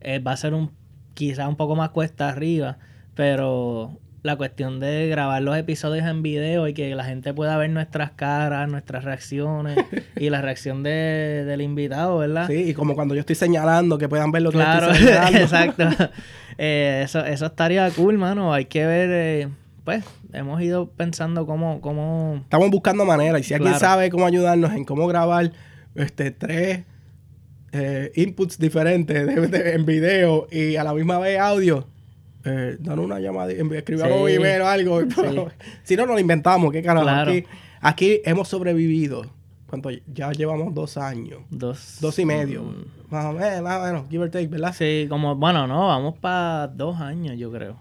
eh, 0.00 0.18
va 0.18 0.32
a 0.32 0.36
ser 0.36 0.54
un 0.54 0.70
quizá 1.16 1.48
un 1.48 1.56
poco 1.56 1.74
más 1.74 1.90
cuesta 1.90 2.28
arriba, 2.28 2.76
pero 3.14 3.98
la 4.22 4.36
cuestión 4.36 4.80
de 4.80 5.08
grabar 5.08 5.40
los 5.42 5.56
episodios 5.56 6.04
en 6.04 6.20
video 6.22 6.66
y 6.68 6.74
que 6.74 6.94
la 6.96 7.04
gente 7.04 7.32
pueda 7.32 7.56
ver 7.56 7.70
nuestras 7.70 8.10
caras, 8.10 8.68
nuestras 8.68 9.04
reacciones 9.04 9.78
y 10.16 10.30
la 10.30 10.42
reacción 10.42 10.82
de, 10.82 11.44
del 11.46 11.62
invitado, 11.62 12.18
¿verdad? 12.18 12.46
Sí, 12.48 12.54
y 12.70 12.74
como 12.74 12.94
cuando 12.94 13.14
yo 13.14 13.20
estoy 13.20 13.36
señalando, 13.36 13.98
que 13.98 14.08
puedan 14.08 14.30
ver 14.32 14.42
lo 14.42 14.50
que 14.50 14.58
Claro, 14.58 14.90
estoy 14.92 15.06
señalando. 15.08 15.38
exacto. 15.40 15.84
Eh, 16.58 17.02
eso, 17.04 17.24
eso 17.24 17.46
estaría 17.46 17.88
cool, 17.90 18.18
mano. 18.18 18.52
Hay 18.52 18.64
que 18.66 18.84
ver, 18.84 19.08
eh, 19.12 19.48
pues, 19.84 20.04
hemos 20.32 20.60
ido 20.60 20.88
pensando 20.90 21.46
cómo, 21.46 21.80
cómo 21.80 22.40
Estamos 22.42 22.70
buscando 22.70 23.04
maneras. 23.04 23.40
Y 23.42 23.44
si 23.44 23.54
alguien 23.54 23.72
Claro. 23.74 23.86
sabe 23.86 24.10
cómo 24.10 24.26
ayudarnos 24.26 24.72
en 24.72 24.84
cómo 24.84 25.06
grabar 25.06 25.52
este, 25.94 26.32
tres 26.32 26.80
eh, 27.72 28.12
inputs 28.16 28.58
diferentes 28.58 29.26
de- 29.26 29.46
de- 29.48 29.72
en 29.74 29.84
video 29.84 30.46
y 30.50 30.76
a 30.76 30.84
la 30.84 30.94
misma 30.94 31.18
vez 31.18 31.38
audio, 31.38 31.86
eh, 32.44 32.76
dan 32.80 32.98
una 32.98 33.18
llamada, 33.20 33.50
escribamos 33.52 34.20
un 34.22 34.28
Sí. 34.28 34.34
email 34.34 34.62
o 34.62 34.66
algo. 34.68 35.00
pero- 35.14 35.48
si 35.84 35.96
no, 35.96 36.06
nos 36.06 36.14
lo 36.14 36.20
inventamos. 36.20 36.72
¿Qué 36.72 36.82
carajo? 36.82 37.04
Claro. 37.06 37.30
Aquí, 37.32 37.44
aquí 37.80 38.20
hemos 38.24 38.48
sobrevivido. 38.48 39.26
¿Cuánto? 39.66 39.90
Ya 40.14 40.30
llevamos 40.30 40.72
dos 40.74 40.96
años. 40.96 41.40
dos... 41.50 41.98
Dos 42.00 42.16
y 42.20 42.24
medio. 42.24 42.62
Mm, 42.62 42.84
Más 43.10 43.24
o 43.24 43.32
menos, 43.32 43.62
más 43.62 43.80
o 43.80 43.84
menos, 43.84 44.08
give 44.08 44.22
or 44.24 44.30
take, 44.30 44.46
¿verdad? 44.46 44.72
Sí, 44.76 45.06
como, 45.08 45.34
bueno, 45.34 45.66
no, 45.66 45.88
vamos 45.88 46.14
para 46.18 46.68
dos 46.68 47.00
años, 47.00 47.36
yo 47.36 47.50
creo. 47.50 47.76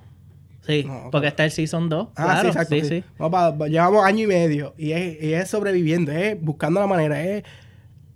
Sí, 0.65 0.84
No, 0.84 1.10
porque 1.12 1.28
está 1.28 1.45
el 1.45 1.52
Season 1.52 1.88
2. 1.88 2.08
Ah, 2.15 2.24
claro, 2.24 2.41
sí, 2.41 2.48
exacto. 2.48 2.76
sí, 2.76 2.82
sí. 2.82 2.88
sí. 2.88 3.04
Vamos 3.19 3.32
pa- 3.32 3.56
pa- 3.56 3.67
llevamos 3.67 4.04
año 4.04 4.24
y 4.24 4.28
medio 4.28 4.74
y 4.80 4.93
es, 4.93 5.21
y 5.24 5.34
es 5.34 5.48
sobreviviendo, 5.48 6.12
es 6.12 6.41
buscando 6.41 6.80
la 6.80 6.88
manera. 6.88 7.24
Es, 7.24 7.43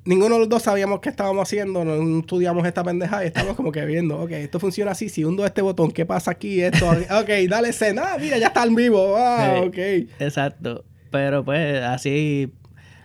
ninguno 0.06 0.36
de 0.36 0.40
los 0.40 0.50
dos 0.50 0.64
sabíamos 0.64 1.00
qué 1.02 1.10
estábamos 1.10 1.44
haciendo, 1.44 1.84
no 1.86 2.20
estudiamos 2.20 2.66
esta 2.66 2.84
pendeja 2.84 3.24
y 3.24 3.28
estamos 3.28 3.56
como 3.56 3.72
que 3.72 3.86
viendo, 3.86 4.20
ok, 4.20 4.32
esto 4.32 4.60
funciona 4.60 4.92
así, 4.92 5.10
si 5.10 5.24
hundo 5.24 5.46
este 5.46 5.62
botón, 5.62 5.92
¿qué 5.92 6.06
pasa 6.06 6.32
aquí? 6.32 6.62
Esto, 6.62 6.90
ok, 7.20 7.30
dale 7.50 7.70
escena, 7.70 8.14
ah, 8.14 8.18
mira, 8.20 8.38
ya 8.38 8.48
está 8.48 8.64
en 8.64 8.76
vivo, 8.76 9.16
ah, 9.18 9.62
Sí. 9.62 9.68
ok. 9.68 9.78
Exacto. 10.20 10.86
Pero 11.12 11.44
pues 11.44 11.82
así, 11.84 12.54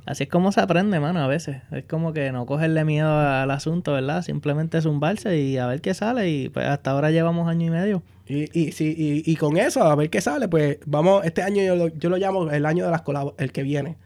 así 0.05 0.25
es 0.25 0.29
como 0.29 0.53
se 0.53 0.61
aprende, 0.61 1.01
mano, 1.01 1.21
a 1.21 1.27
veces. 1.27 1.63
Es 1.73 1.85
como 1.85 2.13
que 2.13 2.33
no 2.33 2.45
cogerle 2.45 2.85
miedo 2.85 3.19
al 3.19 3.51
asunto, 3.51 3.95
¿verdad? 3.95 4.23
Simplemente 4.23 4.83
zumbarse 4.83 5.39
y 5.39 5.57
a 5.57 5.67
ver 5.67 5.81
qué 5.81 5.95
sale. 5.95 6.29
Y 6.29 6.49
pues 6.51 6.67
hasta 6.67 6.91
ahora 6.91 7.11
llevamos 7.11 7.49
año 7.49 7.67
y 7.67 7.71
medio. 7.71 8.03
Y, 8.29 8.59
y, 8.59 8.73
sí, 8.73 8.95
y, 8.97 9.31
y 9.31 9.37
con 9.37 9.57
eso, 9.57 9.83
a 9.85 9.95
ver 9.97 10.11
qué 10.11 10.21
sale, 10.21 10.49
pues 10.49 10.79
vamos, 10.85 11.25
este 11.25 11.43
año 11.43 11.63
yo 11.63 11.77
lo, 11.77 11.89
yo 11.89 12.11
lo 12.11 12.19
llamo 12.19 12.51
el 12.51 12.67
año 12.67 12.85
de 12.85 12.91
las 12.91 13.03
el 13.39 13.53
que 13.53 13.63
viene, 13.63 13.97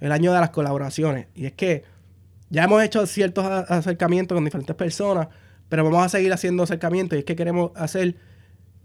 el 0.00 0.12
año 0.12 0.32
de 0.32 0.40
las 0.40 0.50
colaboraciones. 0.50 1.26
Y 1.34 1.44
es 1.44 1.52
que 1.52 1.84
ya 2.52 2.64
hemos 2.64 2.82
hecho 2.82 3.06
ciertos 3.06 3.46
acercamientos 3.46 4.36
con 4.36 4.44
diferentes 4.44 4.76
personas, 4.76 5.28
pero 5.70 5.84
vamos 5.84 6.04
a 6.04 6.08
seguir 6.10 6.30
haciendo 6.34 6.62
acercamientos 6.62 7.16
y 7.16 7.20
es 7.20 7.24
que 7.24 7.34
queremos 7.34 7.72
hacer 7.76 8.16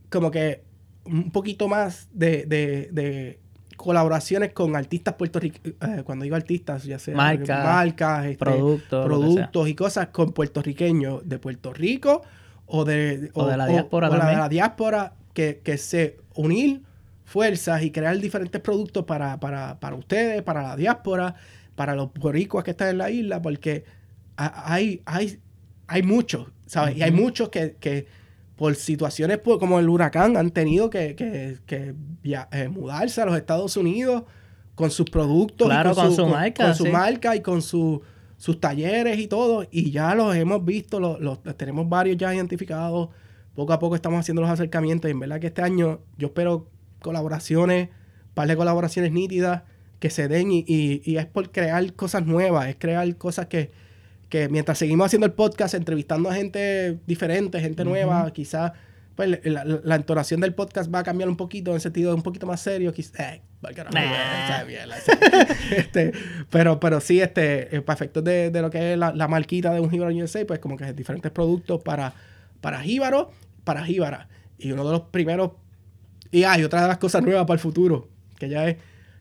como 0.10 0.32
que 0.32 0.64
un 1.04 1.32
poquito 1.32 1.68
más 1.68 2.08
de, 2.14 2.46
de, 2.46 2.88
de 2.94 3.40
colaboraciones 3.76 4.54
con 4.54 4.74
artistas 4.78 5.16
puertorriqueños, 5.16 5.76
cuando 6.06 6.24
digo 6.24 6.38
artistas, 6.38 6.86
ya 6.86 6.98
sea 6.98 7.14
Marcas, 7.14 7.64
marcas, 7.66 8.26
este, 8.28 8.38
productos, 8.38 9.06
productos 9.06 9.68
y 9.68 9.76
cosas 9.76 10.08
con 10.08 10.32
puertorriqueños 10.32 11.28
de 11.28 11.38
Puerto 11.38 11.74
Rico 11.74 12.22
o 12.68 12.86
de, 12.86 13.32
O 13.34 13.46
de 13.48 13.58
la 13.58 13.68
diáspora 13.68 14.08
o 14.08 14.12
la, 14.12 14.18
también. 14.18 14.38
de 14.38 14.42
la 14.44 14.50
diáspora 14.50 15.14
que, 15.34 15.60
que 15.62 15.78
se 15.78 16.20
unir 16.36 16.84
fuerzas 17.26 17.84
y 17.84 17.92
crear 17.92 18.18
diferentes 18.18 18.62
productos 18.62 19.04
para, 19.04 19.42
para, 19.42 19.78
para 19.82 19.98
ustedes, 19.98 20.42
para 20.42 20.64
la 20.64 20.78
diáspora, 20.78 21.36
para 21.78 21.96
los 21.96 22.12
boricuas 22.16 22.66
que 22.66 22.72
están 22.72 22.90
en 22.90 22.98
la 22.98 23.10
isla, 23.12 23.42
porque 23.42 23.86
ha- 24.36 24.74
hay, 24.74 25.02
hay, 25.06 25.40
hay 25.88 26.02
muchos, 26.04 26.48
¿sabes? 26.66 26.98
Y 26.98 27.04
hay 27.04 27.12
muchos 27.12 27.50
que, 27.50 27.78
que 27.80 28.08
por 28.56 28.76
situaciones 28.76 29.38
pues, 29.38 29.60
como 29.60 29.80
el 29.80 29.88
huracán 29.88 30.36
han 30.36 30.50
tenido 30.50 30.90
que, 30.90 31.16
que, 31.16 31.60
que 31.68 31.94
via- 32.24 32.50
eh, 32.52 32.68
mudarse 32.68 33.22
a 33.22 33.26
los 33.28 33.38
Estados 33.38 33.78
Unidos 33.78 34.24
con 34.74 34.90
sus 34.90 35.08
productos, 35.10 35.68
Claro, 35.68 35.94
con 35.94 36.14
su 36.16 36.26
marca, 36.28 36.66
con 36.76 36.76
sí. 36.88 36.92
marca 36.92 37.36
y 37.36 37.42
con 37.42 37.62
su- 37.62 38.02
sus 38.38 38.60
talleres 38.60 39.20
y 39.20 39.28
todo. 39.28 39.68
Y 39.72 39.92
ya 39.92 40.14
los 40.16 40.36
hemos 40.36 40.66
visto, 40.66 41.00
los, 41.00 41.20
los- 41.22 41.40
tenemos 41.58 41.88
varios 41.88 42.18
ya 42.18 42.34
identificados. 42.34 43.10
Poco 43.56 43.74
a 43.74 43.80
poco 43.80 43.96
estamos 43.96 44.20
haciendo 44.20 44.42
los 44.42 44.50
acercamientos. 44.52 45.10
Y 45.10 45.12
en 45.12 45.20
verdad 45.20 45.40
que 45.40 45.48
este 45.48 45.62
año 45.62 46.00
yo 46.18 46.28
espero 46.28 46.70
colaboraciones, 47.02 47.90
par 48.34 48.48
de 48.48 48.56
colaboraciones 48.56 49.12
nítidas 49.12 49.62
que 50.00 50.10
se 50.10 50.28
den. 50.28 50.52
Y, 50.52 50.64
y- 50.68 51.02
y 51.06 51.18
es 51.18 51.26
por 51.26 51.52
crear 51.52 51.94
cosas 51.94 52.26
nuevas, 52.26 52.68
es 52.68 52.76
crear 52.78 53.16
cosas 53.18 53.48
que, 53.48 53.72
que 54.30 54.50
mientras 54.50 54.78
seguimos 54.78 55.06
haciendo 55.08 55.26
el 55.26 55.34
podcast, 55.34 55.74
entrevistando 55.74 56.30
a 56.30 56.36
gente 56.36 57.00
diferente, 57.08 57.60
gente 57.60 57.84
nueva, 57.86 58.32
quizás 58.34 58.74
pues, 59.16 59.40
la, 59.44 59.64
la- 59.66 59.80
la 59.84 59.96
entonación 59.96 60.40
del 60.42 60.54
podcast 60.54 60.94
va 60.94 61.00
a 61.00 61.04
cambiar 61.04 61.28
un 61.30 61.38
poquito 61.38 61.72
en 61.72 61.76
el 61.76 61.82
sentido 61.82 62.12
de 62.12 62.16
un 62.18 62.22
poquito 62.22 62.46
más 62.46 62.62
serio. 62.62 62.94
Quizás, 62.94 63.20
eh, 63.20 63.42
Nah. 63.92 64.02
este, 65.76 66.12
pero, 66.52 66.80
pero 66.80 67.00
sí, 67.02 67.20
este, 67.20 67.76
eh, 67.76 67.82
para 67.82 67.96
efectos 67.96 68.24
de, 68.24 68.52
de 68.52 68.62
lo 68.62 68.70
que 68.70 68.94
es 68.94 69.00
la, 69.00 69.12
la 69.16 69.28
marquita 69.28 69.74
de 69.74 69.80
un 69.80 69.90
Jíbaro 69.90 70.14
USA, 70.16 70.46
pues 70.46 70.60
como 70.60 70.78
que 70.78 70.94
diferentes 70.94 71.32
productos 71.32 71.82
para, 71.82 72.14
para 72.62 72.80
jíbaro, 72.82 73.32
para 73.64 73.84
jíbara. 73.84 74.28
Y 74.60 74.72
uno 74.72 74.86
de 74.86 74.92
los 74.92 75.02
primeros, 75.10 75.52
y 76.32 76.44
hay 76.44 76.64
otra 76.64 76.84
de 76.84 76.88
las 76.88 76.98
cosas 77.00 77.24
nuevas 77.24 77.46
para 77.46 77.56
el 77.56 77.60
futuro, 77.60 78.10
que 78.38 78.50
ya 78.50 78.68
es, 78.68 78.78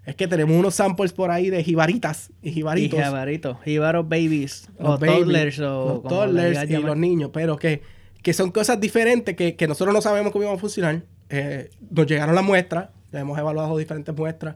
es 0.06 0.14
que 0.14 0.26
tenemos 0.28 0.56
unos 0.56 0.74
samples 0.74 1.12
por 1.12 1.30
ahí 1.30 1.50
de 1.50 1.62
jibaritas 1.64 2.30
y 2.40 2.50
Y 2.50 2.52
jibaritos. 2.52 3.58
jíbaros 3.64 4.08
babies, 4.08 4.68
los 4.78 4.88
o 4.88 4.98
babies, 4.98 5.18
toddlers, 5.18 5.58
o 5.60 6.00
los 6.02 6.02
toddlers 6.04 6.62
y 6.64 6.66
llamar. 6.72 6.88
los 6.90 6.96
niños, 6.96 7.30
pero 7.32 7.56
que, 7.58 7.82
que 8.22 8.32
son 8.32 8.50
cosas 8.52 8.80
diferentes 8.80 9.34
que, 9.36 9.56
que 9.56 9.66
nosotros 9.68 9.92
no 9.94 10.00
sabemos 10.00 10.32
cómo 10.32 10.44
iban 10.44 10.56
a 10.56 10.58
funcionar. 10.60 11.02
Eh, 11.28 11.70
nos 11.90 12.06
llegaron 12.06 12.34
las 12.34 12.44
muestras, 12.44 12.88
ya 13.12 13.20
hemos 13.20 13.36
evaluado 13.38 13.76
diferentes 13.76 14.14
muestras. 14.16 14.54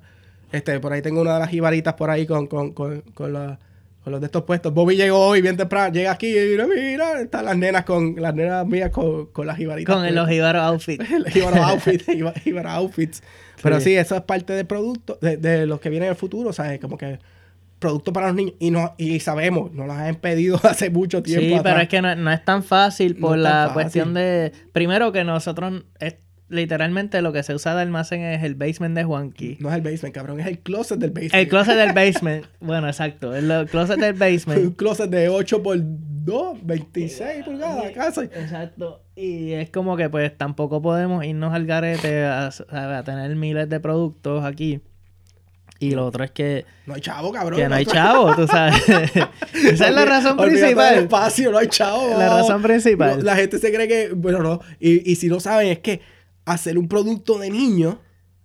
Este, 0.53 0.79
por 0.81 0.93
ahí 0.93 1.03
tengo 1.03 1.21
una 1.21 1.35
de 1.35 1.41
las 1.41 1.49
jibaritas 1.51 1.95
por 1.95 2.11
ahí 2.11 2.27
con, 2.27 2.47
con, 2.47 2.73
con, 2.73 3.01
con, 3.15 3.33
la- 3.33 3.59
con 4.03 4.13
los 4.13 4.21
de 4.21 4.27
estos 4.27 4.45
puestos. 4.45 4.73
Bobby 4.73 4.97
llegó 4.97 5.19
hoy 5.19 5.43
bien 5.43 5.57
temprano, 5.57 5.93
llega 5.93 6.11
aquí 6.13 6.29
y 6.29 6.41
mira, 6.53 6.67
mira, 6.67 7.21
están 7.21 7.45
las 7.45 7.57
nenas 7.57 7.85
con 7.85 8.15
las 8.17 8.35
nenas 8.35 8.67
mías 8.67 8.91
con, 8.91 9.27
con 9.27 9.47
las 9.47 9.57
jibaritas. 9.59 9.95
Con 9.95 10.15
los 10.15 10.29
jíbaros 10.29 10.63
outfits. 10.73 11.05
Jíbaro 11.33 11.63
outfits, 11.63 12.07
jíbaro- 12.09 12.41
jíbaro 12.41 12.71
outfits. 12.71 13.23
Pero 13.63 13.81
Sí. 13.81 13.95
eso 13.97 14.17
es 14.17 14.23
parte 14.23 14.53
del 14.53 14.67
producto, 14.67 15.19
de, 15.21 15.37
de 15.37 15.67
los 15.67 15.81
que 15.81 15.91
vienen 15.91 16.07
en 16.09 16.11
el 16.13 16.17
futuro, 16.17 16.51
o 16.51 16.53
sea, 16.53 16.73
es 16.75 16.81
como 16.81 16.97
que 16.99 17.19
producto 17.79 18.13
para 18.13 18.27
los 18.29 18.37
niños. 18.37 18.55
Y 18.59 18.71
no 18.71 18.95
y 18.99 19.21
sabemos, 19.21 19.73
nos 19.73 19.87
las 19.89 19.99
han 19.99 20.17
pedido 20.17 20.61
hace 20.65 20.91
mucho 20.91 21.23
tiempo. 21.23 21.57
Sí, 21.57 21.61
pero 21.63 21.81
es 21.81 21.89
que 21.89 22.03
no, 22.03 22.15
no 22.15 22.31
es 22.33 22.45
tan 22.45 22.63
fácil 22.63 23.17
por 23.17 23.39
la 23.39 23.51
fácil. 23.69 23.73
cuestión 23.75 24.15
de... 24.15 24.53
Primero 24.73 25.13
que 25.13 25.25
nosotros... 25.25 25.85
Es, 25.99 26.17
literalmente 26.51 27.23
lo 27.23 27.33
que 27.33 27.43
se 27.43 27.55
usa 27.55 27.75
de 27.75 27.81
almacén 27.83 28.21
es 28.23 28.43
el 28.43 28.55
basement 28.57 28.95
de 28.95 29.05
Juanqui. 29.05 29.57
No 29.61 29.71
es 29.71 29.77
el 29.77 29.81
basement, 29.81 30.15
cabrón, 30.15 30.41
es 30.41 30.47
el 30.47 30.59
closet 30.59 30.99
del 30.99 31.11
basement. 31.11 31.35
El 31.35 31.49
closet 31.49 31.77
del 31.77 31.93
basement. 31.95 32.45
Bueno, 32.61 32.87
exacto. 32.89 33.35
El 33.35 33.49
lo- 33.49 33.67
closet 33.67 33.99
del 33.99 34.13
un 34.15 34.19
basement. 34.19 34.77
closet 34.77 35.09
de 35.11 35.29
8 35.29 35.63
por 35.63 35.77
2, 35.81 36.59
26 36.63 37.45
pulgadas, 37.45 37.91
casi. 37.93 38.21
Exacto. 38.23 39.03
Y 39.17 39.53
es 39.53 39.71
como 39.71 39.97
que 39.97 40.11
pues 40.11 40.37
tampoco 40.37 40.83
podemos 40.83 41.25
irnos 41.25 41.55
al 41.55 41.65
garete 41.67 42.25
a, 42.25 42.51
a- 42.71 42.99
a 42.99 43.05
tener 43.05 43.35
miles 43.37 43.69
de 43.69 43.81
productos 43.81 44.45
aquí. 44.45 44.81
Y 45.83 45.93
lo 45.93 46.05
otro 46.05 46.25
es 46.25 46.31
que, 46.31 46.67
No 46.85 46.93
hay 46.95 47.01
chavo, 47.01 47.33
cabrón. 47.33 47.59
que 47.59 47.67
no 47.67 47.75
hay 47.75 47.87
chavo, 47.87 48.35
tú 48.37 48.47
sabes. 48.47 48.75
Esa 49.65 49.89
es 49.89 49.95
la 49.95 50.05
razón 50.05 50.37
principal. 50.37 50.95
espacio, 50.99 51.51
no 51.51 51.57
hay 51.57 51.69
chavo. 51.69 52.19
La 52.19 52.29
razón 52.37 52.61
principal. 52.61 53.25
La 53.25 53.35
gente 53.35 53.59
se 53.59 53.73
cree 53.73 53.89
que, 53.89 54.11
bueno, 54.15 54.41
no. 54.43 54.61
Y, 54.79 55.11
y 55.11 55.15
si 55.17 55.29
no 55.29 55.41
saben, 55.41 55.69
es 55.69 55.79
que 55.79 56.03
hacer 56.53 56.79
un 56.79 56.89
producto 56.89 57.39
de 57.39 57.51
niño 57.51 57.99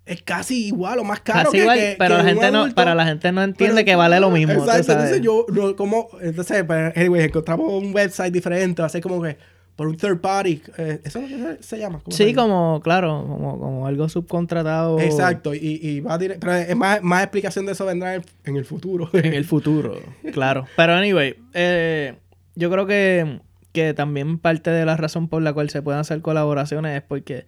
es 0.05 0.21
casi 0.21 0.67
igual 0.67 0.99
o 0.99 1.03
más 1.03 1.21
caro 1.21 1.45
Casi 1.45 1.57
que, 1.57 1.61
igual, 1.63 1.79
que- 1.79 1.95
pero 1.97 2.17
que 2.17 2.23
la 2.23 2.23
un 2.23 2.27
gente 2.29 2.51
no, 2.51 2.75
para 2.75 2.93
la 2.95 3.05
gente 3.05 3.31
no 3.31 3.41
entiende 3.43 3.75
Pero- 3.77 3.85
que 3.85 3.95
vale 3.95 4.19
lo 4.19 4.29
mismo. 4.29 4.53
Exacto, 4.53 4.71
sabes. 4.83 4.89
entonces 4.89 5.21
yo, 5.21 5.45
no, 5.51 5.75
como, 5.75 6.07
entonces, 6.21 6.63
pues, 6.63 6.95
anyway, 6.95 7.23
encontramos 7.23 7.71
un 7.71 7.93
website 7.93 8.31
diferente, 8.31 8.87
ser 8.87 9.01
como 9.01 9.21
que 9.21 9.35
por 9.75 9.87
un 9.87 9.97
third 9.97 10.21
party, 10.21 10.61
eh, 10.77 11.01
¿eso 11.03 11.19
es 11.19 11.31
lo 11.31 11.37
que 11.37 11.55
se, 11.57 11.63
se 11.63 11.77
llama? 11.79 11.99
¿Cómo 12.03 12.15
se 12.15 12.23
Sí, 12.23 12.29
llama? 12.33 12.43
como, 12.43 12.81
claro, 12.81 13.25
como, 13.27 13.59
como 13.59 13.87
algo 13.87 14.07
subcontratado. 14.07 14.99
Exacto, 14.99 15.53
y, 15.55 15.79
y 15.81 15.99
va 16.01 16.17
dire- 16.19 16.37
pero 16.39 16.53
es 16.53 16.75
más, 16.75 17.01
más 17.01 17.23
explicación 17.23 17.65
de 17.65 17.71
eso 17.73 17.83
vendrá 17.85 18.13
en, 18.15 18.23
en 18.45 18.55
el 18.57 18.63
futuro. 18.65 19.09
En 19.13 19.33
el 19.33 19.43
futuro, 19.43 19.99
claro. 20.33 20.65
Pero 20.77 20.93
anyway, 20.93 21.35
eh, 21.53 22.13
yo 22.55 22.69
creo 22.69 22.85
que 22.85 23.39
que 23.73 23.93
también 23.93 24.37
parte 24.39 24.69
de 24.69 24.85
la 24.85 24.95
razón 24.95 25.27
por 25.27 25.41
la 25.41 25.51
cual 25.51 25.69
se 25.69 25.81
pueden 25.81 25.99
hacer 25.99 26.21
colaboraciones 26.21 26.95
es 26.95 27.01
porque 27.01 27.45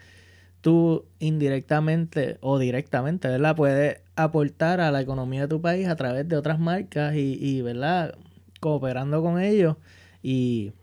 tú 0.62 1.06
indirectamente 1.20 2.38
o 2.42 2.60
directamente, 2.60 3.28
¿verdad? 3.28 3.56
Puedes 3.56 4.02
aportar 4.16 4.82
a 4.82 4.92
la 4.92 5.02
economía 5.02 5.42
de 5.42 5.48
tu 5.48 5.62
país 5.62 5.88
a 5.88 5.96
través 5.96 6.28
de 6.28 6.36
otras 6.36 6.60
marcas 6.60 7.16
y, 7.16 7.38
y 7.40 7.62
¿verdad? 7.62 8.16
Cooperando 8.60 9.22
con 9.22 9.40
ellos. 9.40 9.78
Y 10.24 10.74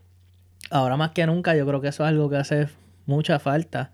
ahora 0.70 0.96
más 0.96 1.10
que 1.10 1.26
nunca 1.26 1.56
yo 1.56 1.66
creo 1.66 1.80
que 1.80 1.88
eso 1.88 2.04
es 2.04 2.08
algo 2.08 2.30
que 2.30 2.36
hace 2.36 2.68
mucha 3.06 3.38
falta 3.38 3.92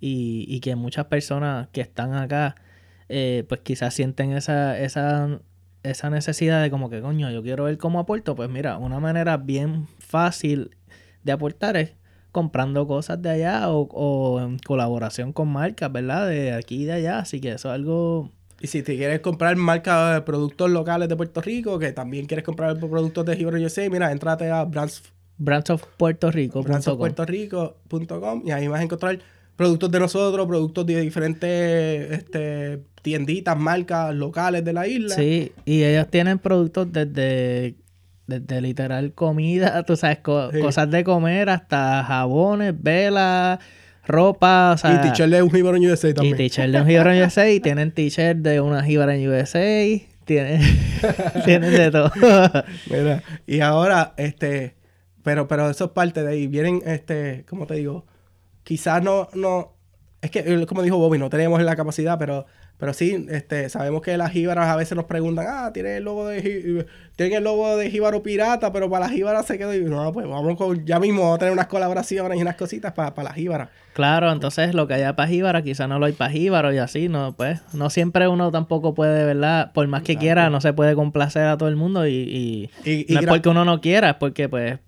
y, 0.00 0.44
y 0.48 0.60
que 0.60 0.76
muchas 0.76 1.06
personas 1.06 1.68
que 1.72 1.80
están 1.80 2.14
acá 2.14 2.56
eh, 3.08 3.44
pues 3.48 3.60
quizás 3.60 3.94
sienten 3.94 4.32
esa, 4.32 4.78
esa, 4.78 5.40
esa 5.82 6.10
necesidad 6.10 6.62
de 6.62 6.70
como 6.70 6.88
que 6.88 7.02
coño, 7.02 7.30
yo 7.30 7.42
quiero 7.42 7.64
ver 7.64 7.78
cómo 7.78 8.00
aporto. 8.00 8.34
Pues 8.34 8.48
mira, 8.48 8.78
una 8.78 9.00
manera 9.00 9.36
bien 9.36 9.86
fácil 9.98 10.76
de 11.22 11.32
aportar 11.32 11.76
es 11.76 11.94
comprando 12.32 12.86
cosas 12.86 13.22
de 13.22 13.30
allá 13.30 13.68
o, 13.68 14.40
en 14.40 14.58
colaboración 14.58 15.32
con 15.32 15.48
marcas, 15.48 15.92
¿verdad? 15.92 16.28
De 16.28 16.52
aquí 16.52 16.82
y 16.82 16.84
de 16.86 16.92
allá. 16.94 17.18
Así 17.20 17.40
que 17.40 17.52
eso 17.52 17.68
es 17.68 17.74
algo... 17.74 18.30
Y 18.60 18.68
si 18.68 18.82
te 18.82 18.96
quieres 18.96 19.20
comprar 19.20 19.56
marcas 19.56 20.14
de 20.14 20.22
productos 20.22 20.70
locales 20.70 21.08
de 21.08 21.16
Puerto 21.16 21.40
Rico, 21.40 21.78
que 21.78 21.92
también 21.92 22.26
quieres 22.26 22.44
comprar 22.44 22.78
productos 22.78 23.24
de 23.26 23.36
Gibro 23.36 23.58
USA, 23.58 23.88
mira, 23.90 24.12
entrate 24.12 24.50
a 24.50 24.64
Brands, 24.64 25.02
Brands 25.36 25.70
of 25.70 25.84
Puerto 25.96 26.30
Rico. 26.30 26.62
Brandsofpuertorico.com 26.62 28.42
y 28.44 28.52
ahí 28.52 28.68
vas 28.68 28.80
a 28.80 28.84
encontrar 28.84 29.18
productos 29.56 29.90
de 29.90 29.98
nosotros, 29.98 30.46
productos 30.46 30.86
de 30.86 31.00
diferentes 31.00 32.12
este, 32.12 32.84
tienditas, 33.02 33.58
marcas 33.58 34.14
locales 34.14 34.64
de 34.64 34.72
la 34.72 34.86
isla. 34.86 35.16
Sí, 35.16 35.52
y 35.64 35.82
ellos 35.82 36.08
tienen 36.08 36.38
productos 36.38 36.92
desde 36.92 37.74
desde 38.26 38.60
literal 38.60 39.12
comida, 39.12 39.82
tú 39.86 39.96
sabes, 39.96 40.18
cosas 40.18 40.90
de 40.90 41.04
comer 41.04 41.50
hasta 41.50 42.04
jabones, 42.04 42.74
velas, 42.80 43.58
ropa, 44.06 44.72
o 44.72 44.78
sea... 44.78 44.94
Y 44.94 45.08
t-shirt 45.10 45.30
de 45.30 45.42
un 45.42 45.54
en 45.54 45.90
USA 45.90 46.14
también. 46.14 46.34
Y 46.34 46.48
t-shirt 46.48 46.70
de 46.70 46.80
un 46.80 47.06
en 47.08 47.22
USA, 47.22 47.50
y 47.50 47.60
tienen 47.60 47.92
t-shirt 47.92 48.38
de 48.38 48.60
una 48.60 48.86
en 48.86 49.28
USA, 49.28 50.00
tienen, 50.24 50.60
tienen 51.44 51.72
de 51.72 51.90
todo. 51.90 52.12
Mira, 52.90 53.22
y 53.46 53.60
ahora, 53.60 54.14
este, 54.16 54.76
pero, 55.22 55.48
pero 55.48 55.70
eso 55.70 55.86
es 55.86 55.90
parte 55.90 56.22
de 56.22 56.32
ahí, 56.32 56.46
vienen, 56.46 56.82
este, 56.86 57.44
¿cómo 57.48 57.66
te 57.66 57.74
digo? 57.74 58.06
Quizás 58.64 59.02
no, 59.02 59.28
no, 59.34 59.74
es 60.20 60.30
que, 60.30 60.66
como 60.66 60.82
dijo 60.82 60.98
Bobby, 60.98 61.18
no 61.18 61.28
tenemos 61.28 61.60
la 61.62 61.74
capacidad, 61.74 62.18
pero 62.18 62.46
pero 62.82 62.94
sí, 62.94 63.26
este, 63.30 63.68
sabemos 63.68 64.02
que 64.02 64.16
las 64.16 64.32
jíbaras 64.32 64.66
a 64.66 64.74
veces 64.74 64.96
nos 64.96 65.04
preguntan, 65.04 65.46
ah, 65.48 65.70
tiene 65.72 65.98
el 65.98 66.02
logo 66.02 66.26
de 66.26 66.84
tiene 67.14 67.36
el 67.36 67.44
logo 67.44 67.76
de 67.76 67.88
jíbaro 67.88 68.24
pirata, 68.24 68.72
pero 68.72 68.90
para 68.90 69.06
las 69.06 69.14
jíbaras 69.14 69.46
se 69.46 69.56
quedó. 69.56 69.72
Y 69.72 69.84
no, 69.84 70.12
pues 70.12 70.26
vamos 70.26 70.56
con, 70.56 70.84
ya 70.84 70.98
mismo 70.98 71.20
vamos 71.20 71.36
a 71.36 71.38
tener 71.38 71.52
unas 71.52 71.68
colaboraciones 71.68 72.36
y 72.36 72.42
unas 72.42 72.56
cositas 72.56 72.92
para, 72.92 73.14
para 73.14 73.28
las 73.28 73.36
jíbaras. 73.36 73.68
Claro, 73.92 74.32
entonces 74.32 74.74
lo 74.74 74.88
que 74.88 74.94
haya 74.94 75.14
para 75.14 75.28
jíbara, 75.28 75.62
quizás 75.62 75.88
no 75.88 76.00
lo 76.00 76.06
hay 76.06 76.12
para 76.12 76.32
jíbaro 76.32 76.72
y 76.72 76.78
así, 76.78 77.08
no, 77.08 77.36
pues, 77.36 77.60
no 77.72 77.88
siempre 77.88 78.26
uno 78.26 78.50
tampoco 78.50 78.94
puede, 78.94 79.24
¿verdad? 79.26 79.70
Por 79.72 79.86
más 79.86 80.02
que 80.02 80.16
quiera, 80.16 80.50
no 80.50 80.60
se 80.60 80.72
puede 80.72 80.96
complacer 80.96 81.44
a 81.44 81.56
todo 81.56 81.68
el 81.68 81.76
mundo 81.76 82.08
y, 82.08 82.68
y, 82.84 83.06
no 83.14 83.20
es 83.20 83.26
porque 83.26 83.48
uno 83.48 83.64
no 83.64 83.80
quiera, 83.80 84.10
es 84.10 84.16
porque 84.16 84.48
pues 84.48 84.80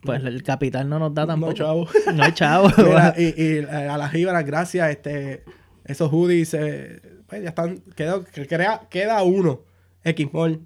pues 0.00 0.22
el 0.22 0.44
capital 0.44 0.88
no 0.88 1.00
nos 1.00 1.12
da 1.12 1.26
tampoco. 1.26 1.50
No, 1.50 1.58
chavo. 1.58 1.88
No 2.14 2.22
hay 2.22 2.32
chavo. 2.34 2.68
y, 3.18 3.42
y, 3.42 3.58
a 3.68 3.98
las 3.98 4.12
jíbaras, 4.12 4.46
gracias, 4.46 4.90
este, 4.90 5.42
esos 5.86 6.10
hoodies, 6.10 6.54
eh, 6.54 7.00
pues 7.26 7.42
ya 7.42 7.50
están, 7.50 7.82
queda, 7.94 8.88
queda 8.88 9.22
uno, 9.22 9.62
X-Mall. 10.04 10.60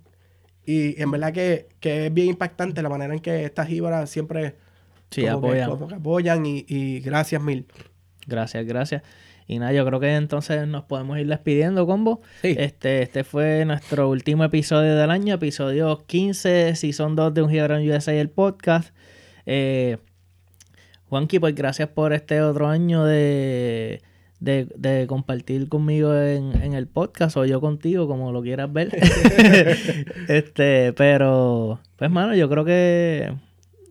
Y 0.66 1.00
en 1.00 1.10
verdad 1.10 1.32
que, 1.32 1.68
es 1.80 2.14
bien 2.14 2.28
impactante 2.28 2.82
la 2.82 2.88
manera 2.88 3.14
en 3.14 3.20
que 3.20 3.44
estas 3.44 3.66
jíbaras 3.68 4.10
siempre 4.10 4.56
sí, 5.10 5.26
apoyan. 5.26 5.70
apoyan 5.70 6.44
y, 6.46 7.00
gracias 7.00 7.42
mil. 7.42 7.66
Gracias, 8.26 8.64
gracias. 8.66 9.02
Y 9.46 9.58
nada, 9.58 9.72
yo 9.72 9.84
creo 9.84 9.98
que 9.98 10.14
entonces 10.14 10.68
nos 10.68 10.84
podemos 10.84 11.18
ir 11.18 11.26
despidiendo, 11.26 11.84
combo. 11.86 12.20
Este, 12.42 13.02
este 13.02 13.24
fue 13.24 13.64
nuestro 13.64 14.08
último 14.08 14.44
episodio 14.44 14.94
del 14.94 15.10
año, 15.10 15.34
episodio 15.34 16.04
15, 16.06 16.76
si 16.76 16.92
son 16.92 17.16
dos 17.16 17.34
de 17.34 17.42
Un 17.42 17.50
Jíbaro 17.50 17.76
en 17.76 17.90
USA, 17.90 18.14
el 18.14 18.30
podcast. 18.30 18.94
Eh, 19.46 19.98
Juanqui, 21.08 21.40
pues 21.40 21.56
gracias 21.56 21.88
por 21.88 22.12
este 22.12 22.40
otro 22.42 22.68
año 22.68 23.04
de 23.04 24.02
de, 24.40 24.66
de 24.76 25.06
compartir 25.06 25.68
conmigo 25.68 26.14
en, 26.16 26.60
en, 26.62 26.72
el 26.72 26.88
podcast 26.88 27.36
o 27.36 27.44
yo 27.44 27.60
contigo, 27.60 28.08
como 28.08 28.32
lo 28.32 28.42
quieras 28.42 28.72
ver. 28.72 28.90
este, 30.28 30.92
pero, 30.94 31.80
pues, 31.96 32.10
mano, 32.10 32.34
yo 32.34 32.48
creo 32.48 32.64
que 32.64 33.34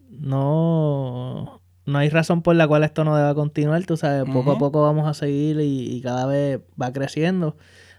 no, 0.09 1.61
no 1.85 1.99
hay 1.99 2.09
razón 2.09 2.41
por 2.41 2.55
la 2.55 2.67
cual 2.67 2.83
esto 2.83 3.03
no 3.03 3.15
deba 3.15 3.33
continuar. 3.35 3.85
Tú 3.85 3.95
sabes, 3.95 4.25
poco 4.31 4.51
a 4.53 4.57
poco 4.57 4.81
vamos 4.81 5.07
a 5.07 5.13
seguir 5.13 5.59
y, 5.61 6.01
cada 6.01 6.25
vez 6.25 6.59
va 6.81 6.91
creciendo. 6.91 7.55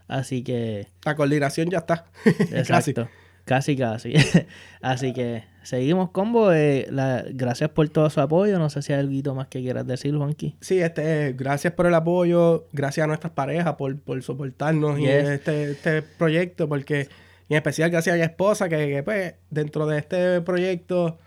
Así 0.09 0.43
que. 0.43 0.89
La 1.05 1.15
coordinación 1.15 1.71
ya 1.71 1.79
está. 1.79 2.07
Exacto. 2.53 3.09
Casi, 3.45 3.77
casi. 3.77 4.15
Así 4.83 5.13
que 5.13 5.45
seguimos 5.63 6.11
combo. 6.11 6.53
Eh, 6.53 6.89
gracias 7.33 7.71
por 7.71 7.89
todo 7.89 8.11
su 8.11 8.21
apoyo. 8.21 8.59
No 8.59 8.71
sé 8.71 8.83
si 8.83 8.93
hay 8.93 9.01
algo 9.01 9.35
más 9.35 9.49
que 9.49 9.61
quieras 9.61 9.87
decir, 9.87 10.17
Juanqui. 10.17 10.57
Sí, 10.61 10.81
este, 10.81 11.33
gracias 11.33 11.73
por 11.75 11.87
el 11.87 11.95
apoyo. 11.95 12.67
Gracias 12.73 13.05
a 13.05 13.07
nuestras 13.07 13.33
parejas 13.33 13.75
por, 13.75 13.99
por 14.01 14.23
soportarnos 14.23 14.99
y 14.99 15.07
este, 15.07 15.73
este 15.73 16.03
proyecto. 16.03 16.69
Porque, 16.69 17.09
en 17.49 17.57
especial, 17.57 17.91
gracias 17.91 18.15
a 18.15 18.17
mi 18.19 18.25
esposa, 18.25 18.69
que, 18.69 19.03
pues, 19.03 19.35
dentro 19.51 19.87
de 19.87 19.99
este 19.99 20.41
proyecto, 20.41 21.19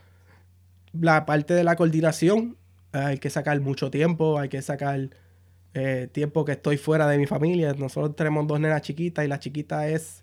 la 0.93 1.25
parte 1.25 1.53
de 1.53 1.63
la 1.63 1.75
coordinación, 1.75 2.57
hay 2.91 3.17
que 3.17 3.29
sacar 3.29 3.59
mucho 3.59 3.89
tiempo, 3.89 4.39
hay 4.39 4.49
que 4.49 4.61
sacar 4.61 5.09
eh, 5.73 6.07
tiempo 6.11 6.45
que 6.45 6.51
estoy 6.53 6.77
fuera 6.77 7.07
de 7.07 7.17
mi 7.17 7.25
familia. 7.25 7.73
Nosotros 7.73 8.15
tenemos 8.15 8.45
dos 8.47 8.59
nenas 8.59 8.81
chiquitas 8.81 9.25
y 9.25 9.27
la 9.27 9.39
chiquita 9.39 9.87
es 9.87 10.22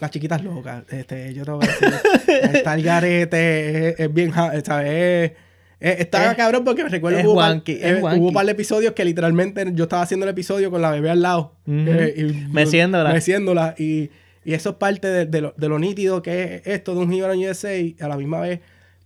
las 0.00 0.10
chiquitas 0.10 0.42
locas. 0.42 0.84
Este, 0.90 1.34
yo 1.34 1.44
te 1.44 1.50
voy 1.50 1.64
a 1.64 1.68
decir. 1.68 1.94
está 2.54 2.74
el 2.74 2.82
garete, 2.82 4.02
es, 4.02 4.12
bien, 4.12 4.32
¿sabes? 4.32 5.32
está 5.80 6.36
cabrón 6.36 6.62
porque 6.64 6.84
me 6.84 6.90
recuerdo 6.90 7.18
hubo, 7.28 7.42
eh, 7.42 8.00
hubo 8.00 8.28
un 8.28 8.32
par 8.32 8.46
de 8.46 8.52
episodios 8.52 8.92
que 8.92 9.04
literalmente 9.04 9.66
yo 9.74 9.84
estaba 9.84 10.02
haciendo 10.02 10.24
el 10.24 10.30
episodio 10.30 10.70
con 10.70 10.80
la 10.80 10.90
bebé 10.90 11.10
al 11.10 11.22
lado. 11.22 11.56
Eh, 11.66 12.14
y, 12.16 12.52
meciéndola. 12.52 13.12
Meciéndola. 13.12 13.74
Y, 13.76 14.10
y 14.44 14.54
eso 14.54 14.70
es 14.70 14.76
parte 14.76 15.08
de, 15.26 15.40
lo, 15.40 15.54
de, 15.56 15.68
lo, 15.68 15.78
nítido 15.78 16.22
que 16.22 16.56
es 16.56 16.62
esto 16.66 16.94
de 16.94 17.00
un 17.00 17.12
Hero 17.12 17.32
USA. 17.34 17.74
A 18.00 18.08
la 18.08 18.16
misma 18.16 18.40
vez 18.40 18.60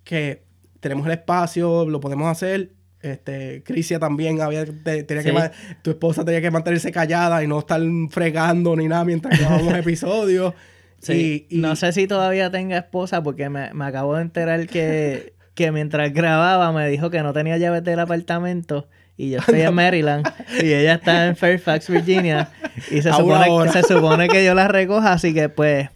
que 0.05 0.43
tenemos 0.81 1.07
el 1.07 1.12
espacio, 1.12 1.89
lo 1.89 2.01
podemos 2.01 2.29
hacer 2.29 2.70
este, 3.03 3.63
Crisia 3.65 3.99
también 3.99 4.41
había, 4.41 4.65
tenía 4.65 5.23
que, 5.23 5.51
tu 5.83 5.91
esposa 5.91 6.25
tenía 6.25 6.41
que 6.41 6.51
mantenerse 6.51 6.91
callada 6.93 7.43
y 7.43 7.47
no 7.47 7.59
estar 7.59 7.81
fregando 8.11 8.75
ni 8.77 8.89
nada 8.89 9.05
mientras 9.05 9.39
grabábamos 9.39 9.75
episodios. 9.79 10.55
Sí, 11.01 11.47
no 11.51 11.77
sé 11.77 11.93
si 11.93 12.07
todavía 12.07 12.51
tenga 12.51 12.79
esposa 12.79 13.23
porque 13.23 13.49
me, 13.49 13.73
me 13.75 13.85
acabo 13.85 14.17
de 14.17 14.23
enterar 14.23 14.67
que, 14.67 15.35
que 15.55 15.71
mientras 15.71 16.13
grababa 16.13 16.73
me 16.73 16.89
dijo 16.89 17.11
que 17.11 17.23
no 17.23 17.33
tenía 17.33 17.59
llaves 17.59 17.85
del 17.85 18.01
apartamento 18.01 18.89
y 19.17 19.31
yo 19.31 19.39
estoy 19.39 19.61
en 19.61 19.75
Maryland 19.75 20.27
y 20.63 20.73
ella 20.73 20.95
está 20.95 21.27
en 21.27 21.37
Fairfax, 21.37 21.89
Virginia 21.91 22.51
y 22.91 23.03
se 23.03 23.13
supone, 23.13 23.71
se 23.71 23.83
supone 23.83 24.29
que 24.29 24.45
yo 24.45 24.55
la 24.55 24.69
recoja, 24.69 25.13
así 25.13 25.33
que 25.33 25.49
pues 25.49 25.91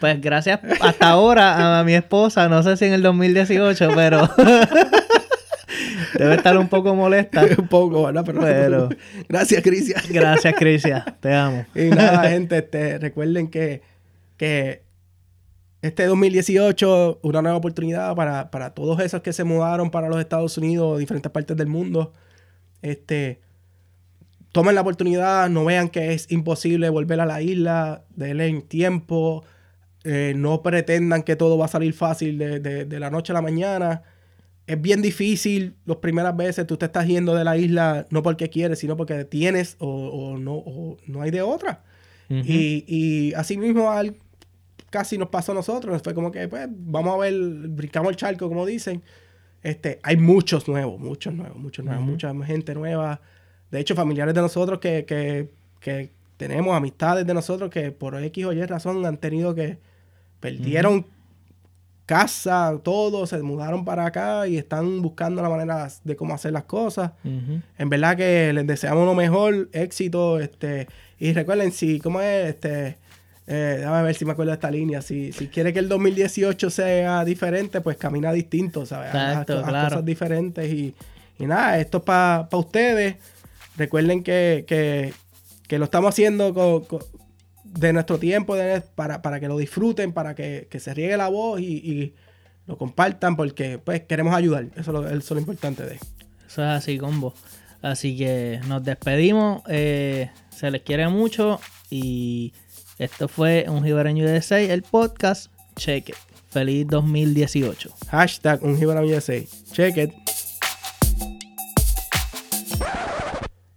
pues 0.00 0.20
gracias 0.20 0.60
hasta 0.80 1.10
ahora 1.10 1.78
a 1.78 1.84
mi 1.84 1.94
esposa, 1.94 2.48
no 2.48 2.62
sé 2.62 2.76
si 2.76 2.86
en 2.86 2.92
el 2.92 3.02
2018, 3.02 3.90
pero 3.94 4.28
Debe 6.18 6.34
estar 6.34 6.56
un 6.56 6.68
poco 6.68 6.94
molesta. 6.94 7.44
un 7.58 7.68
poco, 7.68 8.04
¿verdad? 8.04 8.24
Pero, 8.24 8.88
gracias, 9.28 9.62
Crisia. 9.62 10.02
gracias, 10.08 10.54
Crisia. 10.56 11.16
Te 11.20 11.32
amo. 11.32 11.66
Y 11.74 11.90
nada, 11.90 12.28
gente, 12.28 12.58
este, 12.58 12.98
recuerden 12.98 13.48
que, 13.48 13.82
que 14.36 14.82
este 15.82 16.06
2018, 16.06 17.20
una 17.22 17.42
nueva 17.42 17.56
oportunidad 17.56 18.14
para, 18.14 18.50
para 18.50 18.70
todos 18.70 19.00
esos 19.00 19.22
que 19.22 19.32
se 19.32 19.44
mudaron 19.44 19.90
para 19.90 20.08
los 20.08 20.20
Estados 20.20 20.56
Unidos 20.58 20.94
o 20.94 20.98
diferentes 20.98 21.30
partes 21.32 21.56
del 21.56 21.66
mundo. 21.66 22.12
Este, 22.82 23.40
tomen 24.52 24.74
la 24.74 24.82
oportunidad, 24.82 25.48
no 25.48 25.64
vean 25.64 25.88
que 25.88 26.12
es 26.12 26.30
imposible 26.30 26.88
volver 26.90 27.20
a 27.20 27.26
la 27.26 27.42
isla, 27.42 28.04
denle 28.14 28.46
en 28.46 28.62
tiempo, 28.62 29.44
eh, 30.04 30.34
no 30.36 30.62
pretendan 30.62 31.22
que 31.22 31.36
todo 31.36 31.56
va 31.56 31.66
a 31.66 31.68
salir 31.68 31.94
fácil 31.94 32.38
de, 32.38 32.60
de, 32.60 33.00
la 33.00 33.10
noche 33.10 33.32
a 33.32 33.34
la 33.34 33.42
mañana 33.42 34.02
es 34.72 34.80
bien 34.80 35.02
difícil 35.02 35.74
las 35.84 35.98
primeras 35.98 36.36
veces. 36.36 36.66
Tú 36.66 36.76
te 36.76 36.86
estás 36.86 37.06
yendo 37.06 37.34
de 37.34 37.44
la 37.44 37.56
isla 37.56 38.06
no 38.10 38.22
porque 38.22 38.48
quieres, 38.50 38.78
sino 38.78 38.96
porque 38.96 39.24
tienes 39.24 39.76
o, 39.78 40.36
no, 40.38 40.64
no 41.06 41.22
hay 41.22 41.30
de 41.30 41.42
otra. 41.42 41.82
y, 42.28 42.84
y 42.86 43.34
así 43.34 43.58
mismo 43.58 43.90
al, 43.90 44.16
casi 44.88 45.18
nos 45.18 45.28
pasó 45.28 45.52
a 45.52 45.54
nosotros. 45.56 46.00
Fue 46.02 46.14
como 46.14 46.30
que, 46.30 46.48
pues, 46.48 46.68
vamos 46.70 47.14
a 47.14 47.18
ver, 47.18 47.34
brincamos 47.34 48.10
el 48.10 48.16
charco, 48.16 48.48
como 48.48 48.64
dicen. 48.64 49.02
Este, 49.62 50.00
hay 50.02 50.16
muchos 50.16 50.66
nuevos, 50.66 50.98
muchos 50.98 51.32
nuevos, 51.32 51.56
muchos 51.56 51.84
nuevos, 51.84 52.04
mucha 52.04 52.34
gente 52.44 52.74
nueva. 52.74 53.20
De 53.70 53.78
hecho, 53.80 53.94
familiares 53.94 54.34
de 54.34 54.40
nosotros 54.40 54.80
que, 54.80 55.04
que, 55.04 55.50
que, 55.80 56.10
tenemos, 56.36 56.74
amistades 56.76 57.24
de 57.24 57.34
nosotros 57.34 57.70
que 57.70 57.92
por 57.92 58.20
X 58.20 58.44
o 58.46 58.52
Y 58.52 58.64
razón 58.66 59.06
han 59.06 59.16
tenido 59.18 59.54
que, 59.54 59.78
perdieron 60.42 61.06
casa, 62.06 62.78
todo, 62.82 63.26
se 63.26 63.42
mudaron 63.42 63.84
para 63.84 64.06
acá 64.06 64.46
y 64.46 64.56
están 64.58 65.00
buscando 65.02 65.40
la 65.42 65.48
manera 65.48 65.88
de 66.04 66.16
cómo 66.16 66.34
hacer 66.34 66.52
las 66.52 66.64
cosas. 66.64 67.12
En 67.24 67.88
verdad 67.88 68.16
que 68.16 68.52
les 68.52 68.66
deseamos 68.66 69.06
lo 69.06 69.14
mejor, 69.14 69.68
éxito, 69.72 70.38
este, 70.40 70.88
y 71.18 71.32
recuerden, 71.32 71.72
si, 71.72 72.00
¿cómo 72.00 72.20
es? 72.20 72.50
Este, 72.50 72.98
eh, 73.46 73.76
déjame 73.78 74.02
ver 74.02 74.14
si 74.14 74.24
me 74.24 74.32
acuerdo 74.32 74.50
de 74.50 74.54
esta 74.56 74.70
línea. 74.70 75.00
Si, 75.02 75.32
si 75.32 75.48
quiere 75.48 75.72
que 75.72 75.78
el 75.78 75.88
2018 75.88 76.70
sea 76.70 77.24
diferente, 77.24 77.80
pues 77.80 77.96
camina 77.96 78.32
distinto, 78.32 78.84
¿sabes? 78.86 79.08
Exacto, 79.08 79.58
haz 79.60 79.68
claro. 79.68 79.88
cosas 79.88 80.04
diferentes 80.04 80.72
y, 80.72 80.94
y 81.38 81.46
nada, 81.46 81.78
esto 81.78 81.98
es 81.98 82.04
para 82.04 82.48
ustedes. 82.52 83.16
Recuerden 83.76 84.22
que, 84.22 84.64
que, 84.66 85.14
que 85.66 85.78
lo 85.78 85.84
estamos 85.86 86.10
haciendo 86.10 86.52
co- 86.52 86.84
co- 86.86 87.06
de 87.72 87.92
nuestro 87.92 88.18
tiempo 88.18 88.54
de- 88.56 88.80
para, 88.80 89.22
para 89.22 89.40
que 89.40 89.48
lo 89.48 89.56
disfruten, 89.58 90.12
para 90.12 90.34
que, 90.34 90.68
que 90.70 90.80
se 90.80 90.92
riegue 90.94 91.16
la 91.16 91.28
voz 91.28 91.60
y, 91.60 91.64
y 91.76 92.14
lo 92.66 92.78
compartan 92.78 93.34
porque 93.36 93.78
pues 93.78 94.02
queremos 94.02 94.34
ayudar. 94.34 94.64
Eso 94.76 94.80
es 94.80 94.86
lo, 94.88 95.06
eso 95.08 95.16
es 95.16 95.30
lo 95.30 95.38
importante 95.40 95.84
de 95.84 95.94
Eso 95.94 96.62
es 96.62 96.68
así, 96.68 96.98
combo. 96.98 97.34
Así 97.80 98.16
que 98.16 98.60
nos 98.68 98.84
despedimos. 98.84 99.62
eh, 99.68 100.30
se 100.54 100.70
les 100.70 100.82
quiere 100.82 101.08
mucho. 101.08 101.60
Y 101.90 102.52
esto 102.98 103.26
fue 103.28 103.66
un 103.68 103.82
Jibareño 103.84 104.24
de 104.24 104.40
6, 104.40 104.70
el 104.70 104.82
podcast. 104.82 105.50
Check 105.76 106.10
it. 106.10 106.14
Feliz 106.50 106.86
2018. 106.86 107.90
Hashtag 108.10 108.62
un 108.62 108.76
Gibran 108.78 109.04
USA. 109.04 109.40
Check 109.72 109.96
it. 109.96 110.10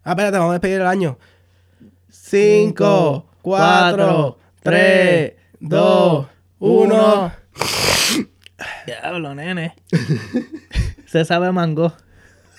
Ah, 0.04 0.12
espérate, 0.12 0.38
vamos 0.38 0.52
a 0.52 0.54
despedir 0.60 0.82
el 0.82 0.88
año. 0.88 1.18
5, 2.10 3.26
4, 3.46 4.38
3, 4.64 5.34
2, 5.60 6.30
1. 6.58 7.32
Diablo, 8.88 9.36
nene. 9.36 9.76
Se 11.06 11.24
sabe 11.26 11.52
mango. 11.52 11.94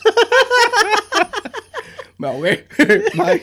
Me 2.18 2.28
ahogué. 2.28 2.68
Bye. 3.16 3.43